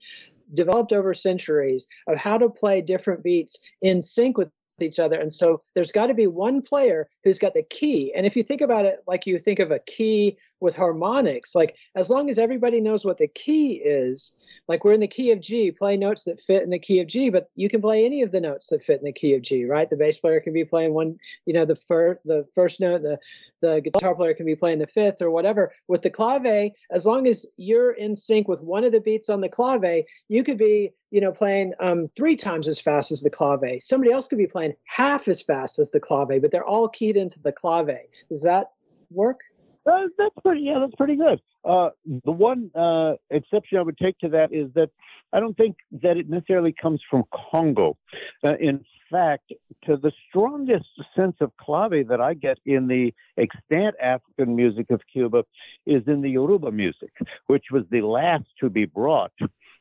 developed 0.52 0.92
over 0.92 1.12
centuries 1.14 1.86
of 2.06 2.16
how 2.16 2.38
to 2.38 2.48
play 2.48 2.80
different 2.80 3.22
beats 3.22 3.58
in 3.82 4.00
sync 4.02 4.38
with 4.38 4.50
each 4.80 4.98
other. 4.98 5.18
And 5.18 5.32
so 5.32 5.60
there's 5.74 5.92
got 5.92 6.06
to 6.06 6.14
be 6.14 6.26
one 6.26 6.60
player 6.60 7.08
who's 7.22 7.38
got 7.38 7.54
the 7.54 7.62
key. 7.62 8.12
And 8.14 8.26
if 8.26 8.36
you 8.36 8.42
think 8.42 8.60
about 8.60 8.84
it 8.84 9.02
like 9.06 9.26
you 9.26 9.38
think 9.38 9.58
of 9.58 9.70
a 9.70 9.78
key 9.80 10.36
with 10.64 10.74
harmonics. 10.74 11.54
Like 11.54 11.76
as 11.94 12.08
long 12.08 12.30
as 12.30 12.38
everybody 12.38 12.80
knows 12.80 13.04
what 13.04 13.18
the 13.18 13.28
key 13.28 13.74
is, 13.74 14.32
like 14.66 14.82
we're 14.82 14.94
in 14.94 15.00
the 15.00 15.06
key 15.06 15.30
of 15.30 15.40
G, 15.40 15.70
play 15.70 15.96
notes 15.98 16.24
that 16.24 16.40
fit 16.40 16.62
in 16.62 16.70
the 16.70 16.78
key 16.78 17.00
of 17.00 17.06
G, 17.06 17.28
but 17.28 17.50
you 17.54 17.68
can 17.68 17.82
play 17.82 18.06
any 18.06 18.22
of 18.22 18.32
the 18.32 18.40
notes 18.40 18.68
that 18.68 18.82
fit 18.82 18.98
in 18.98 19.04
the 19.04 19.12
key 19.12 19.34
of 19.34 19.42
G, 19.42 19.66
right? 19.66 19.88
The 19.88 19.96
bass 19.96 20.16
player 20.18 20.40
can 20.40 20.54
be 20.54 20.64
playing 20.64 20.94
one, 20.94 21.18
you 21.44 21.52
know, 21.52 21.66
the 21.66 21.76
first 21.76 22.20
the 22.24 22.46
first 22.54 22.80
note, 22.80 23.02
the 23.02 23.18
the 23.60 23.82
guitar 23.82 24.14
player 24.14 24.32
can 24.32 24.46
be 24.46 24.56
playing 24.56 24.78
the 24.78 24.86
fifth 24.86 25.20
or 25.20 25.30
whatever. 25.30 25.72
With 25.86 26.00
the 26.00 26.10
clave, 26.10 26.72
as 26.90 27.04
long 27.04 27.26
as 27.26 27.46
you're 27.58 27.92
in 27.92 28.16
sync 28.16 28.48
with 28.48 28.62
one 28.62 28.84
of 28.84 28.92
the 28.92 29.00
beats 29.00 29.28
on 29.28 29.42
the 29.42 29.48
clave, 29.50 30.04
you 30.28 30.44
could 30.44 30.58
be, 30.58 30.92
you 31.10 31.20
know, 31.20 31.32
playing 31.32 31.74
um, 31.78 32.08
three 32.16 32.36
times 32.36 32.68
as 32.68 32.80
fast 32.80 33.12
as 33.12 33.20
the 33.20 33.30
clave. 33.30 33.82
Somebody 33.82 34.12
else 34.12 34.28
could 34.28 34.38
be 34.38 34.46
playing 34.46 34.74
half 34.84 35.28
as 35.28 35.42
fast 35.42 35.78
as 35.78 35.90
the 35.90 36.00
clave, 36.00 36.40
but 36.40 36.50
they're 36.50 36.64
all 36.64 36.88
keyed 36.88 37.16
into 37.16 37.38
the 37.40 37.52
clave. 37.52 37.98
Does 38.30 38.42
that 38.42 38.70
work? 39.10 39.40
Uh, 39.86 40.08
that's 40.16 40.34
pretty. 40.42 40.62
Yeah, 40.62 40.78
that's 40.80 40.94
pretty 40.96 41.16
good. 41.16 41.40
Uh, 41.64 41.90
the 42.24 42.32
one 42.32 42.70
uh, 42.74 43.14
exception 43.30 43.78
I 43.78 43.82
would 43.82 43.98
take 43.98 44.18
to 44.18 44.28
that 44.30 44.52
is 44.52 44.72
that 44.74 44.90
I 45.32 45.40
don't 45.40 45.56
think 45.56 45.76
that 46.02 46.16
it 46.16 46.28
necessarily 46.28 46.72
comes 46.72 47.00
from 47.10 47.24
Congo. 47.50 47.96
Uh, 48.42 48.54
in 48.60 48.84
fact, 49.10 49.52
to 49.84 49.96
the 49.96 50.12
strongest 50.28 50.86
sense 51.14 51.36
of 51.40 51.54
clave 51.58 52.08
that 52.08 52.20
I 52.20 52.34
get 52.34 52.58
in 52.64 52.88
the 52.88 53.12
extant 53.36 53.94
African 54.02 54.56
music 54.56 54.90
of 54.90 55.02
Cuba 55.12 55.44
is 55.86 56.02
in 56.06 56.22
the 56.22 56.30
Yoruba 56.30 56.70
music, 56.72 57.12
which 57.48 57.64
was 57.70 57.84
the 57.90 58.00
last 58.00 58.46
to 58.60 58.70
be 58.70 58.86
brought, 58.86 59.32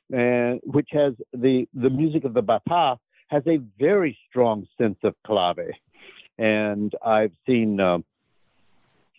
which 0.10 0.90
has 0.92 1.14
the 1.34 1.66
the 1.74 1.90
music 1.90 2.26
of 2.26 2.34
the 2.34 2.42
Bata 2.42 2.98
has 3.30 3.44
a 3.48 3.60
very 3.80 4.18
strong 4.30 4.68
sense 4.78 4.98
of 5.04 5.16
clave, 5.26 5.72
and 6.38 6.94
I've 7.06 7.32
seen. 7.48 7.80
Um, 7.80 8.04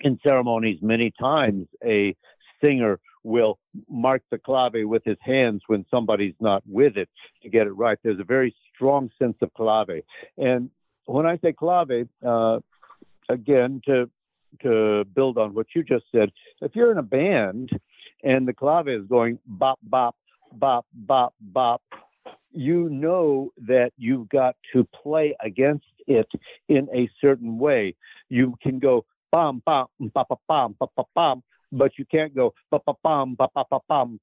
in 0.00 0.18
ceremonies 0.26 0.78
many 0.82 1.12
times 1.18 1.66
a 1.84 2.14
singer 2.62 2.98
will 3.22 3.58
mark 3.88 4.22
the 4.30 4.38
clave 4.38 4.84
with 4.84 5.02
his 5.04 5.16
hands 5.20 5.62
when 5.66 5.84
somebody's 5.90 6.34
not 6.40 6.62
with 6.66 6.96
it 6.96 7.08
to 7.42 7.48
get 7.48 7.66
it 7.66 7.72
right. 7.72 7.98
There's 8.02 8.20
a 8.20 8.24
very 8.24 8.54
strong 8.74 9.10
sense 9.18 9.36
of 9.40 9.52
clave. 9.54 10.02
And 10.36 10.70
when 11.06 11.26
I 11.26 11.38
say 11.38 11.52
clave, 11.52 12.08
uh, 12.24 12.60
again, 13.28 13.80
to 13.86 14.10
to 14.62 15.04
build 15.14 15.36
on 15.36 15.52
what 15.52 15.66
you 15.74 15.82
just 15.82 16.04
said, 16.12 16.30
if 16.60 16.76
you're 16.76 16.92
in 16.92 16.98
a 16.98 17.02
band 17.02 17.70
and 18.22 18.46
the 18.46 18.52
clave 18.52 18.88
is 18.88 19.04
going 19.08 19.38
bop 19.46 19.78
bop 19.82 20.14
bop 20.52 20.86
bop 20.92 21.34
bop, 21.40 21.82
you 22.52 22.88
know 22.88 23.52
that 23.66 23.92
you've 23.96 24.28
got 24.28 24.54
to 24.72 24.84
play 25.02 25.34
against 25.40 25.86
it 26.06 26.28
in 26.68 26.88
a 26.94 27.08
certain 27.20 27.58
way. 27.58 27.96
You 28.28 28.54
can 28.62 28.78
go 28.78 29.04
bam, 29.34 29.62
bam, 29.66 29.86
ba, 29.98 30.04
mm, 30.04 30.12
ba, 30.28 30.36
bam, 30.48 30.76
ba, 30.78 31.04
ba, 31.14 31.34
but 31.72 31.92
you 31.98 32.04
can't 32.04 32.34
go 32.34 32.54
ba, 32.70 32.78
ba, 32.86 32.94
bam, 33.02 33.34
ba, 33.34 33.48
ba, 33.54 33.64
ba, 33.68 33.78
bam, 33.88 34.18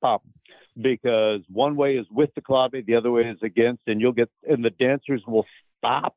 because 0.81 1.41
one 1.49 1.75
way 1.75 1.97
is 1.97 2.05
with 2.11 2.29
the 2.35 2.41
clave, 2.41 2.71
the 2.71 2.95
other 2.95 3.11
way 3.11 3.23
is 3.23 3.37
against, 3.43 3.81
and 3.87 3.99
you'll 3.99 4.13
get, 4.13 4.29
and 4.47 4.63
the 4.63 4.69
dancers 4.69 5.21
will 5.27 5.45
stop 5.77 6.15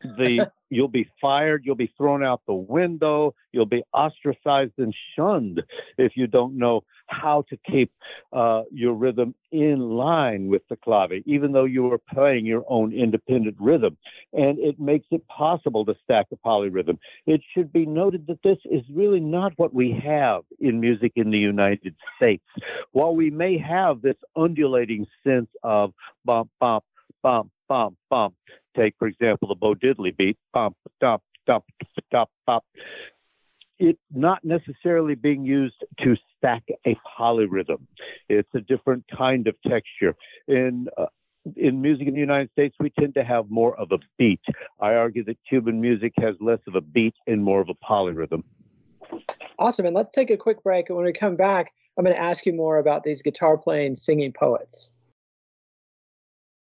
the 0.00 0.50
you'll 0.70 0.88
be 0.88 1.08
fired, 1.20 1.62
you'll 1.64 1.74
be 1.74 1.92
thrown 1.96 2.22
out 2.22 2.42
the 2.46 2.54
window, 2.54 3.34
you'll 3.52 3.66
be 3.66 3.82
ostracized 3.92 4.72
and 4.78 4.94
shunned 5.14 5.62
if 5.96 6.12
you 6.16 6.26
don't 6.26 6.56
know 6.56 6.84
how 7.06 7.42
to 7.48 7.56
keep 7.70 7.90
uh, 8.32 8.62
your 8.70 8.92
rhythm 8.92 9.34
in 9.50 9.80
line 9.80 10.48
with 10.48 10.62
the 10.68 10.76
clave, 10.76 11.22
even 11.24 11.52
though 11.52 11.64
you 11.64 11.90
are 11.90 12.00
playing 12.12 12.44
your 12.44 12.64
own 12.68 12.92
independent 12.92 13.56
rhythm. 13.58 13.96
And 14.34 14.58
it 14.58 14.78
makes 14.78 15.06
it 15.10 15.26
possible 15.26 15.86
to 15.86 15.94
stack 16.04 16.26
a 16.32 16.36
polyrhythm. 16.36 16.98
It 17.26 17.40
should 17.54 17.72
be 17.72 17.86
noted 17.86 18.26
that 18.26 18.42
this 18.42 18.58
is 18.66 18.82
really 18.92 19.20
not 19.20 19.52
what 19.56 19.72
we 19.72 19.98
have 20.04 20.42
in 20.60 20.80
music 20.80 21.12
in 21.16 21.30
the 21.30 21.38
United 21.38 21.94
States. 22.16 22.44
While 22.92 23.16
we 23.16 23.30
may 23.30 23.56
have 23.58 24.02
this 24.02 24.16
undulating 24.36 25.06
sense 25.24 25.48
of 25.62 25.94
bump, 26.26 26.50
bump, 26.60 26.84
bump, 27.22 27.50
bump, 27.68 27.96
bump, 28.10 28.34
take, 28.76 28.94
for 28.98 29.08
example, 29.08 29.48
the 29.48 29.54
Bo 29.54 29.74
Diddley 29.74 30.16
beat, 30.16 30.36
bump, 30.52 30.76
dump, 31.00 31.22
dump, 31.46 31.64
dump, 32.10 32.30
bump. 32.46 32.64
It's 33.78 33.98
not 34.12 34.44
necessarily 34.44 35.14
being 35.14 35.44
used 35.44 35.84
to 36.00 36.16
stack 36.36 36.64
a 36.86 36.96
polyrhythm. 37.18 37.86
It's 38.28 38.48
a 38.54 38.60
different 38.60 39.04
kind 39.16 39.46
of 39.46 39.54
texture. 39.62 40.16
In 40.48 40.88
uh, 40.96 41.06
in 41.56 41.80
music 41.80 42.08
in 42.08 42.14
the 42.14 42.20
United 42.20 42.50
States, 42.50 42.74
we 42.80 42.90
tend 42.90 43.14
to 43.14 43.24
have 43.24 43.50
more 43.50 43.78
of 43.78 43.92
a 43.92 43.98
beat. 44.18 44.40
I 44.80 44.94
argue 44.94 45.24
that 45.24 45.38
Cuban 45.48 45.80
music 45.80 46.12
has 46.18 46.34
less 46.40 46.58
of 46.66 46.74
a 46.74 46.80
beat 46.80 47.14
and 47.26 47.42
more 47.42 47.60
of 47.60 47.68
a 47.68 47.74
polyrhythm. 47.74 48.42
Awesome. 49.58 49.86
And 49.86 49.94
let's 49.94 50.10
take 50.10 50.30
a 50.30 50.36
quick 50.36 50.62
break. 50.62 50.88
And 50.88 50.96
when 50.96 51.06
we 51.06 51.12
come 51.12 51.36
back, 51.36 51.72
I'm 51.96 52.04
going 52.04 52.14
to 52.14 52.22
ask 52.22 52.46
you 52.46 52.52
more 52.52 52.78
about 52.78 53.02
these 53.02 53.22
guitar 53.22 53.56
playing, 53.56 53.96
singing 53.96 54.32
poets. 54.32 54.92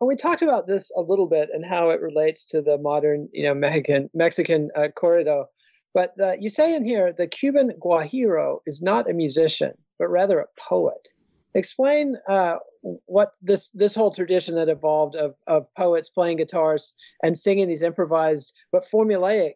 Well, 0.00 0.08
we 0.08 0.16
talked 0.16 0.40
about 0.40 0.66
this 0.66 0.90
a 0.96 1.02
little 1.02 1.26
bit 1.26 1.50
and 1.52 1.64
how 1.64 1.90
it 1.90 2.00
relates 2.00 2.46
to 2.46 2.62
the 2.62 2.78
modern, 2.78 3.28
you 3.32 3.44
know, 3.44 3.54
Mexican 3.54 4.08
Mexican 4.14 4.70
uh, 4.74 4.88
corrido. 4.96 5.44
But 5.92 6.14
you 6.40 6.48
say 6.48 6.74
in 6.74 6.84
here 6.84 7.12
the 7.12 7.26
Cuban 7.26 7.72
guajiro 7.78 8.60
is 8.66 8.80
not 8.80 9.10
a 9.10 9.12
musician, 9.12 9.72
but 9.98 10.08
rather 10.08 10.40
a 10.40 10.46
poet. 10.58 11.08
Explain 11.54 12.16
uh, 12.28 12.56
what 12.80 13.32
this 13.42 13.70
this 13.70 13.94
whole 13.94 14.10
tradition 14.10 14.54
that 14.54 14.70
evolved 14.70 15.16
of 15.16 15.34
of 15.46 15.66
poets 15.74 16.08
playing 16.08 16.38
guitars 16.38 16.94
and 17.22 17.36
singing 17.36 17.68
these 17.68 17.82
improvised 17.82 18.54
but 18.72 18.84
formulaic 18.90 19.54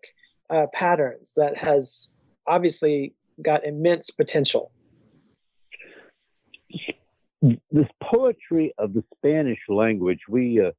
uh, 0.51 0.67
patterns 0.75 1.33
that 1.37 1.57
has 1.57 2.09
obviously 2.47 3.15
got 3.41 3.65
immense 3.65 4.11
potential 4.11 4.71
this 7.71 7.89
poetry 8.03 8.73
of 8.79 8.95
the 8.95 9.05
Spanish 9.17 9.59
language, 9.69 10.21
we 10.29 10.61
uh, 10.61 10.71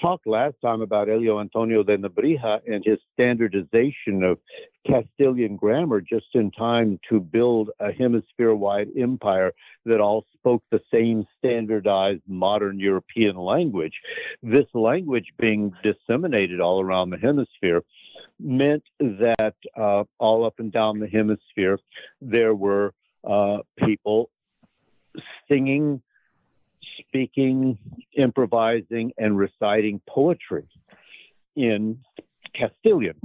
talked 0.00 0.26
last 0.26 0.54
time 0.62 0.80
about 0.80 1.08
Elio 1.08 1.40
Antonio 1.40 1.82
de 1.82 1.98
Nebrija 1.98 2.60
and 2.66 2.84
his 2.84 2.98
standardization 3.12 4.22
of 4.22 4.38
Castilian 4.86 5.56
grammar 5.56 6.00
just 6.00 6.26
in 6.34 6.50
time 6.52 6.98
to 7.10 7.20
build 7.20 7.70
a 7.80 7.92
hemisphere 7.92 8.54
wide 8.54 8.88
empire 8.98 9.52
that 9.84 10.00
all 10.00 10.24
spoke 10.32 10.62
the 10.70 10.80
same 10.92 11.26
standardized 11.38 12.22
modern 12.26 12.78
European 12.78 13.36
language. 13.36 13.94
This 14.42 14.66
language 14.72 15.26
being 15.38 15.72
disseminated 15.82 16.60
all 16.60 16.80
around 16.80 17.10
the 17.10 17.18
hemisphere 17.18 17.82
meant 18.40 18.84
that 19.00 19.56
uh, 19.76 20.04
all 20.18 20.46
up 20.46 20.54
and 20.58 20.72
down 20.72 21.00
the 21.00 21.08
hemisphere 21.08 21.78
there 22.20 22.54
were 22.54 22.94
uh, 23.28 23.58
people 23.84 24.30
singing, 25.48 26.02
speaking, 26.98 27.78
improvising, 28.16 29.12
and 29.18 29.38
reciting 29.38 30.00
poetry 30.08 30.68
in 31.56 31.98
Castilian, 32.54 33.16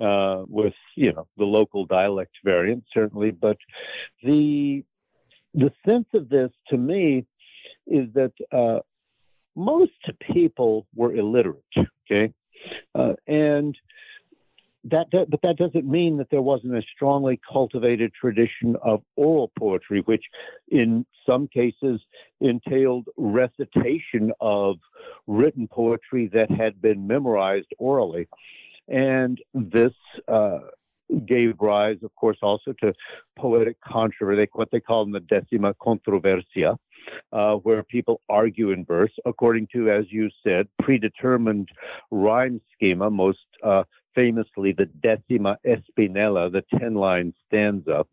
uh, 0.00 0.44
with 0.46 0.74
you 0.94 1.12
know 1.12 1.26
the 1.36 1.44
local 1.44 1.86
dialect 1.86 2.32
variant 2.44 2.84
certainly, 2.92 3.30
but 3.30 3.56
the 4.22 4.84
the 5.54 5.72
sense 5.86 6.06
of 6.14 6.28
this 6.28 6.50
to 6.68 6.76
me 6.76 7.24
is 7.86 8.08
that 8.14 8.32
uh, 8.52 8.80
most 9.56 9.92
people 10.32 10.86
were 10.94 11.14
illiterate, 11.14 11.62
okay, 12.10 12.32
uh, 12.94 13.14
and 13.26 13.76
that, 14.90 15.06
but 15.10 15.40
that 15.42 15.56
doesn't 15.56 15.86
mean 15.86 16.16
that 16.18 16.28
there 16.30 16.42
wasn't 16.42 16.76
a 16.76 16.82
strongly 16.94 17.40
cultivated 17.50 18.12
tradition 18.14 18.76
of 18.82 19.02
oral 19.16 19.50
poetry, 19.58 20.00
which 20.00 20.24
in 20.68 21.04
some 21.26 21.48
cases 21.48 22.00
entailed 22.40 23.06
recitation 23.16 24.32
of 24.40 24.76
written 25.26 25.68
poetry 25.68 26.28
that 26.32 26.50
had 26.50 26.80
been 26.80 27.06
memorized 27.06 27.68
orally. 27.78 28.28
And 28.88 29.38
this 29.54 29.92
uh, 30.28 30.60
gave 31.26 31.54
rise, 31.60 31.98
of 32.02 32.14
course, 32.14 32.38
also 32.42 32.72
to 32.80 32.94
poetic 33.36 33.80
controversy, 33.80 34.48
what 34.52 34.70
they 34.70 34.80
call 34.80 35.02
in 35.02 35.10
the 35.10 35.20
Decima 35.20 35.74
Controversia, 35.74 36.76
uh, 37.32 37.54
where 37.56 37.82
people 37.82 38.20
argue 38.28 38.70
in 38.70 38.84
verse 38.84 39.12
according 39.24 39.68
to, 39.72 39.90
as 39.90 40.04
you 40.10 40.30
said, 40.42 40.68
predetermined 40.82 41.68
rhyme 42.10 42.60
schema, 42.74 43.10
most 43.10 43.38
uh, 43.62 43.84
famously 44.14 44.72
the 44.72 44.86
Decima 44.86 45.58
Espinela, 45.66 46.50
the 46.50 46.64
10 46.78 46.94
line 46.94 47.34
stanza, 47.46 48.04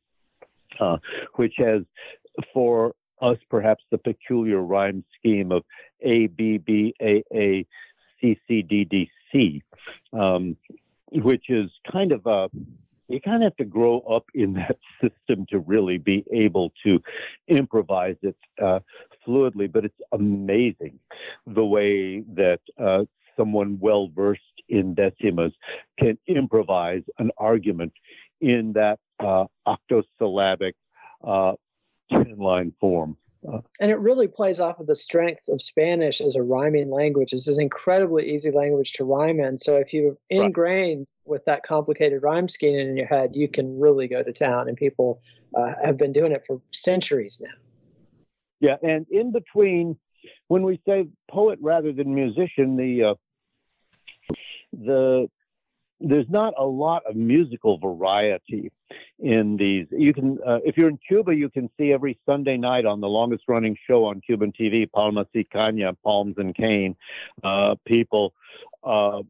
uh, 0.79 0.97
which 1.35 1.53
has 1.57 1.83
for 2.53 2.93
us 3.21 3.37
perhaps 3.49 3.83
the 3.91 3.97
peculiar 3.97 4.61
rhyme 4.61 5.03
scheme 5.17 5.51
of 5.51 5.63
A, 6.01 6.27
B, 6.27 6.57
B, 6.57 6.93
A, 7.01 7.23
A, 7.33 7.65
C, 8.19 8.39
C, 8.47 8.61
D, 8.61 8.85
D, 8.85 9.09
C, 9.31 9.63
um, 10.13 10.57
which 11.11 11.49
is 11.49 11.69
kind 11.91 12.11
of 12.11 12.25
a 12.25 12.49
you 13.07 13.21
kind 13.21 13.43
of 13.43 13.51
have 13.51 13.57
to 13.57 13.65
grow 13.65 13.99
up 13.99 14.25
in 14.33 14.53
that 14.53 14.77
system 15.01 15.45
to 15.49 15.59
really 15.59 15.97
be 15.97 16.25
able 16.31 16.71
to 16.83 17.01
improvise 17.47 18.15
it 18.23 18.35
uh, 18.61 18.79
fluidly. 19.25 19.71
But 19.71 19.85
it's 19.85 20.01
amazing 20.11 20.99
the 21.45 21.63
way 21.63 22.21
that 22.33 22.61
uh, 22.79 23.05
someone 23.37 23.77
well 23.79 24.09
versed 24.13 24.41
in 24.69 24.95
decimas 24.95 25.51
can 25.99 26.17
improvise 26.27 27.03
an 27.19 27.31
argument 27.37 27.93
in 28.41 28.73
that 28.73 28.99
uh, 29.19 29.45
octosyllabic 29.65 30.75
uh, 31.23 31.53
10 32.11 32.37
line 32.37 32.73
form. 32.79 33.17
Uh, 33.47 33.59
and 33.79 33.91
it 33.91 33.99
really 33.99 34.27
plays 34.27 34.59
off 34.59 34.79
of 34.79 34.87
the 34.87 34.95
strengths 34.95 35.49
of 35.49 35.61
Spanish 35.61 36.19
as 36.19 36.35
a 36.35 36.41
rhyming 36.41 36.89
language. 36.89 37.31
It's 37.31 37.47
an 37.47 37.61
incredibly 37.61 38.33
easy 38.33 38.51
language 38.51 38.93
to 38.93 39.03
rhyme 39.03 39.39
in. 39.39 39.57
So 39.57 39.75
if 39.75 39.93
you're 39.93 40.17
ingrained 40.29 41.01
right. 41.25 41.31
with 41.31 41.45
that 41.45 41.63
complicated 41.63 42.23
rhyme 42.23 42.47
scheme 42.47 42.75
in 42.75 42.97
your 42.97 43.05
head, 43.05 43.35
you 43.35 43.47
can 43.47 43.79
really 43.79 44.07
go 44.07 44.23
to 44.23 44.33
town. 44.33 44.67
And 44.67 44.75
people 44.75 45.21
uh, 45.55 45.73
have 45.83 45.97
been 45.97 46.11
doing 46.11 46.31
it 46.31 46.45
for 46.45 46.59
centuries 46.71 47.41
now. 47.43 47.51
Yeah, 48.61 48.77
and 48.81 49.05
in 49.11 49.31
between, 49.31 49.97
when 50.47 50.63
we 50.63 50.81
say 50.87 51.07
poet 51.29 51.59
rather 51.61 51.91
than 51.91 52.15
musician, 52.15 52.77
the 52.77 53.11
uh, 53.11 53.13
the 54.83 55.29
there's 56.01 56.29
not 56.29 56.53
a 56.57 56.65
lot 56.65 57.03
of 57.05 57.15
musical 57.15 57.77
variety 57.77 58.71
in 59.19 59.55
these. 59.55 59.87
You 59.91 60.13
can, 60.13 60.37
uh, 60.45 60.59
if 60.65 60.77
you're 60.77 60.89
in 60.89 60.99
Cuba, 61.07 61.33
you 61.33 61.49
can 61.49 61.69
see 61.79 61.93
every 61.93 62.19
Sunday 62.25 62.57
night 62.57 62.85
on 62.85 62.99
the 62.99 63.07
longest 63.07 63.43
running 63.47 63.77
show 63.87 64.05
on 64.05 64.21
Cuban 64.21 64.51
TV, 64.51 64.91
Palmas 64.91 65.27
y 65.33 65.45
Palms 66.03 66.35
and 66.37 66.53
Cane, 66.53 66.95
uh, 67.43 67.75
people 67.85 68.33
uh, 68.83 69.21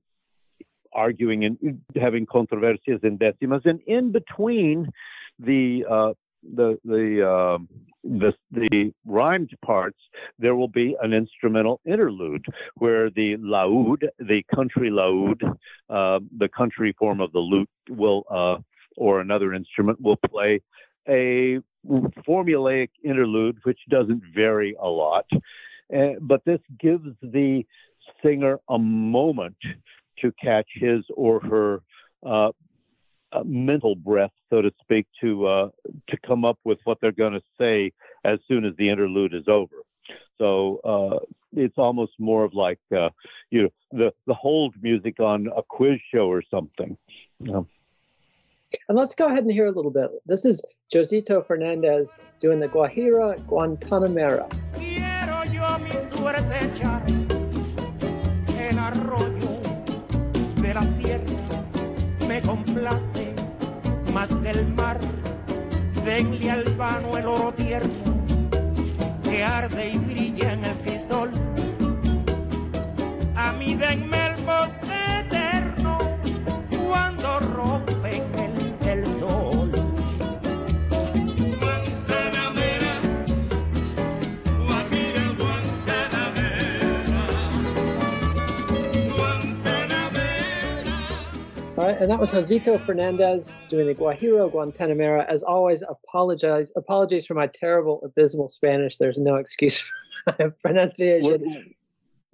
arguing 0.91 1.45
and 1.45 1.81
having 1.95 2.25
controversias 2.25 3.01
in 3.03 3.19
decimas. 3.19 3.65
And 3.65 3.79
in 3.85 4.11
between 4.11 4.89
the 5.37 5.85
uh, 5.87 6.13
the 6.53 6.77
the 6.83 7.27
um, 7.27 7.67
the 8.03 8.33
the 8.51 8.93
rhymed 9.05 9.51
parts, 9.63 9.97
there 10.37 10.55
will 10.55 10.67
be 10.67 10.95
an 11.01 11.13
instrumental 11.13 11.81
interlude 11.85 12.45
where 12.75 13.09
the 13.09 13.37
laúd, 13.37 14.07
the 14.19 14.43
country 14.53 14.89
laúd, 14.89 15.41
uh, 15.89 16.19
the 16.37 16.49
country 16.49 16.95
form 16.97 17.19
of 17.21 17.31
the 17.31 17.39
lute, 17.39 17.69
will 17.89 18.23
uh, 18.29 18.57
or 18.97 19.21
another 19.21 19.53
instrument 19.53 19.99
will 20.01 20.17
play 20.29 20.61
a 21.07 21.59
formulaic 22.27 22.89
interlude, 23.03 23.57
which 23.63 23.79
doesn't 23.89 24.21
vary 24.33 24.75
a 24.81 24.87
lot, 24.87 25.25
uh, 25.95 26.13
but 26.21 26.43
this 26.45 26.59
gives 26.79 27.07
the 27.21 27.63
singer 28.23 28.59
a 28.69 28.77
moment 28.77 29.57
to 30.19 30.31
catch 30.41 30.67
his 30.73 31.03
or 31.15 31.39
her 31.41 31.81
uh, 33.35 33.43
mental 33.45 33.95
breath, 33.95 34.31
so 34.49 34.61
to 34.61 34.71
speak, 34.81 35.07
to 35.21 35.45
uh, 35.47 35.69
to 36.09 36.17
come 36.25 36.45
up 36.45 36.57
with 36.63 36.79
what 36.83 36.99
they're 37.01 37.11
going 37.11 37.33
to 37.33 37.41
say 37.59 37.91
as 38.23 38.39
soon 38.47 38.65
as 38.65 38.73
the 38.77 38.89
interlude 38.89 39.33
is 39.33 39.47
over. 39.47 39.75
So 40.37 40.79
uh, 40.83 41.25
it's 41.53 41.77
almost 41.77 42.13
more 42.19 42.43
of 42.43 42.53
like 42.53 42.79
uh, 42.95 43.09
you 43.51 43.63
know 43.63 43.69
the 43.91 44.13
the 44.27 44.33
hold 44.33 44.75
music 44.81 45.19
on 45.19 45.47
a 45.55 45.63
quiz 45.63 45.99
show 46.13 46.27
or 46.27 46.43
something. 46.49 46.97
And 48.89 48.97
let's 48.97 49.15
go 49.15 49.27
ahead 49.27 49.43
and 49.43 49.51
hear 49.51 49.67
a 49.67 49.71
little 49.71 49.91
bit. 49.91 50.11
This 50.25 50.43
is 50.43 50.63
Joseito 50.93 51.45
Fernandez 51.45 52.17
doing 52.41 52.59
the 52.59 52.67
Guajira 52.67 53.43
Guantanamera. 53.45 54.51
me 62.35 62.41
complace 62.41 63.14
más 64.15 64.29
que 64.41 64.49
el 64.49 64.65
mar. 64.73 64.97
Denle 66.05 66.49
al 66.49 66.63
vano 66.75 67.17
el 67.17 67.27
oro 67.27 67.53
tierno 67.53 68.15
que 69.23 69.43
arde 69.43 69.89
y 69.89 69.97
brilla 69.97 70.53
en 70.53 70.63
el 70.63 70.77
cristal. 70.77 71.31
A 73.35 73.51
mí 73.59 73.75
denme 73.75 74.19
el 74.27 74.41
bosque 74.43 74.97
eterno 75.19 75.97
cuando 76.87 77.39
rompen 77.41 77.94
right, 91.75 91.97
and 92.01 92.09
that 92.09 92.19
was 92.19 92.31
Joseito 92.31 92.79
Fernandez 92.85 93.61
doing 93.69 93.87
the 93.87 93.95
Guajira 93.95 94.51
Guantanamera. 94.51 95.25
As 95.27 95.43
always, 95.43 95.81
apologize 95.81 96.71
apologies 96.75 97.25
for 97.25 97.33
my 97.33 97.47
terrible 97.47 98.01
abysmal 98.03 98.47
Spanish. 98.47 98.97
There's 98.97 99.17
no 99.17 99.35
excuse 99.35 99.79
for 100.23 100.35
my 100.39 100.49
pronunciation. 100.63 101.41
We're, 101.43 101.63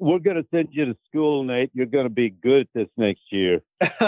we're 0.01 0.19
going 0.19 0.37
to 0.37 0.45
send 0.51 0.69
you 0.71 0.85
to 0.85 0.97
school, 1.07 1.43
Nate. 1.43 1.69
You're 1.73 1.85
going 1.85 2.05
to 2.05 2.09
be 2.09 2.31
good 2.31 2.67
this 2.73 2.87
next 2.97 3.21
year. 3.31 3.61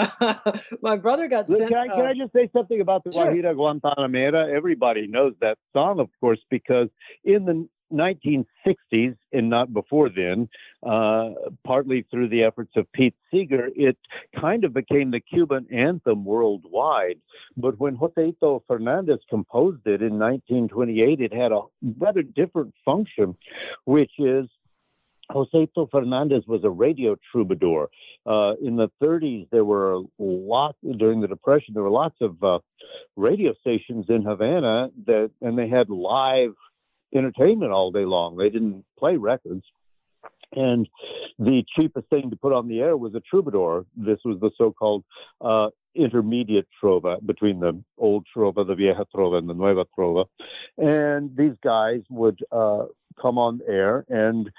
my 0.82 0.96
brother 0.96 1.28
got 1.28 1.48
Look, 1.48 1.58
sent. 1.58 1.70
Can 1.70 1.78
I, 1.78 1.94
can 1.94 2.06
I 2.06 2.14
just 2.14 2.32
say 2.32 2.50
something 2.52 2.80
about 2.80 3.04
the 3.04 3.12
Sure. 3.12 3.26
Guajira 3.26 3.54
Guantanamera? 3.54 4.52
Everybody 4.52 5.06
knows 5.06 5.34
that 5.40 5.56
song, 5.72 6.00
of 6.00 6.08
course, 6.20 6.40
because 6.50 6.88
in 7.22 7.44
the 7.44 7.68
1960s 7.94 9.16
and 9.32 9.48
not 9.50 9.72
before 9.72 10.08
then, 10.08 10.48
uh, 10.82 11.30
partly 11.64 12.04
through 12.10 12.28
the 12.28 12.42
efforts 12.42 12.72
of 12.76 12.90
Pete 12.92 13.14
Seeger, 13.30 13.68
it 13.74 13.96
kind 14.38 14.64
of 14.64 14.74
became 14.74 15.10
the 15.10 15.20
Cuban 15.20 15.66
anthem 15.72 16.24
worldwide. 16.24 17.18
But 17.56 17.78
when 17.78 17.96
Joseito 17.96 18.62
Fernandez 18.66 19.20
composed 19.30 19.86
it 19.86 20.02
in 20.02 20.18
1928, 20.18 21.20
it 21.20 21.32
had 21.32 21.52
a 21.52 21.62
rather 21.98 22.22
different 22.22 22.74
function, 22.84 23.36
which 23.84 24.12
is 24.18 24.48
Joseito 25.30 25.90
Fernandez 25.90 26.44
was 26.46 26.64
a 26.64 26.70
radio 26.70 27.16
troubadour. 27.30 27.88
Uh, 28.26 28.54
in 28.62 28.76
the 28.76 28.90
30s, 29.02 29.48
there 29.50 29.64
were 29.64 29.94
a 29.94 30.02
lot 30.18 30.76
during 30.98 31.20
the 31.20 31.28
Depression. 31.28 31.74
There 31.74 31.82
were 31.82 31.90
lots 31.90 32.16
of 32.20 32.42
uh, 32.42 32.58
radio 33.16 33.54
stations 33.60 34.06
in 34.08 34.22
Havana 34.22 34.90
that, 35.06 35.30
and 35.40 35.58
they 35.58 35.68
had 35.68 35.88
live 35.88 36.54
entertainment 37.14 37.72
all 37.72 37.90
day 37.90 38.04
long. 38.04 38.36
They 38.36 38.50
didn't 38.50 38.84
play 38.98 39.16
records. 39.16 39.64
And 40.52 40.88
the 41.38 41.64
cheapest 41.76 42.08
thing 42.08 42.30
to 42.30 42.36
put 42.36 42.52
on 42.52 42.68
the 42.68 42.80
air 42.80 42.96
was 42.96 43.14
a 43.14 43.20
troubadour. 43.20 43.86
This 43.96 44.18
was 44.24 44.38
the 44.40 44.50
so-called 44.56 45.04
uh, 45.40 45.70
intermediate 45.94 46.68
trova 46.82 47.24
between 47.24 47.60
the 47.60 47.82
old 47.98 48.26
trova, 48.34 48.66
the 48.66 48.74
vieja 48.74 49.06
trova, 49.14 49.38
and 49.38 49.48
the 49.48 49.54
nueva 49.54 49.84
trova. 49.96 50.26
And 50.78 51.36
these 51.36 51.54
guys 51.62 52.02
would 52.08 52.38
uh, 52.52 52.84
come 53.20 53.38
on 53.38 53.60
air 53.68 54.04
and 54.08 54.50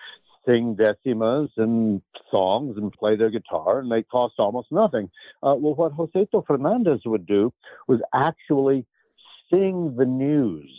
sing 0.45 0.75
decimas 0.75 1.49
and 1.57 2.01
songs 2.29 2.77
and 2.77 2.91
play 2.91 3.15
their 3.15 3.29
guitar, 3.29 3.79
and 3.79 3.91
they 3.91 4.03
cost 4.03 4.35
almost 4.37 4.71
nothing. 4.71 5.09
Uh, 5.41 5.55
well, 5.57 5.75
what 5.75 5.93
Joseito 5.93 6.45
Fernandez 6.45 7.01
would 7.05 7.25
do 7.25 7.53
was 7.87 7.99
actually 8.13 8.85
sing 9.51 9.95
the 9.97 10.05
news 10.05 10.71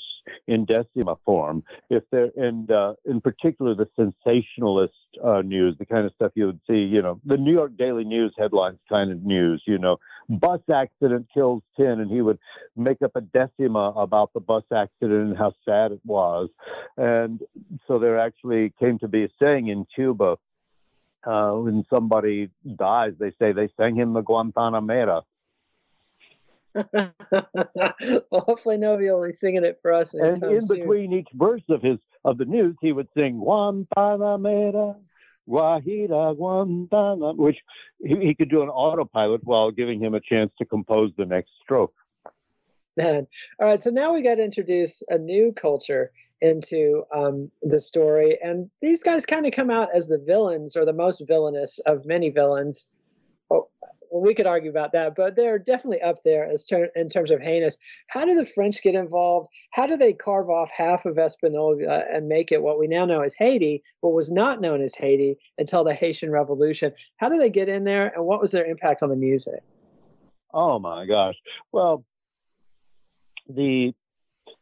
in 0.47 0.65
decima 0.65 1.17
form. 1.25 1.63
If 1.91 2.05
there, 2.11 2.31
and 2.37 2.71
uh, 2.71 2.95
in 3.05 3.21
particular, 3.21 3.75
the 3.75 3.89
sensationalist 3.97 4.95
uh, 5.23 5.43
news, 5.43 5.77
the 5.79 5.87
kind 5.87 6.07
of 6.07 6.13
stuff 6.15 6.33
you 6.35 6.47
would 6.47 6.61
see, 6.69 6.79
you 6.79 7.03
know, 7.03 7.21
the 7.25 7.37
New 7.37 7.53
York 7.53 7.77
Daily 7.77 8.05
News 8.05 8.35
headlines 8.39 8.79
kind 8.89 9.11
of 9.11 9.23
news, 9.23 9.63
you 9.67 9.79
know, 9.79 9.99
bus 10.29 10.61
accident 10.73 11.27
kills 11.33 11.63
10, 11.77 11.87
and 11.87 12.11
he 12.11 12.21
would 12.21 12.39
make 12.77 13.03
up 13.03 13.13
a 13.15 13.21
decima 13.21 13.93
about 13.97 14.33
the 14.33 14.41
bus 14.41 14.65
accident 14.75 15.29
and 15.29 15.37
how 15.37 15.53
sad 15.65 15.93
it 15.93 16.01
was. 16.05 16.49
And 16.97 17.41
so 17.87 17.99
there 17.99 18.19
actually 18.19 18.73
came 18.79 18.99
to 19.01 19.09
be 19.09 19.25
a 19.25 19.29
saying 19.41 19.69
in 19.69 19.87
Cuba 19.95 20.37
uh, 21.27 21.53
when 21.53 21.85
somebody 21.91 22.51
dies, 22.77 23.13
they 23.19 23.33
say 23.39 23.53
they 23.53 23.69
sang 23.77 23.97
him 23.97 24.13
the 24.13 24.23
Guantanamera. 24.23 25.23
well, 28.31 28.43
hopefully 28.43 28.77
nobody 28.77 29.11
will 29.11 29.27
be 29.27 29.33
singing 29.33 29.65
it 29.65 29.79
for 29.81 29.93
us. 29.93 30.15
And 30.15 30.43
in 30.43 30.61
soon. 30.61 30.79
between 30.79 31.13
each 31.13 31.29
verse 31.35 31.63
of 31.69 31.83
his 31.83 31.99
of 32.25 32.39
the 32.39 32.45
news, 32.45 32.77
he 32.81 32.93
would 32.93 33.09
sing 33.15 33.41
Guantanamera, 33.41 34.97
Guajira, 35.49 36.37
Guantanamera, 36.37 37.37
which 37.37 37.59
he, 38.05 38.17
he 38.17 38.35
could 38.35 38.51
do 38.51 38.63
an 38.63 38.69
autopilot 38.69 39.43
while 39.45 39.71
giving 39.71 40.03
him 40.03 40.15
a 40.15 40.21
chance 40.21 40.53
to 40.59 40.65
compose 40.65 41.13
the 41.17 41.25
next 41.25 41.51
stroke. 41.63 41.95
Man. 42.97 43.27
All 43.61 43.69
right, 43.69 43.81
so 43.81 43.91
now 43.91 44.15
we 44.15 44.23
got 44.23 44.37
to 44.37 44.45
introduce 44.45 45.03
a 45.09 45.19
new 45.19 45.53
culture 45.53 46.13
into 46.41 47.05
um, 47.15 47.51
the 47.63 47.81
story, 47.81 48.39
and 48.43 48.71
these 48.83 49.03
guys 49.03 49.25
kind 49.25 49.47
of 49.47 49.53
come 49.53 49.71
out 49.71 49.89
as 49.95 50.09
the 50.09 50.19
villains 50.19 50.77
or 50.77 50.85
the 50.85 50.93
most 50.93 51.23
villainous 51.27 51.79
of 51.81 52.05
many 52.05 52.31
villains. 52.31 52.89
Oh, 53.51 53.69
well, 54.11 54.23
we 54.23 54.35
could 54.35 54.47
argue 54.47 54.71
about 54.71 54.93
that, 54.93 55.15
but 55.17 55.37
they're 55.37 55.59
definitely 55.59 56.03
up 56.03 56.23
there 56.23 56.45
as 56.51 56.65
ter- 56.65 56.91
in 56.95 57.09
terms 57.09 57.31
of 57.31 57.41
heinous. 57.41 57.77
How 58.09 58.25
do 58.25 58.35
the 58.35 58.45
French 58.45 58.83
get 58.83 58.95
involved? 58.95 59.49
How 59.73 59.87
do 59.87 59.97
they 59.97 60.13
carve 60.13 60.51
off 60.51 60.71
half 60.71 61.07
of 61.07 61.19
Espanola 61.19 62.05
and 62.13 62.29
make 62.29 62.53
it 62.53 62.63
what 62.63 62.79
we 62.79 62.87
now 62.87 63.05
know 63.05 63.23
as 63.23 63.35
Haiti, 63.35 63.83
what 64.01 64.13
was 64.13 64.31
not 64.31 64.61
known 64.61 64.83
as 64.83 64.95
Haiti 64.95 65.37
until 65.59 65.85
the 65.85 65.95
Haitian 65.95 66.31
Revolution? 66.31 66.93
How 67.17 67.29
do 67.29 67.39
they 67.39 67.51
get 67.51 67.69
in 67.69 67.85
there, 67.85 68.13
and 68.15 68.25
what 68.25 68.41
was 68.41 68.53
their 68.53 68.67
impact 68.67 69.03
on 69.03 69.09
the 69.09 69.17
music? 69.17 69.63
Oh 70.53 70.79
my 70.79 71.07
gosh. 71.07 71.37
Well, 71.73 72.05
the 73.49 73.93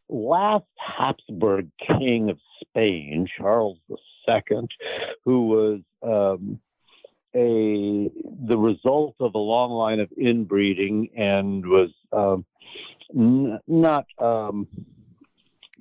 last 0.09 0.65
Habsburg 0.77 1.71
king 1.79 2.31
of 2.31 2.39
Spain, 2.61 3.29
Charles 3.39 3.79
II, 4.29 4.69
who 5.25 5.47
was 5.47 5.81
um, 6.03 6.61
a 7.35 8.11
the 8.47 8.57
result 8.57 9.17
of 9.21 9.35
a 9.35 9.39
long 9.39 9.71
line 9.71 10.01
of 10.01 10.09
inbreeding 10.17 11.11
and 11.17 11.67
was 11.67 11.91
um, 12.13 12.45
n- 13.15 13.61
not. 13.67 14.07
Um, 14.19 14.69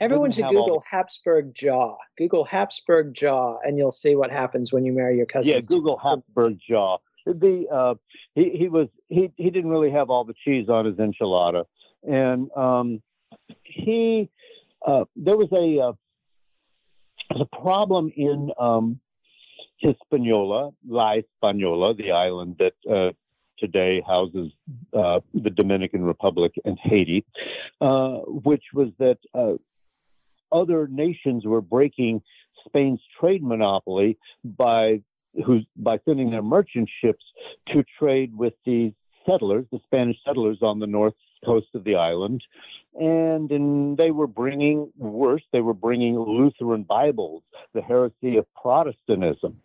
Everyone 0.02 0.32
should 0.32 0.46
all 0.46 0.52
Google 0.52 0.84
Habsburg 0.90 1.54
jaw. 1.54 1.96
Google 2.18 2.44
Habsburg 2.44 3.14
jaw, 3.14 3.60
and 3.64 3.78
you'll 3.78 3.92
see 3.92 4.16
what 4.16 4.32
happens 4.32 4.74
when 4.74 4.86
you 4.86 4.92
marry 4.92 5.16
your 5.18 5.28
cousin. 5.28 5.54
Yeah, 5.54 5.60
Google 5.68 5.98
Habsburg 5.98 6.58
jaw. 6.68 6.98
The 7.26 7.68
uh, 7.72 7.94
he 8.36 8.50
he 8.50 8.68
was 8.68 8.88
he 9.10 9.32
he 9.38 9.50
didn't 9.50 9.70
really 9.70 9.92
have 9.92 10.10
all 10.10 10.26
the 10.26 10.34
cheese 10.44 10.68
on 10.68 10.86
his 10.86 10.96
enchilada, 10.96 11.66
and 12.04 12.50
um, 12.58 13.02
he 13.64 14.30
uh, 14.86 15.06
there 15.16 15.38
was 15.38 15.50
a 15.54 15.80
uh, 15.80 15.94
there's 17.30 17.48
a 17.52 17.62
problem 17.62 18.12
in 18.16 18.52
um, 18.60 19.00
Hispaniola, 19.84 20.72
La 20.88 21.16
Hispaniola, 21.16 21.94
the 21.96 22.12
island 22.12 22.56
that 22.60 22.74
uh, 22.90 23.12
today 23.60 24.02
houses 24.06 24.52
uh, 24.94 25.20
the 25.34 25.50
Dominican 25.50 26.04
Republic 26.04 26.54
and 26.66 26.78
Haiti, 26.82 27.26
uh, 27.82 28.20
which 28.26 28.64
was 28.74 28.90
that 29.00 29.18
uh, 29.34 29.54
other 30.52 30.88
nations 30.88 31.46
were 31.46 31.62
breaking 31.62 32.22
Spain's 32.66 33.02
trade 33.20 33.44
monopoly 33.44 34.18
by 34.44 35.02
by 35.76 36.00
sending 36.06 36.30
their 36.30 36.44
merchant 36.44 36.88
ships 37.02 37.24
to 37.68 37.84
trade 37.98 38.38
with 38.38 38.54
the 38.66 38.94
settlers, 39.26 39.66
the 39.72 39.80
Spanish 39.86 40.18
settlers 40.24 40.60
on 40.62 40.80
the 40.80 40.88
north 40.88 41.16
coast 41.44 41.68
of 41.74 41.84
the 41.84 41.96
island, 41.96 42.44
and, 42.96 43.52
and 43.52 43.98
they 43.98 44.12
were 44.12 44.28
bringing 44.28 44.92
worse. 44.98 45.42
They 45.52 45.62
were 45.62 45.74
bringing 45.74 46.18
Lutheran 46.18 46.84
Bibles, 46.84 47.44
the 47.74 47.82
heresy 47.82 48.38
of 48.38 48.46
Protestantism, 48.62 49.62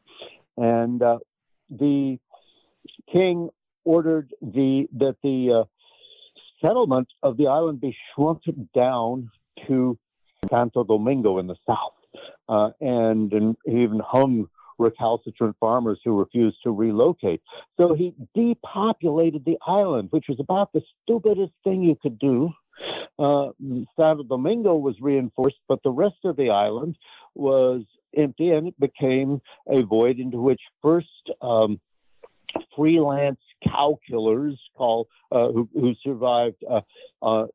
and 0.59 1.03
uh, 1.03 1.19
the 1.71 2.19
king 3.13 3.49
ordered 3.85 4.33
the 4.43 4.89
that 4.99 5.17
the 5.23 5.61
uh, 5.61 5.65
settlement 6.65 7.09
of 7.23 7.37
the 7.37 7.47
island 7.47 7.81
be 7.81 7.97
shrunk 8.15 8.43
down 8.75 9.31
to 9.67 9.99
Santo 10.51 10.85
Domingo 10.85 11.39
in 11.39 11.47
the 11.47 11.57
south, 11.67 11.95
uh, 12.49 12.71
and, 12.81 13.33
and 13.33 13.57
he 13.65 13.83
even 13.83 14.01
hung 14.05 14.49
recalcitrant 14.79 15.57
farmers 15.59 15.99
who 16.05 16.17
refused 16.17 16.57
to 16.63 16.71
relocate. 16.71 17.43
So 17.77 17.95
he 17.95 18.15
depopulated 18.35 19.45
the 19.45 19.59
island, 19.67 20.09
which 20.11 20.27
was 20.29 20.39
about 20.39 20.73
the 20.73 20.83
stupidest 21.03 21.53
thing 21.65 21.83
you 21.83 21.97
could 22.01 22.19
do. 22.19 22.51
Uh, 23.19 23.49
Santo 23.97 24.23
Domingo 24.23 24.77
was 24.77 24.95
reinforced, 25.01 25.59
but 25.69 25.83
the 25.83 25.91
rest 25.91 26.19
of 26.25 26.37
the 26.37 26.51
island 26.51 26.97
was 27.35 27.83
empty, 28.17 28.51
and 28.51 28.69
it 28.69 28.79
became 28.79 29.41
a 29.69 29.83
void 29.83 30.19
into 30.19 30.41
which 30.41 30.61
first 30.83 31.09
um, 31.43 31.81
freelance 32.77 33.41
cow 33.67 33.99
killers 34.09 34.59
call 34.77 35.09
uh, 35.33 35.49
who, 35.49 35.69
who 35.75 35.95
survived 36.03 36.63
uh, 36.69 36.81
uh, 37.23 37.47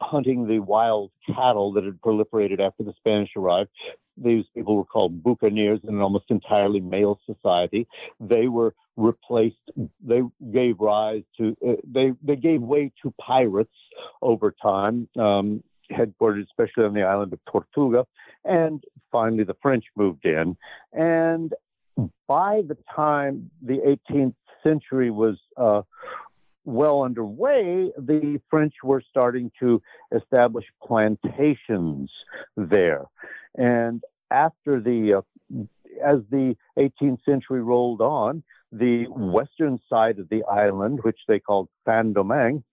hunting 0.00 0.46
the 0.46 0.60
wild 0.60 1.10
cattle 1.26 1.72
that 1.72 1.84
had 1.84 2.00
proliferated 2.00 2.60
after 2.60 2.82
the 2.82 2.94
Spanish 2.98 3.30
arrived. 3.36 3.70
These 4.16 4.44
people 4.54 4.76
were 4.76 4.84
called 4.84 5.22
buccaneers 5.22 5.80
in 5.84 5.94
an 5.94 6.00
almost 6.00 6.26
entirely 6.28 6.80
male 6.80 7.18
society. 7.26 7.86
They 8.20 8.48
were 8.48 8.74
replaced. 8.96 9.56
They 10.04 10.22
gave 10.52 10.80
rise 10.80 11.22
to. 11.38 11.56
Uh, 11.66 11.72
they 11.84 12.12
they 12.22 12.36
gave 12.36 12.62
way 12.62 12.92
to 13.02 13.14
pirates 13.20 13.74
over 14.20 14.54
time, 14.62 15.08
um, 15.18 15.62
headquartered 15.90 16.44
especially 16.44 16.84
on 16.84 16.94
the 16.94 17.02
island 17.02 17.32
of 17.32 17.40
Tortuga, 17.50 18.06
and 18.44 18.82
finally 19.10 19.44
the 19.44 19.56
French 19.62 19.84
moved 19.96 20.24
in. 20.24 20.56
And 20.92 21.52
by 22.26 22.62
the 22.66 22.76
time 22.94 23.50
the 23.60 23.98
18th 24.10 24.34
century 24.62 25.10
was 25.10 25.36
uh, 25.56 25.82
well 26.64 27.02
underway, 27.02 27.90
the 27.98 28.40
French 28.48 28.74
were 28.82 29.02
starting 29.10 29.50
to 29.60 29.82
establish 30.14 30.64
plantations 30.82 32.10
there. 32.56 33.04
And 33.56 34.02
after 34.30 34.80
the, 34.80 35.14
uh, 35.18 35.62
as 36.04 36.20
the 36.30 36.56
18th 36.78 37.24
century 37.24 37.62
rolled 37.62 38.00
on, 38.00 38.42
the 38.72 39.04
western 39.08 39.78
side 39.88 40.18
of 40.18 40.28
the 40.30 40.42
island, 40.44 41.00
which 41.02 41.18
they 41.28 41.38
called 41.38 41.68
Saint-Domingue, 41.86 42.64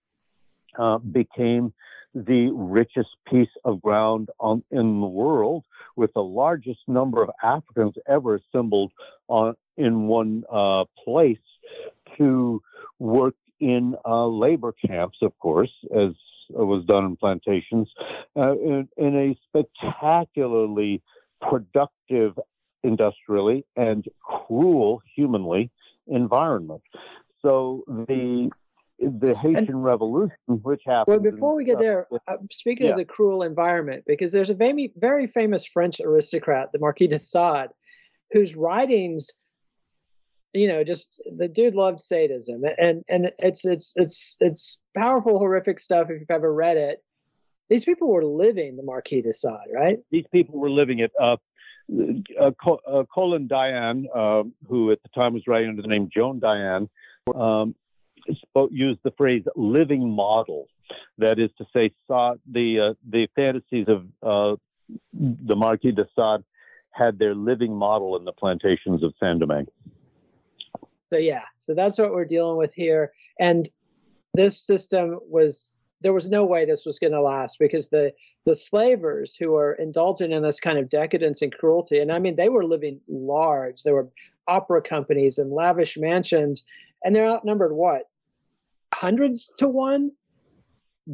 uh, 0.78 0.98
became 0.98 1.72
the 2.14 2.50
richest 2.52 3.10
piece 3.30 3.50
of 3.64 3.80
ground 3.82 4.30
on, 4.40 4.64
in 4.70 5.00
the 5.00 5.06
world, 5.06 5.64
with 5.96 6.12
the 6.14 6.22
largest 6.22 6.80
number 6.88 7.22
of 7.22 7.30
Africans 7.42 7.94
ever 8.08 8.36
assembled 8.36 8.92
on, 9.28 9.54
in 9.76 10.06
one 10.06 10.44
uh, 10.50 10.84
place 11.04 11.38
to 12.16 12.62
work 12.98 13.34
in 13.60 13.94
uh, 14.04 14.26
labor 14.26 14.72
camps, 14.72 15.18
of 15.22 15.38
course, 15.38 15.72
as 15.94 16.10
was 16.50 16.84
done 16.86 17.04
in 17.04 17.16
plantations, 17.16 17.88
uh, 18.36 18.52
in, 18.52 18.88
in 18.96 19.16
a 19.16 19.38
spectacularly 19.46 21.02
productive 21.40 22.36
industrially 22.82 23.64
and 23.76 24.06
cruel 24.20 25.02
humanly 25.14 25.70
environment. 26.06 26.82
So 27.42 27.84
the 27.86 28.50
the 29.00 29.34
Haitian 29.34 29.68
and, 29.68 29.84
Revolution, 29.84 30.36
which 30.46 30.82
happened. 30.86 31.22
Well, 31.22 31.32
before 31.32 31.54
we 31.54 31.64
get 31.64 31.78
there, 31.78 32.06
uh, 32.28 32.36
speaking 32.52 32.86
yeah. 32.86 32.92
of 32.92 32.98
the 32.98 33.04
cruel 33.04 33.42
environment, 33.42 34.04
because 34.06 34.30
there's 34.30 34.50
a 34.50 34.54
very, 34.54 34.92
very 34.96 35.26
famous 35.26 35.64
French 35.64 36.00
aristocrat, 36.00 36.70
the 36.72 36.78
Marquis 36.78 37.06
de 37.06 37.18
Sade, 37.18 37.70
whose 38.32 38.56
writings, 38.56 39.30
you 40.52 40.68
know, 40.68 40.84
just 40.84 41.20
the 41.34 41.48
dude 41.48 41.74
loved 41.74 42.00
sadism, 42.00 42.62
and 42.78 43.02
and 43.08 43.32
it's 43.38 43.64
it's 43.64 43.94
it's 43.96 44.36
it's 44.40 44.82
powerful, 44.96 45.38
horrific 45.38 45.78
stuff 45.78 46.10
if 46.10 46.20
you've 46.20 46.30
ever 46.30 46.52
read 46.52 46.76
it. 46.76 47.02
These 47.70 47.84
people 47.84 48.08
were 48.08 48.24
living 48.24 48.76
the 48.76 48.82
Marquis 48.82 49.22
de 49.22 49.32
Sade, 49.32 49.70
right? 49.72 49.98
These 50.10 50.26
people 50.32 50.58
were 50.58 50.70
living 50.70 50.98
it. 50.98 51.12
Uh, 51.18 51.36
uh, 52.40 52.50
uh, 52.86 53.04
Colin 53.12 53.48
Dayan, 53.48 54.04
uh, 54.14 54.48
who 54.68 54.92
at 54.92 55.02
the 55.02 55.08
time 55.10 55.34
was 55.34 55.42
writing 55.46 55.70
under 55.70 55.82
the 55.82 55.88
name 55.88 56.08
Joan 56.12 56.40
Dayan, 56.40 56.88
um, 57.34 57.74
spoke, 58.42 58.70
used 58.72 59.00
the 59.02 59.12
phrase 59.12 59.42
"living 59.56 60.10
model." 60.10 60.68
That 61.18 61.38
is 61.38 61.50
to 61.58 61.66
say, 61.72 61.92
saw 62.06 62.34
the 62.50 62.80
uh, 62.80 62.94
the 63.08 63.28
fantasies 63.34 63.86
of 63.88 64.06
uh, 64.22 64.56
the 65.12 65.56
Marquis 65.56 65.92
de 65.92 66.06
Sade 66.16 66.44
had 66.92 67.18
their 67.18 67.34
living 67.34 67.74
model 67.74 68.16
in 68.16 68.24
the 68.24 68.32
plantations 68.32 69.04
of 69.04 69.14
Saint-Domingue. 69.20 69.68
So 71.10 71.18
yeah, 71.18 71.44
so 71.58 71.74
that's 71.74 71.98
what 71.98 72.12
we're 72.12 72.24
dealing 72.24 72.56
with 72.56 72.74
here, 72.74 73.12
and 73.38 73.68
this 74.34 74.60
system 74.64 75.18
was 75.28 75.70
there 76.00 76.12
was 76.12 76.28
no 76.28 76.44
way 76.44 76.64
this 76.64 76.86
was 76.86 76.98
going 76.98 77.12
to 77.12 77.20
last 77.20 77.58
because 77.58 77.88
the 77.88 78.12
the 78.46 78.54
slavers 78.54 79.34
who 79.34 79.52
were 79.52 79.74
indulging 79.74 80.32
in 80.32 80.42
this 80.42 80.60
kind 80.60 80.78
of 80.78 80.88
decadence 80.88 81.42
and 81.42 81.52
cruelty 81.56 81.98
and 81.98 82.10
i 82.10 82.18
mean 82.18 82.36
they 82.36 82.48
were 82.48 82.64
living 82.64 83.00
large 83.08 83.82
there 83.82 83.94
were 83.94 84.08
opera 84.48 84.82
companies 84.82 85.38
and 85.38 85.52
lavish 85.52 85.96
mansions 85.98 86.64
and 87.04 87.14
they're 87.14 87.28
outnumbered 87.28 87.72
what 87.72 88.08
hundreds 88.92 89.52
to 89.58 89.68
one 89.68 90.10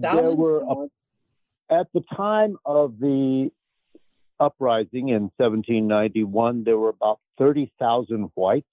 thousands 0.00 0.30
there 0.30 0.36
were, 0.36 0.60
to 0.60 0.66
one? 0.66 0.90
at 1.70 1.86
the 1.92 2.02
time 2.14 2.56
of 2.64 2.98
the 3.00 3.50
uprising 4.38 5.08
in 5.08 5.30
1791 5.38 6.64
there 6.64 6.78
were 6.78 6.90
about 6.90 7.18
30,000 7.38 8.30
whites 8.34 8.66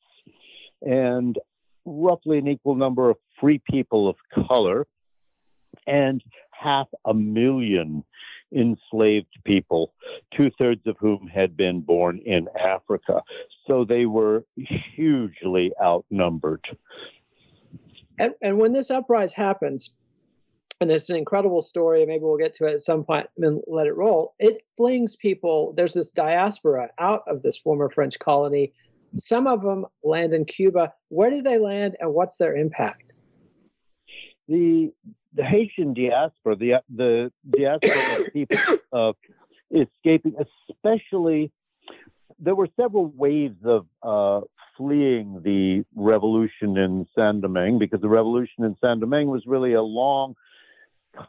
and 0.81 1.37
roughly 1.85 2.37
an 2.37 2.47
equal 2.47 2.75
number 2.75 3.09
of 3.09 3.17
free 3.39 3.61
people 3.69 4.07
of 4.07 4.15
color 4.47 4.85
and 5.87 6.23
half 6.51 6.87
a 7.05 7.13
million 7.13 8.03
enslaved 8.55 9.35
people, 9.43 9.93
two 10.35 10.51
thirds 10.57 10.85
of 10.85 10.95
whom 10.99 11.27
had 11.27 11.57
been 11.57 11.81
born 11.81 12.19
in 12.19 12.47
Africa. 12.59 13.21
So 13.67 13.85
they 13.85 14.05
were 14.05 14.45
hugely 14.55 15.71
outnumbered. 15.81 16.65
And, 18.19 18.33
and 18.41 18.59
when 18.59 18.73
this 18.73 18.91
uprising 18.91 19.35
happens, 19.35 19.95
and 20.79 20.91
it's 20.91 21.09
an 21.09 21.15
incredible 21.15 21.61
story, 21.61 22.05
maybe 22.05 22.23
we'll 22.23 22.37
get 22.37 22.53
to 22.55 22.67
it 22.67 22.73
at 22.73 22.81
some 22.81 23.05
point 23.05 23.27
and 23.37 23.61
let 23.67 23.87
it 23.87 23.95
roll. 23.95 24.35
It 24.37 24.63
flings 24.75 25.15
people, 25.15 25.73
there's 25.75 25.93
this 25.93 26.11
diaspora 26.11 26.89
out 26.99 27.23
of 27.27 27.41
this 27.41 27.57
former 27.57 27.89
French 27.89 28.19
colony. 28.19 28.73
Some 29.15 29.47
of 29.47 29.61
them 29.61 29.85
land 30.03 30.33
in 30.33 30.45
Cuba. 30.45 30.93
Where 31.09 31.29
do 31.29 31.41
they 31.41 31.57
land 31.57 31.95
and 31.99 32.13
what's 32.13 32.37
their 32.37 32.55
impact? 32.55 33.13
The 34.47 34.91
the 35.35 35.43
Haitian 35.43 35.93
diaspora, 35.93 36.55
the 36.55 36.81
the 36.93 37.31
diaspora 37.49 38.25
of 38.25 38.33
people 38.33 38.57
uh, 38.93 39.13
escaping, 39.71 40.35
especially 40.69 41.51
there 42.39 42.55
were 42.55 42.67
several 42.79 43.07
waves 43.15 43.57
of 43.63 43.85
uh, 44.01 44.41
fleeing 44.77 45.41
the 45.43 45.83
revolution 45.95 46.77
in 46.77 47.07
Saint 47.17 47.41
Domingue 47.41 47.79
because 47.79 48.01
the 48.01 48.09
revolution 48.09 48.63
in 48.63 48.75
Saint 48.83 48.99
Domingue 48.99 49.29
was 49.29 49.43
really 49.45 49.73
a 49.73 49.81
long, 49.81 50.35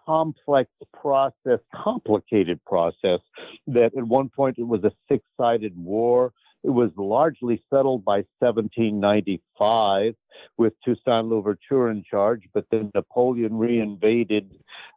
complex 0.06 0.70
process, 0.92 1.60
complicated 1.74 2.62
process. 2.64 3.20
That 3.66 3.96
at 3.96 4.04
one 4.04 4.28
point 4.28 4.58
it 4.58 4.66
was 4.66 4.82
a 4.84 4.92
six-sided 5.08 5.76
war. 5.76 6.32
It 6.64 6.70
was 6.70 6.90
largely 6.96 7.62
settled 7.68 8.04
by 8.04 8.24
1795 8.38 10.14
with 10.56 10.72
Toussaint 10.82 11.28
Louverture 11.28 11.90
in 11.90 12.02
charge, 12.02 12.48
but 12.54 12.64
then 12.70 12.90
Napoleon 12.94 13.52
reinvaded 13.52 14.46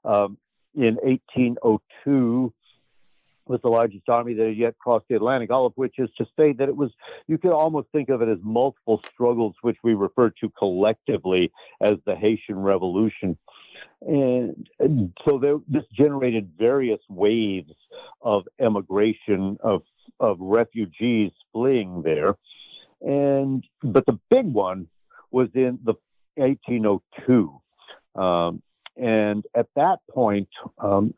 um, 0.05 0.37
in 0.73 0.95
1802 1.03 2.53
with 3.47 3.61
the 3.61 3.69
largest 3.69 4.07
army 4.07 4.33
that 4.33 4.47
had 4.47 4.57
yet 4.57 4.77
crossed 4.77 5.05
the 5.09 5.15
Atlantic, 5.15 5.51
all 5.51 5.65
of 5.65 5.73
which 5.75 5.95
is 5.97 6.09
to 6.17 6.25
say 6.37 6.53
that 6.53 6.69
it 6.69 6.75
was, 6.75 6.91
you 7.27 7.37
could 7.37 7.51
almost 7.51 7.87
think 7.91 8.09
of 8.09 8.21
it 8.21 8.29
as 8.29 8.39
multiple 8.41 9.01
struggles, 9.13 9.55
which 9.61 9.77
we 9.83 9.93
refer 9.93 10.29
to 10.29 10.49
collectively 10.57 11.51
as 11.81 11.97
the 12.05 12.15
Haitian 12.15 12.59
Revolution. 12.59 13.37
And, 14.01 14.67
and 14.79 15.11
so 15.27 15.39
there, 15.39 15.57
this 15.67 15.83
generated 15.91 16.51
various 16.57 16.99
waves 17.09 17.73
of 18.21 18.43
emigration, 18.59 19.57
of 19.63 19.81
of 20.19 20.37
refugees 20.39 21.31
fleeing 21.51 22.01
there. 22.03 22.35
And 23.01 23.63
but 23.83 24.05
the 24.05 24.19
big 24.29 24.45
one 24.45 24.87
was 25.31 25.49
in 25.53 25.79
the 25.83 25.93
1802, 26.35 27.61
um, 28.19 28.61
and 28.95 29.43
at 29.55 29.67
that 29.75 29.99
point, 30.09 30.49
um, 30.79 31.13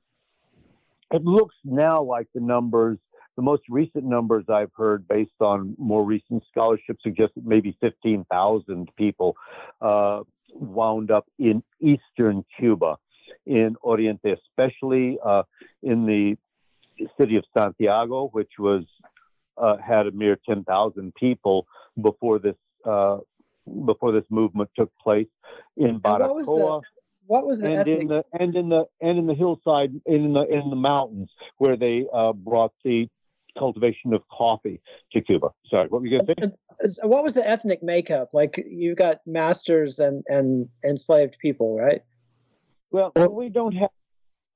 it 1.13 1.23
looks 1.23 1.55
now 1.63 2.01
like 2.01 2.27
the 2.33 2.41
numbers. 2.41 2.97
The 3.35 3.43
most 3.43 3.63
recent 3.69 4.03
numbers 4.03 4.43
I've 4.49 4.71
heard, 4.75 5.07
based 5.07 5.31
on 5.39 5.73
more 5.77 6.03
recent 6.03 6.43
scholarship, 6.51 6.97
suggest 7.01 7.31
maybe 7.41 7.77
15,000 7.79 8.89
people 8.97 9.37
uh, 9.79 10.23
wound 10.53 11.11
up 11.11 11.25
in 11.37 11.63
eastern 11.79 12.45
Cuba, 12.57 12.97
in 13.45 13.75
Oriente, 13.83 14.33
especially 14.33 15.17
uh, 15.23 15.43
in 15.83 16.05
the 16.05 16.37
city 17.17 17.37
of 17.37 17.43
Santiago, 17.55 18.29
which 18.29 18.51
was 18.57 18.83
uh, 19.57 19.77
had 19.77 20.07
a 20.07 20.11
mere 20.11 20.37
10,000 20.47 21.13
people 21.15 21.67
before 22.01 22.39
this 22.39 22.55
uh, 22.85 23.17
before 23.85 24.11
this 24.11 24.23
movement 24.29 24.69
took 24.75 24.91
place 24.97 25.27
in 25.77 25.99
Baracoa. 25.99 26.81
What 27.27 27.45
was 27.45 27.59
the 27.59 27.71
and 27.71 27.81
ethnic? 27.81 28.01
in 28.01 28.07
the 28.07 28.23
and 28.33 28.55
in 28.55 28.69
the 28.69 28.85
and 29.01 29.19
in 29.19 29.27
the 29.27 29.35
hillside 29.35 29.91
in 30.07 30.33
the 30.33 30.41
in 30.45 30.71
the 30.71 30.75
mountains 30.75 31.29
where 31.57 31.77
they 31.77 32.07
uh, 32.11 32.33
brought 32.33 32.73
the 32.83 33.07
cultivation 33.57 34.13
of 34.13 34.21
coffee 34.29 34.81
to 35.13 35.21
Cuba. 35.21 35.49
Sorry, 35.69 35.87
what 35.87 36.01
were 36.01 36.07
you 36.07 36.19
going 36.19 36.27
to 36.27 36.51
say? 36.81 37.07
What 37.07 37.23
was 37.23 37.33
the 37.33 37.47
ethnic 37.47 37.83
makeup? 37.83 38.29
Like 38.33 38.63
you've 38.67 38.97
got 38.97 39.19
masters 39.25 39.99
and 39.99 40.23
and 40.27 40.69
enslaved 40.85 41.37
people, 41.39 41.77
right? 41.77 42.01
Well, 42.91 43.11
we 43.29 43.49
don't 43.49 43.73
have. 43.73 43.89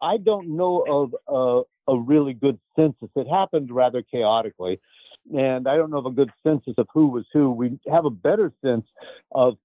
I 0.01 0.17
don't 0.17 0.57
know 0.57 0.83
of 0.87 1.15
uh, 1.27 1.91
a 1.91 1.97
really 1.99 2.33
good 2.33 2.59
census. 2.75 3.09
It 3.15 3.27
happened 3.27 3.71
rather 3.71 4.01
chaotically, 4.01 4.79
and 5.35 5.67
I 5.67 5.77
don't 5.77 5.91
know 5.91 5.99
of 5.99 6.05
a 6.05 6.11
good 6.11 6.31
census 6.43 6.73
of 6.77 6.87
who 6.93 7.07
was 7.07 7.25
who. 7.33 7.51
We 7.51 7.79
have 7.91 8.05
a 8.05 8.09
better 8.09 8.51
sense 8.63 8.85
of 9.31 9.57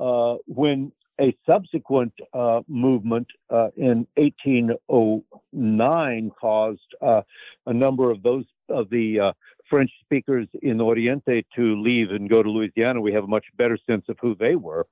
uh, 0.00 0.36
when 0.46 0.92
a 1.20 1.36
subsequent 1.46 2.12
uh, 2.32 2.60
movement 2.68 3.26
uh, 3.50 3.68
in 3.76 4.06
1809 4.16 6.30
caused 6.38 6.80
uh, 7.00 7.22
a 7.66 7.72
number 7.72 8.10
of 8.10 8.22
those 8.22 8.44
of 8.68 8.90
the 8.90 9.20
uh, 9.20 9.32
French 9.70 9.90
speakers 10.04 10.48
in 10.62 10.80
Oriente 10.80 11.46
to 11.54 11.80
leave 11.80 12.10
and 12.10 12.28
go 12.28 12.42
to 12.42 12.50
Louisiana. 12.50 13.00
We 13.00 13.12
have 13.12 13.24
a 13.24 13.28
much 13.28 13.46
better 13.56 13.78
sense 13.86 14.04
of 14.08 14.16
who 14.20 14.34
they 14.34 14.56
were, 14.56 14.86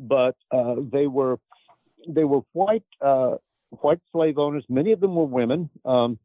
but 0.00 0.36
uh, 0.50 0.76
they 0.90 1.06
were 1.06 1.38
they 2.08 2.24
were 2.24 2.40
white 2.52 2.84
white 3.70 4.00
slave 4.12 4.38
owners. 4.38 4.64
Many 4.68 4.92
of 4.92 5.00
them 5.00 5.14
were 5.14 5.24
women 5.24 5.68
um, 5.84 6.18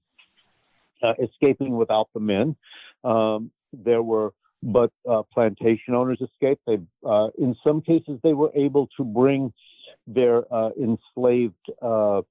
uh, 1.01 1.14
escaping 1.22 1.76
without 1.76 2.10
the 2.14 2.20
men. 2.20 2.56
Um, 3.04 3.51
there 3.74 4.01
were, 4.01 4.34
but 4.64 4.91
uh, 5.09 5.24
plantation 5.34 5.93
owners 5.93 6.22
escaped. 6.22 6.61
They, 6.66 6.80
uh, 7.05 7.28
in 7.38 7.55
some 7.64 7.82
cases, 7.82 8.20
they 8.24 8.34
were 8.34 8.51
able 8.55 8.88
to 8.97 9.03
bring 9.03 9.51
their 10.07 10.43
uh, 10.53 10.70
enslaved 10.80 11.55
uh, 11.82 12.22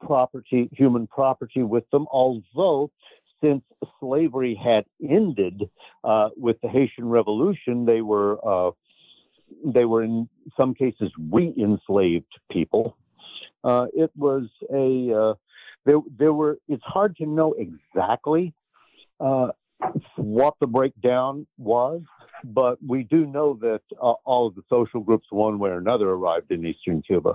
property, 0.00 0.68
human 0.72 1.06
property, 1.06 1.62
with 1.62 1.88
them. 1.90 2.06
Although, 2.10 2.90
since 3.42 3.62
slavery 4.00 4.58
had 4.62 4.84
ended 5.02 5.68
uh, 6.02 6.30
with 6.36 6.56
the 6.62 6.68
Haitian 6.68 7.08
Revolution, 7.08 7.84
they 7.84 8.00
were 8.00 8.72
they 9.64 9.84
were 9.84 10.02
in 10.02 10.28
some 10.56 10.74
cases 10.74 11.10
re-enslaved 11.30 12.32
people. 12.50 12.96
Uh, 13.62 13.86
it 13.94 14.10
was 14.16 14.48
a 14.72 15.12
uh, 15.14 15.34
there, 15.84 16.00
there 16.18 16.32
were. 16.32 16.58
It's 16.68 16.82
hard 16.84 17.16
to 17.16 17.26
know 17.26 17.54
exactly 17.54 18.52
uh, 19.20 19.48
what 20.16 20.54
the 20.60 20.66
breakdown 20.66 21.46
was, 21.58 22.02
but 22.44 22.78
we 22.86 23.02
do 23.04 23.26
know 23.26 23.58
that 23.60 23.80
uh, 24.00 24.12
all 24.24 24.46
of 24.46 24.54
the 24.54 24.62
social 24.68 25.00
groups, 25.00 25.26
one 25.30 25.58
way 25.58 25.70
or 25.70 25.78
another, 25.78 26.10
arrived 26.10 26.50
in 26.50 26.64
eastern 26.64 27.02
Cuba. 27.02 27.30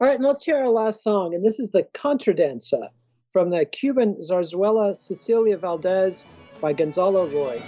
All 0.00 0.08
right, 0.08 0.16
and 0.16 0.24
let's 0.24 0.44
hear 0.44 0.56
our 0.56 0.68
last 0.68 1.02
song, 1.02 1.34
and 1.34 1.44
this 1.44 1.58
is 1.58 1.70
the 1.70 1.84
Contradanza 1.94 2.88
from 3.32 3.50
the 3.50 3.64
Cuban 3.64 4.16
zarzuela 4.16 4.98
Cecilia 4.98 5.56
Valdés 5.56 6.24
by 6.60 6.72
Gonzalo 6.72 7.28
Roig. 7.28 7.62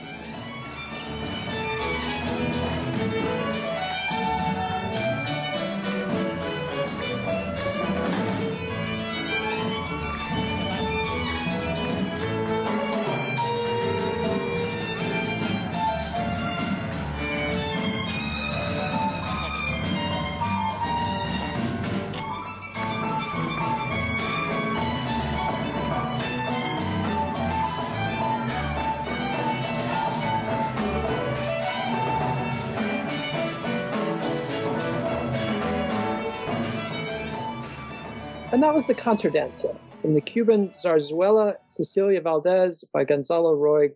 And 38.57 38.63
that 38.63 38.73
was 38.73 38.87
the 38.87 38.95
Contradanza 38.95 39.77
from 40.01 40.15
the 40.15 40.23
Cuban 40.23 40.71
Zarzuela 40.71 41.57
Cecilia 41.67 42.23
Valdés 42.23 42.85
by 42.91 43.05
Gonzalo 43.05 43.55
Roig, 43.55 43.93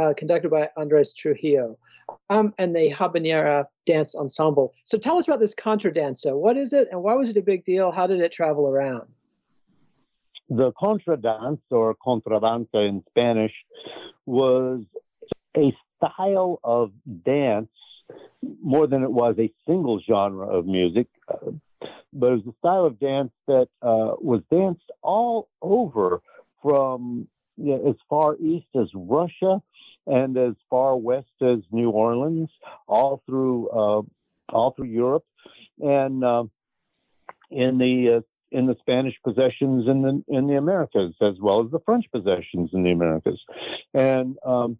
uh, 0.00 0.14
conducted 0.16 0.50
by 0.50 0.70
Andres 0.78 1.12
Trujillo, 1.12 1.76
um, 2.30 2.54
and 2.56 2.74
the 2.74 2.90
Habanera 2.90 3.66
Dance 3.84 4.16
Ensemble. 4.16 4.72
So 4.84 4.96
tell 4.96 5.18
us 5.18 5.28
about 5.28 5.40
this 5.40 5.54
Contradanza. 5.54 6.34
What 6.34 6.56
is 6.56 6.72
it, 6.72 6.88
and 6.90 7.02
why 7.02 7.12
was 7.16 7.28
it 7.28 7.36
a 7.36 7.42
big 7.42 7.66
deal? 7.66 7.92
How 7.92 8.06
did 8.06 8.22
it 8.22 8.32
travel 8.32 8.66
around? 8.66 9.08
The 10.48 10.72
contradance, 10.80 11.60
or 11.70 11.94
contradanza 11.94 12.88
in 12.88 13.04
Spanish, 13.10 13.52
was 14.24 14.84
a 15.54 15.76
style 15.98 16.60
of 16.64 16.92
dance 17.26 17.68
more 18.62 18.86
than 18.86 19.02
it 19.02 19.12
was 19.12 19.34
a 19.38 19.52
single 19.66 20.00
genre 20.00 20.46
of 20.46 20.64
music. 20.64 21.08
Uh, 21.28 21.50
but 22.12 22.26
it 22.32 22.44
was 22.44 22.54
a 22.54 22.58
style 22.58 22.84
of 22.84 22.98
dance 22.98 23.32
that 23.46 23.68
uh, 23.82 24.14
was 24.20 24.42
danced 24.50 24.90
all 25.02 25.48
over 25.60 26.20
from 26.62 27.28
you 27.56 27.76
know, 27.76 27.90
as 27.90 27.96
far 28.08 28.36
east 28.36 28.66
as 28.74 28.88
Russia 28.94 29.60
and 30.06 30.36
as 30.36 30.54
far 30.68 30.96
west 30.96 31.28
as 31.40 31.58
New 31.70 31.90
Orleans, 31.90 32.50
all 32.86 33.22
through 33.26 33.68
uh, 33.68 34.02
all 34.48 34.72
through 34.72 34.86
Europe, 34.86 35.24
and 35.78 36.24
uh, 36.24 36.44
in 37.50 37.78
the 37.78 38.16
uh, 38.16 38.20
in 38.50 38.66
the 38.66 38.76
Spanish 38.80 39.14
possessions 39.24 39.88
in 39.88 40.02
the 40.02 40.24
in 40.28 40.46
the 40.46 40.56
Americas, 40.56 41.14
as 41.20 41.34
well 41.40 41.64
as 41.64 41.70
the 41.70 41.80
French 41.80 42.06
possessions 42.10 42.70
in 42.72 42.82
the 42.82 42.90
Americas, 42.90 43.40
and 43.94 44.36
um, 44.44 44.78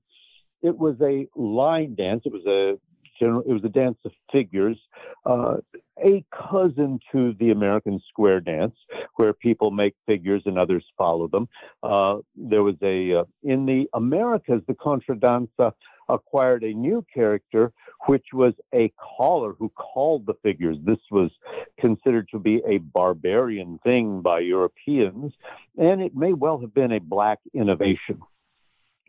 it 0.63 0.77
was 0.77 0.97
a 1.01 1.27
line 1.39 1.95
dance. 1.95 2.23
It 2.25 2.33
was 2.33 2.47
a 2.47 2.79
general, 3.23 3.43
it 3.47 3.53
was 3.53 3.65
a 3.65 3.69
dance 3.69 3.99
of 4.05 4.13
figures, 4.31 4.79
uh, 5.27 5.57
a 6.05 6.25
cousin 6.51 6.99
to 7.13 7.35
the 7.39 7.51
American 7.51 8.01
square 8.09 8.41
dance, 8.41 8.75
where 9.17 9.33
people 9.33 9.71
make 9.71 9.95
figures 10.07 10.43
and 10.47 10.59
others 10.59 10.85
follow 10.99 11.29
them. 11.29 11.49
Uh, 11.83 12.19
there 12.37 12.63
was 12.63 12.77
a 12.83 13.21
uh, 13.21 13.25
in 13.43 13.67
the 13.67 13.89
Americas, 13.95 14.63
the 14.67 14.75
contradanza 14.75 15.73
acquired 16.09 16.65
a 16.65 16.75
new 16.75 17.05
character, 17.15 17.73
which 18.07 18.27
was 18.33 18.55
a 18.75 18.93
caller 19.17 19.55
who 19.59 19.69
called 19.71 20.27
the 20.27 20.35
figures. 20.43 20.77
This 20.83 20.99
was 21.11 21.31
considered 21.79 22.29
to 22.33 22.39
be 22.39 22.61
a 22.67 22.79
barbarian 22.79 23.79
thing 23.85 24.21
by 24.21 24.41
Europeans, 24.41 25.33
and 25.79 26.03
it 26.03 26.17
may 26.17 26.33
well 26.33 26.59
have 26.61 26.75
been 26.75 26.93
a 26.93 27.01
black 27.01 27.39
innovation 27.55 28.21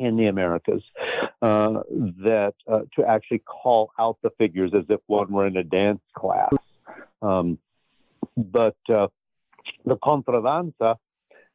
in 0.04 0.16
the 0.18 0.28
Americas 0.28 0.84
uh, 1.42 1.82
that 2.24 2.54
uh, 2.68 2.82
to 2.96 3.06
actually 3.08 3.40
call 3.40 3.92
out 4.00 4.18
the 4.22 4.30
figures 4.38 4.72
as 4.76 4.86
if 4.90 5.00
one 5.08 5.32
were 5.32 5.48
in 5.48 5.58
a 5.58 5.64
dance 5.64 6.02
class. 6.14 6.54
Um, 7.22 7.58
but 8.38 8.78
uh, 8.90 9.08
the 9.86 9.98
contradanza, 9.98 10.98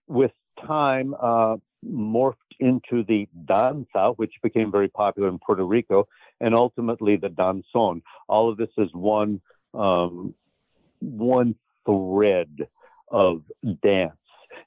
with 0.07 0.32
time, 0.66 1.14
uh, 1.20 1.57
morphed 1.86 2.34
into 2.61 3.05
the 3.05 3.28
danza, 3.44 4.12
which 4.16 4.32
became 4.42 4.72
very 4.72 4.88
popular 4.88 5.28
in 5.28 5.38
Puerto 5.38 5.64
Rico, 5.64 6.09
and 6.40 6.55
ultimately 6.55 7.16
the 7.16 7.28
danzón. 7.28 8.03
All 8.28 8.51
of 8.51 8.57
this 8.57 8.70
is 8.78 8.88
one 8.92 9.40
um, 9.74 10.34
one 11.01 11.55
thread 11.86 12.66
of 13.11 13.42
dance, 13.82 14.12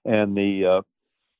and 0.05 0.35
the 0.37 0.65
uh, 0.65 0.81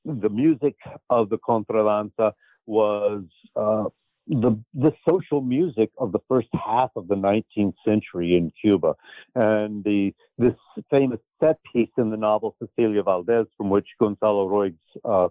the 0.04 0.28
music 0.28 0.76
of 1.10 1.28
the 1.30 1.38
contradanza 1.38 2.32
was 2.66 3.24
uh, 3.56 3.84
the 4.28 4.58
the 4.74 4.92
social 5.08 5.40
music 5.40 5.90
of 5.98 6.12
the 6.12 6.20
first 6.28 6.48
half 6.52 6.90
of 6.96 7.08
the 7.08 7.14
19th 7.14 7.74
century 7.84 8.36
in 8.36 8.52
Cuba, 8.60 8.94
and 9.34 9.82
the 9.84 10.14
this 10.38 10.54
famous 10.90 11.20
set 11.40 11.58
piece 11.72 11.90
in 11.98 12.10
the 12.10 12.16
novel 12.16 12.56
Cecilia 12.58 13.02
Valdés, 13.02 13.46
from 13.56 13.70
which 13.70 13.86
Gonzalo 14.00 14.48
Roig's 14.48 14.76
uh, 15.04 15.28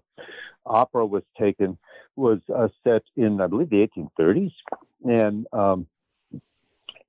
opera 0.65 1.05
was 1.05 1.23
taken, 1.39 1.77
was 2.15 2.39
uh, 2.53 2.67
set 2.83 3.03
in 3.15 3.39
I 3.39 3.47
believe 3.47 3.69
the 3.69 3.87
1830s, 4.19 4.51
and 5.05 5.47
um, 5.53 5.87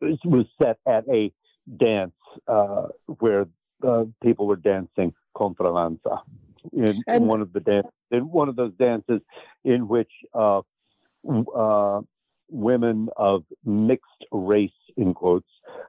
it 0.00 0.20
was 0.24 0.46
set 0.62 0.78
at 0.86 1.04
a 1.08 1.32
dance 1.76 2.12
uh, 2.46 2.88
where 3.18 3.46
uh, 3.86 4.04
people 4.22 4.46
were 4.46 4.56
dancing 4.56 5.12
contradanza 5.36 6.22
in, 6.72 7.02
in 7.06 7.26
one 7.26 7.40
of 7.40 7.52
the 7.52 7.60
dance 7.60 7.88
in 8.10 8.30
one 8.30 8.48
of 8.48 8.56
those 8.56 8.72
dances 8.78 9.20
in 9.64 9.88
which 9.88 10.10
uh, 10.34 10.60
uh, 11.56 12.00
women 12.48 13.08
of 13.16 13.44
mixed 13.64 14.24
race 14.30 14.70
in 14.96 15.14
quotes 15.14 15.48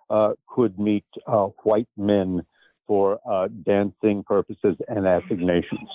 uh, 0.10 0.34
could 0.48 0.80
meet 0.80 1.06
uh, 1.28 1.48
white 1.64 1.90
men 1.98 2.42
for 2.88 3.20
uh, 3.30 3.48
dancing 3.66 4.24
purposes 4.24 4.76
and 4.88 5.06
assignations. 5.06 5.90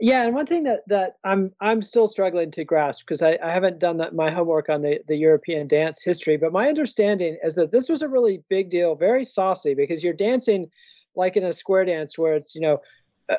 Yeah, 0.00 0.24
and 0.24 0.34
one 0.34 0.46
thing 0.46 0.64
that, 0.64 0.80
that 0.88 1.16
I'm 1.24 1.52
I'm 1.60 1.82
still 1.82 2.08
struggling 2.08 2.50
to 2.52 2.64
grasp 2.64 3.06
because 3.06 3.22
I, 3.22 3.38
I 3.42 3.50
haven't 3.50 3.78
done 3.78 3.96
that, 3.98 4.14
my 4.14 4.30
homework 4.30 4.68
on 4.68 4.82
the, 4.82 5.00
the 5.08 5.16
European 5.16 5.66
dance 5.66 6.02
history, 6.02 6.36
but 6.36 6.52
my 6.52 6.68
understanding 6.68 7.38
is 7.42 7.54
that 7.56 7.70
this 7.70 7.88
was 7.88 8.02
a 8.02 8.08
really 8.08 8.42
big 8.48 8.70
deal, 8.70 8.94
very 8.94 9.24
saucy, 9.24 9.74
because 9.74 10.02
you're 10.02 10.12
dancing 10.12 10.70
like 11.16 11.36
in 11.36 11.44
a 11.44 11.52
square 11.52 11.84
dance 11.84 12.18
where 12.18 12.34
it's 12.34 12.54
you 12.54 12.60
know 12.60 12.80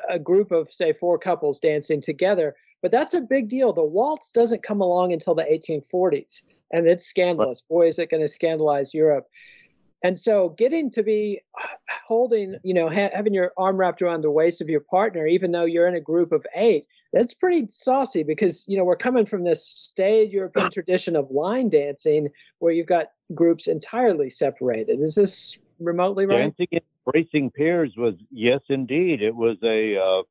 a 0.08 0.18
group 0.18 0.50
of 0.52 0.72
say 0.72 0.92
four 0.92 1.18
couples 1.18 1.60
dancing 1.60 2.00
together 2.00 2.54
but 2.82 2.92
that's 2.92 3.14
a 3.14 3.20
big 3.20 3.48
deal. 3.48 3.72
The 3.72 3.82
waltz 3.82 4.32
doesn't 4.32 4.62
come 4.62 4.80
along 4.80 5.12
until 5.12 5.34
the 5.34 5.42
1840s 5.42 6.42
and 6.70 6.86
it's 6.86 7.06
scandalous. 7.06 7.62
Boy 7.62 7.88
is 7.88 7.98
it 7.98 8.10
going 8.10 8.22
to 8.22 8.28
scandalize 8.28 8.94
europe. 8.94 9.26
And 10.02 10.18
so 10.18 10.50
getting 10.50 10.90
to 10.92 11.02
be 11.02 11.40
holding 12.04 12.56
you 12.62 12.74
know 12.74 12.88
ha- 12.88 13.10
having 13.12 13.34
your 13.34 13.52
arm 13.56 13.76
wrapped 13.76 14.02
around 14.02 14.22
the 14.22 14.30
waist 14.30 14.60
of 14.60 14.68
your 14.68 14.80
partner 14.80 15.26
even 15.26 15.50
though 15.50 15.64
you're 15.64 15.88
in 15.88 15.96
a 15.96 16.00
group 16.00 16.30
of 16.30 16.46
eight 16.54 16.86
that's 17.12 17.34
pretty 17.34 17.66
saucy 17.66 18.22
because 18.22 18.64
you 18.68 18.78
know 18.78 18.84
we're 18.84 18.94
coming 18.94 19.26
from 19.26 19.42
this 19.42 19.66
staid 19.66 20.30
european 20.30 20.70
tradition 20.72 21.16
of 21.16 21.32
line 21.32 21.68
dancing 21.68 22.28
where 22.60 22.72
you've 22.72 22.86
got 22.86 23.06
groups 23.34 23.66
entirely 23.66 24.30
separated. 24.30 25.00
Is 25.00 25.14
this 25.14 25.60
remotely 25.78 26.26
right 26.26 26.38
dancing 26.38 26.68
in 26.70 26.80
racing 27.06 27.50
pairs 27.50 27.92
was 27.96 28.14
yes, 28.30 28.60
indeed, 28.68 29.22
it 29.22 29.34
was 29.34 29.56
a 29.62 29.96
uh, 29.96 30.22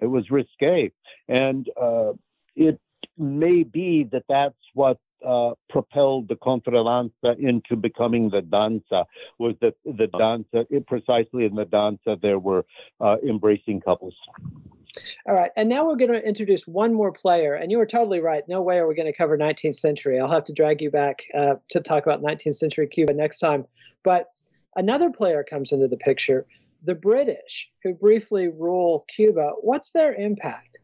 it 0.00 0.06
was 0.06 0.30
risque, 0.30 0.92
and 1.28 1.68
uh, 1.80 2.12
it 2.56 2.80
may 3.18 3.62
be 3.62 4.04
that 4.04 4.24
that's 4.28 4.54
what 4.74 4.98
uh, 5.26 5.52
propelled 5.68 6.28
the 6.28 6.36
contradanza 6.36 7.38
into 7.38 7.76
becoming 7.76 8.30
the 8.30 8.40
danza 8.40 9.04
was 9.38 9.54
that 9.60 9.74
the 9.84 10.06
danza 10.18 10.66
it, 10.70 10.86
precisely 10.86 11.44
in 11.44 11.54
the 11.54 11.66
danza 11.66 12.16
there 12.22 12.38
were 12.38 12.64
uh, 13.00 13.16
embracing 13.26 13.80
couples. 13.80 14.14
All 15.28 15.34
right, 15.34 15.50
and 15.56 15.68
now 15.68 15.86
we're 15.86 15.96
going 15.96 16.12
to 16.12 16.26
introduce 16.26 16.66
one 16.66 16.94
more 16.94 17.12
player, 17.12 17.54
and 17.54 17.70
you 17.70 17.78
were 17.78 17.86
totally 17.86 18.20
right. 18.20 18.42
No 18.48 18.62
way 18.62 18.78
are 18.78 18.88
we 18.88 18.94
going 18.94 19.06
to 19.06 19.16
cover 19.16 19.36
19th 19.36 19.76
century. 19.76 20.18
I'll 20.18 20.30
have 20.30 20.44
to 20.44 20.52
drag 20.52 20.80
you 20.80 20.90
back 20.90 21.22
uh, 21.36 21.56
to 21.68 21.80
talk 21.80 22.04
about 22.04 22.22
19th 22.22 22.54
century 22.54 22.88
Cuba 22.88 23.12
next 23.12 23.38
time. 23.38 23.66
But 24.02 24.30
Another 24.76 25.10
player 25.10 25.44
comes 25.48 25.72
into 25.72 25.88
the 25.88 25.96
picture, 25.96 26.46
the 26.84 26.94
British, 26.94 27.70
who 27.82 27.94
briefly 27.94 28.48
rule 28.48 29.04
Cuba. 29.14 29.52
What's 29.60 29.90
their 29.90 30.14
impact? 30.14 30.78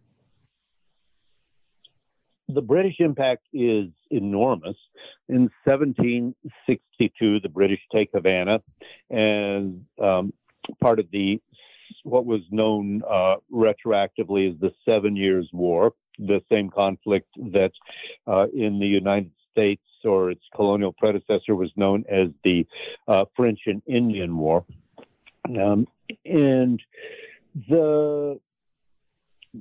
The 2.48 2.62
British 2.62 2.96
impact 3.00 3.42
is 3.52 3.86
enormous. 4.10 4.76
in 5.28 5.50
1762, 5.64 7.40
the 7.40 7.48
British 7.48 7.80
take 7.92 8.10
Havana, 8.14 8.62
and 9.10 9.84
um, 10.00 10.32
part 10.80 11.00
of 11.00 11.06
the 11.10 11.40
what 12.02 12.26
was 12.26 12.40
known 12.50 13.02
uh, 13.08 13.36
retroactively 13.52 14.52
as 14.52 14.58
the 14.60 14.72
Seven 14.88 15.16
Years 15.16 15.48
War, 15.52 15.92
the 16.18 16.40
same 16.50 16.70
conflict 16.70 17.28
that 17.52 17.72
uh, 18.26 18.46
in 18.54 18.78
the 18.78 18.86
United 18.86 19.30
States 19.56 19.82
or 20.04 20.30
its 20.30 20.42
colonial 20.54 20.92
predecessor 20.92 21.54
was 21.54 21.70
known 21.76 22.04
as 22.08 22.28
the 22.44 22.66
uh, 23.08 23.24
French 23.34 23.60
and 23.66 23.82
Indian 23.86 24.36
War. 24.36 24.64
Um, 25.48 25.86
and 26.24 26.82
the 27.68 28.38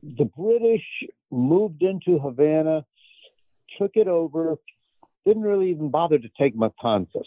the 0.03 0.25
British 0.25 0.83
moved 1.31 1.81
into 1.81 2.19
Havana, 2.19 2.85
took 3.79 3.91
it 3.95 4.09
over, 4.09 4.57
didn't 5.25 5.43
really 5.43 5.69
even 5.69 5.89
bother 5.89 6.19
to 6.19 6.29
take 6.37 6.55
Matanzas, 6.55 7.23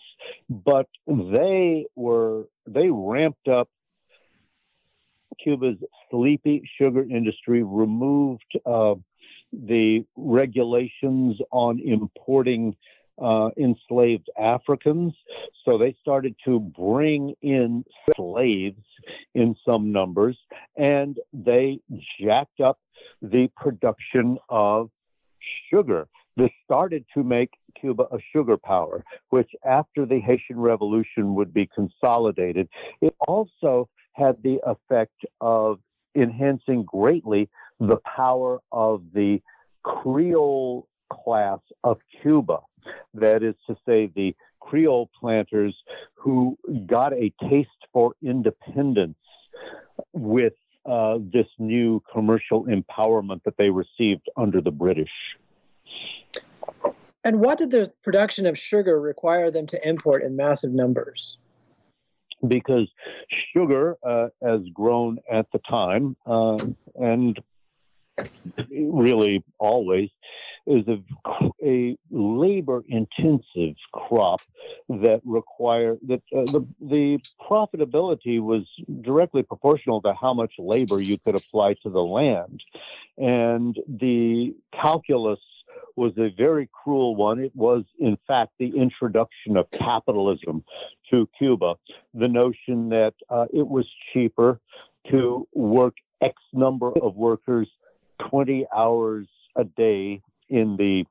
but 0.50 0.86
they 1.06 1.86
were 1.96 2.44
they 2.66 2.90
ramped 2.90 3.48
up 3.48 3.70
Cuba's 5.42 5.78
sleepy 6.10 6.68
sugar 6.80 7.02
industry, 7.02 7.62
removed 7.62 8.58
uh, 8.66 8.96
the 9.52 10.04
regulations 10.16 11.38
on 11.50 11.80
importing 11.80 12.76
uh, 13.20 13.50
enslaved 13.56 14.30
Africans. 14.38 15.14
So 15.64 15.78
they 15.78 15.96
started 16.00 16.36
to 16.44 16.60
bring 16.60 17.34
in 17.42 17.84
slaves 18.16 18.84
in 19.34 19.56
some 19.64 19.92
numbers, 19.92 20.38
and 20.76 21.18
they 21.32 21.80
jacked 22.20 22.60
up 22.60 22.78
the 23.22 23.50
production 23.56 24.38
of 24.48 24.90
sugar. 25.70 26.08
This 26.36 26.50
started 26.64 27.04
to 27.14 27.24
make 27.24 27.50
Cuba 27.80 28.04
a 28.12 28.18
sugar 28.32 28.56
power, 28.56 29.04
which 29.30 29.50
after 29.64 30.06
the 30.06 30.20
Haitian 30.20 30.58
Revolution 30.58 31.34
would 31.34 31.52
be 31.52 31.68
consolidated. 31.74 32.68
It 33.00 33.14
also 33.26 33.88
had 34.12 34.36
the 34.42 34.60
effect 34.64 35.24
of 35.40 35.80
enhancing 36.14 36.84
greatly 36.84 37.48
the 37.80 37.98
power 38.16 38.60
of 38.72 39.02
the 39.14 39.40
Creole 39.82 40.86
class 41.12 41.60
of 41.84 41.98
Cuba. 42.22 42.60
That 43.14 43.42
is 43.42 43.54
to 43.66 43.76
say, 43.86 44.10
the 44.14 44.34
Creole 44.60 45.10
planters 45.18 45.74
who 46.14 46.58
got 46.86 47.12
a 47.12 47.32
taste 47.48 47.68
for 47.92 48.14
independence 48.22 49.16
with 50.12 50.52
uh, 50.86 51.18
this 51.32 51.46
new 51.58 52.02
commercial 52.12 52.64
empowerment 52.66 53.42
that 53.44 53.56
they 53.56 53.70
received 53.70 54.28
under 54.36 54.60
the 54.60 54.70
British. 54.70 55.10
And 57.24 57.40
what 57.40 57.58
did 57.58 57.70
the 57.70 57.92
production 58.02 58.46
of 58.46 58.58
sugar 58.58 59.00
require 59.00 59.50
them 59.50 59.66
to 59.68 59.88
import 59.88 60.22
in 60.22 60.36
massive 60.36 60.72
numbers? 60.72 61.36
Because 62.46 62.88
sugar, 63.52 63.96
uh, 64.06 64.28
as 64.42 64.60
grown 64.72 65.18
at 65.30 65.46
the 65.52 65.58
time, 65.68 66.16
uh, 66.26 66.58
and 66.94 67.38
really 68.70 69.44
always, 69.58 70.10
is 70.66 70.84
a, 70.86 71.02
a 71.64 71.96
labor 72.10 72.84
intensive 72.88 73.74
crop 73.92 74.40
that 74.88 75.20
require 75.24 75.96
that 76.06 76.22
uh, 76.36 76.44
the 76.44 76.66
the 76.80 77.18
profitability 77.50 78.40
was 78.40 78.66
directly 79.00 79.42
proportional 79.42 80.02
to 80.02 80.12
how 80.12 80.34
much 80.34 80.52
labor 80.58 81.00
you 81.00 81.16
could 81.24 81.34
apply 81.34 81.74
to 81.82 81.88
the 81.88 81.98
land 82.00 82.62
and 83.18 83.76
the 83.88 84.54
calculus 84.72 85.40
was 85.96 86.12
a 86.16 86.30
very 86.36 86.68
cruel 86.72 87.16
one. 87.16 87.40
It 87.40 87.54
was, 87.54 87.84
in 87.98 88.16
fact, 88.26 88.52
the 88.58 88.72
introduction 88.76 89.56
of 89.56 89.68
capitalism 89.72 90.64
to 91.10 91.28
Cuba. 91.36 91.74
The 92.14 92.28
notion 92.28 92.90
that 92.90 93.14
uh, 93.28 93.46
it 93.52 93.66
was 93.66 93.86
cheaper 94.12 94.60
to 95.10 95.48
work 95.52 95.94
X 96.22 96.34
number 96.52 96.92
of 97.02 97.16
workers 97.16 97.68
20 98.30 98.66
hours 98.74 99.26
a 99.56 99.64
day 99.64 100.22
in 100.48 100.76
the 100.76 101.04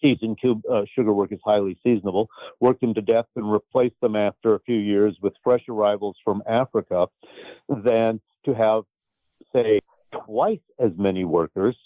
season. 0.00 0.36
Uh, 0.70 0.82
sugar 0.94 1.12
work 1.12 1.32
is 1.32 1.40
highly 1.44 1.78
seasonable. 1.82 2.28
Work 2.60 2.80
them 2.80 2.94
to 2.94 3.02
death 3.02 3.26
and 3.36 3.52
replace 3.52 3.92
them 4.00 4.16
after 4.16 4.54
a 4.54 4.60
few 4.60 4.76
years 4.76 5.16
with 5.20 5.34
fresh 5.42 5.62
arrivals 5.68 6.16
from 6.24 6.42
Africa 6.48 7.06
than 7.68 8.20
to 8.44 8.54
have, 8.54 8.82
say, 9.52 9.80
twice 10.24 10.60
as 10.78 10.90
many 10.96 11.24
workers 11.24 11.76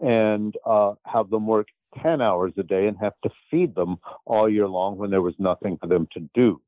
and 0.00 0.54
uh, 0.64 0.94
have 1.04 1.30
them 1.30 1.46
work 1.46 1.68
10 2.02 2.20
hours 2.20 2.52
a 2.56 2.62
day 2.62 2.86
and 2.86 2.96
have 2.98 3.14
to 3.22 3.30
feed 3.50 3.74
them 3.74 3.96
all 4.24 4.48
year 4.48 4.68
long 4.68 4.96
when 4.96 5.10
there 5.10 5.22
was 5.22 5.34
nothing 5.38 5.76
for 5.78 5.86
them 5.86 6.06
to 6.12 6.20
do. 6.34 6.60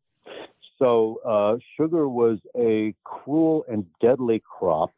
So, 0.78 1.20
uh, 1.24 1.56
sugar 1.76 2.08
was 2.08 2.38
a 2.56 2.94
cruel 3.04 3.64
and 3.68 3.86
deadly 4.00 4.42
crop. 4.58 4.90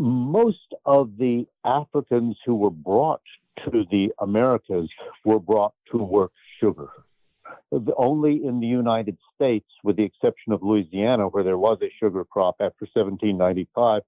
Most 0.00 0.74
of 0.86 1.18
the 1.18 1.46
Africans 1.64 2.38
who 2.46 2.54
were 2.54 2.70
brought 2.70 3.20
to 3.64 3.84
the 3.90 4.10
Americas 4.18 4.88
were 5.26 5.38
brought 5.38 5.74
to 5.92 5.98
work 5.98 6.32
sugar 6.58 6.88
only 7.96 8.44
in 8.44 8.60
the 8.60 8.66
United 8.66 9.16
States, 9.34 9.66
with 9.84 9.96
the 9.96 10.04
exception 10.04 10.52
of 10.52 10.62
Louisiana, 10.62 11.28
where 11.28 11.44
there 11.44 11.58
was 11.58 11.78
a 11.82 11.90
sugar 11.98 12.24
crop 12.24 12.56
after 12.60 12.86
1795, 12.92 14.02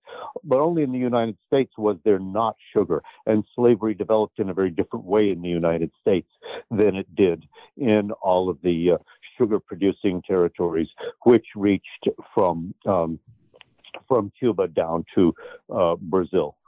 but 0.45 0.61
only 0.61 0.83
in 0.83 0.93
the 0.93 0.99
United 0.99 1.37
States 1.47 1.73
was 1.79 1.97
there 2.05 2.19
not 2.19 2.57
sugar. 2.75 3.03
And 3.27 3.45
slavery 3.55 3.95
developed 3.95 4.39
in 4.39 4.51
a 4.51 4.55
very 4.55 4.71
different 4.71 5.05
way 5.05 5.31
in 5.31 5.43
the 5.43 5.49
United 5.49 5.91
States 6.01 6.29
than 6.71 6.97
it 6.97 7.15
did 7.15 7.45
in 7.77 8.11
all 8.23 8.49
of 8.49 8.59
the 8.63 8.93
uh, 8.93 8.99
sugar 9.39 9.61
producing 9.61 10.23
territories, 10.23 10.89
which 11.25 11.47
reached 11.55 12.09
from, 12.35 12.75
um, 12.87 13.19
from 14.13 14.31
Cuba 14.39 14.69
down 14.69 15.07
to 15.15 15.35
uh, 15.75 15.97
Brazil. 15.99 16.59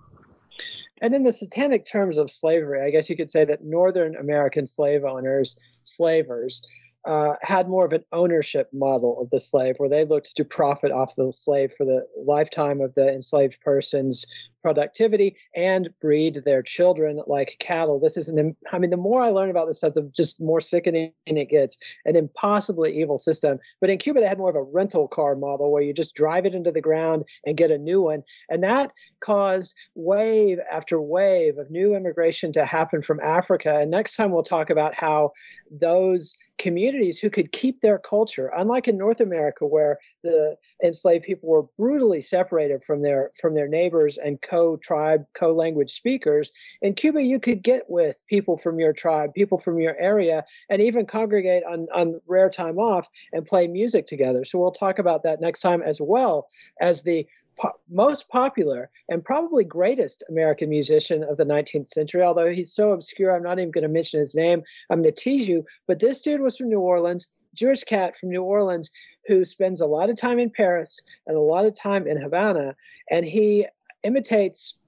And 1.02 1.14
in 1.14 1.24
the 1.24 1.32
satanic 1.32 1.84
terms 1.84 2.16
of 2.16 2.30
slavery, 2.30 2.80
I 2.80 2.90
guess 2.90 3.10
you 3.10 3.16
could 3.16 3.28
say 3.28 3.44
that 3.44 3.62
Northern 3.62 4.16
American 4.16 4.66
slave 4.66 5.04
owners, 5.04 5.58
slavers, 5.82 6.66
uh, 7.04 7.34
had 7.42 7.68
more 7.68 7.84
of 7.84 7.92
an 7.92 8.02
ownership 8.12 8.70
model 8.72 9.20
of 9.20 9.28
the 9.28 9.38
slave 9.38 9.74
where 9.76 9.90
they 9.90 10.06
looked 10.06 10.34
to 10.36 10.44
profit 10.44 10.90
off 10.90 11.16
the 11.16 11.30
slave 11.34 11.74
for 11.74 11.84
the 11.84 12.06
lifetime 12.24 12.80
of 12.80 12.94
the 12.94 13.06
enslaved 13.12 13.60
person's 13.60 14.24
productivity 14.64 15.36
and 15.54 15.90
breed 16.00 16.40
their 16.46 16.62
children 16.62 17.20
like 17.26 17.54
cattle. 17.58 18.00
This 18.00 18.16
is 18.16 18.30
an, 18.30 18.56
I 18.72 18.78
mean, 18.78 18.88
the 18.88 18.96
more 18.96 19.20
I 19.20 19.28
learn 19.28 19.50
about 19.50 19.66
this 19.66 19.76
stuff, 19.76 19.92
the 19.92 20.10
just 20.16 20.40
more 20.40 20.62
sickening 20.62 21.12
it 21.26 21.50
gets. 21.50 21.76
An 22.06 22.16
impossibly 22.16 22.98
evil 22.98 23.18
system. 23.18 23.58
But 23.82 23.90
in 23.90 23.98
Cuba, 23.98 24.20
they 24.20 24.26
had 24.26 24.38
more 24.38 24.48
of 24.48 24.56
a 24.56 24.62
rental 24.62 25.06
car 25.06 25.36
model 25.36 25.70
where 25.70 25.82
you 25.82 25.92
just 25.92 26.14
drive 26.14 26.46
it 26.46 26.54
into 26.54 26.72
the 26.72 26.80
ground 26.80 27.24
and 27.44 27.58
get 27.58 27.70
a 27.70 27.76
new 27.76 28.00
one. 28.00 28.22
And 28.48 28.64
that 28.64 28.94
caused 29.20 29.74
wave 29.94 30.58
after 30.72 30.98
wave 30.98 31.58
of 31.58 31.70
new 31.70 31.94
immigration 31.94 32.50
to 32.54 32.64
happen 32.64 33.02
from 33.02 33.20
Africa. 33.20 33.78
And 33.78 33.90
next 33.90 34.16
time 34.16 34.30
we'll 34.30 34.44
talk 34.44 34.70
about 34.70 34.94
how 34.94 35.32
those 35.70 36.38
communities 36.58 37.18
who 37.18 37.30
could 37.30 37.50
keep 37.52 37.80
their 37.80 37.98
culture 37.98 38.50
unlike 38.56 38.86
in 38.86 38.96
north 38.96 39.20
america 39.20 39.66
where 39.66 39.98
the 40.22 40.54
enslaved 40.84 41.24
people 41.24 41.48
were 41.48 41.64
brutally 41.76 42.20
separated 42.20 42.82
from 42.84 43.02
their 43.02 43.30
from 43.40 43.54
their 43.54 43.66
neighbors 43.66 44.18
and 44.18 44.40
co-tribe 44.54 45.26
co-language 45.34 45.90
speakers 45.90 46.52
in 46.80 46.94
cuba 46.94 47.20
you 47.20 47.40
could 47.40 47.62
get 47.62 47.82
with 47.88 48.22
people 48.28 48.56
from 48.56 48.78
your 48.78 48.92
tribe 48.92 49.34
people 49.34 49.58
from 49.58 49.80
your 49.80 49.96
area 49.96 50.44
and 50.70 50.80
even 50.80 51.04
congregate 51.04 51.64
on 51.64 51.88
on 51.92 52.20
rare 52.26 52.48
time 52.48 52.78
off 52.78 53.08
and 53.32 53.44
play 53.46 53.66
music 53.66 54.06
together 54.06 54.44
so 54.44 54.58
we'll 54.58 54.70
talk 54.70 55.00
about 55.00 55.24
that 55.24 55.40
next 55.40 55.60
time 55.60 55.82
as 55.82 56.00
well 56.00 56.46
as 56.80 57.02
the 57.02 57.26
po- 57.56 57.78
most 57.90 58.28
popular 58.28 58.90
and 59.08 59.24
probably 59.24 59.64
greatest 59.64 60.22
American 60.28 60.68
musician 60.68 61.24
of 61.24 61.36
the 61.36 61.44
19th 61.44 61.88
century. 61.88 62.22
Although 62.22 62.52
he's 62.52 62.72
so 62.72 62.92
obscure, 62.92 63.34
I'm 63.34 63.42
not 63.42 63.58
even 63.58 63.70
going 63.70 63.82
to 63.82 63.88
mention 63.88 64.20
his 64.20 64.34
name. 64.34 64.62
I'm 64.90 65.02
going 65.02 65.14
to 65.14 65.20
tease 65.20 65.48
you. 65.48 65.64
But 65.86 66.00
this 66.00 66.20
dude 66.20 66.40
was 66.40 66.56
from 66.56 66.68
New 66.68 66.80
Orleans, 66.80 67.26
Jewish 67.54 67.84
cat 67.84 68.16
from 68.16 68.30
New 68.30 68.42
Orleans, 68.42 68.90
who 69.26 69.44
spends 69.44 69.80
a 69.80 69.86
lot 69.86 70.10
of 70.10 70.16
time 70.16 70.38
in 70.38 70.50
Paris 70.50 71.00
and 71.26 71.36
a 71.36 71.40
lot 71.40 71.64
of 71.64 71.74
time 71.74 72.06
in 72.06 72.20
Havana, 72.20 72.76
and 73.10 73.24
he 73.24 73.66
imitates. 74.04 74.78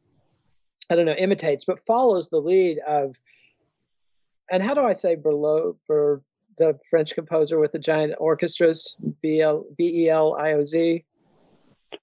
I 0.88 0.94
don't 0.94 1.06
know, 1.06 1.14
imitates, 1.14 1.64
but 1.64 1.80
follows 1.80 2.28
the 2.28 2.38
lead 2.38 2.78
of, 2.86 3.16
and 4.52 4.62
how 4.62 4.72
do 4.72 4.82
I 4.82 4.92
say 4.92 5.16
Berlioz, 5.16 5.74
Ber, 5.88 6.22
the 6.58 6.78
French 6.88 7.14
composer 7.14 7.58
with 7.58 7.72
the 7.72 7.78
giant 7.78 8.14
orchestras, 8.18 8.94
B 9.20 9.40
L 9.40 9.64
B 9.76 10.04
E 10.04 10.08
L 10.08 10.36
I 10.38 10.52
O 10.52 10.64
Z. 10.64 11.04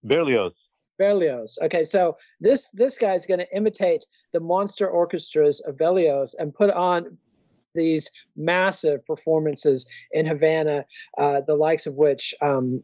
Berlioz. 0.04 0.54
Berlioz. 1.00 1.58
Okay, 1.64 1.84
so 1.84 2.18
this 2.40 2.70
this 2.72 2.98
guy's 2.98 3.26
going 3.26 3.40
to 3.40 3.56
imitate 3.56 4.06
the 4.32 4.40
monster 4.40 4.90
orchestras 4.90 5.60
of 5.62 5.78
Berlioz 5.78 6.36
and 6.38 6.54
put 6.54 6.70
on 6.70 7.18
these 7.74 8.12
massive 8.36 9.06
performances 9.06 9.88
in 10.12 10.26
Havana, 10.26 10.86
uh, 11.18 11.42
the 11.42 11.56
likes 11.56 11.88
of 11.88 11.96
which 11.96 12.36
um, 12.42 12.84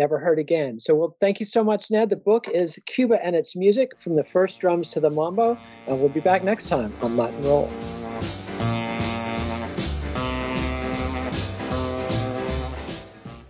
never 0.00 0.18
heard 0.18 0.38
again. 0.38 0.80
So, 0.80 0.94
well, 0.94 1.14
thank 1.20 1.40
you 1.40 1.46
so 1.46 1.62
much, 1.62 1.90
Ned. 1.90 2.08
The 2.08 2.16
book 2.16 2.48
is 2.48 2.80
Cuba 2.86 3.22
and 3.22 3.36
Its 3.36 3.54
Music 3.54 3.98
From 3.98 4.16
the 4.16 4.24
First 4.24 4.58
Drums 4.58 4.88
to 4.90 5.00
the 5.00 5.10
Mambo, 5.10 5.58
and 5.86 6.00
we'll 6.00 6.08
be 6.08 6.20
back 6.20 6.42
next 6.42 6.70
time 6.70 6.90
on 7.02 7.18
Latin 7.18 7.42
Roll. 7.42 7.66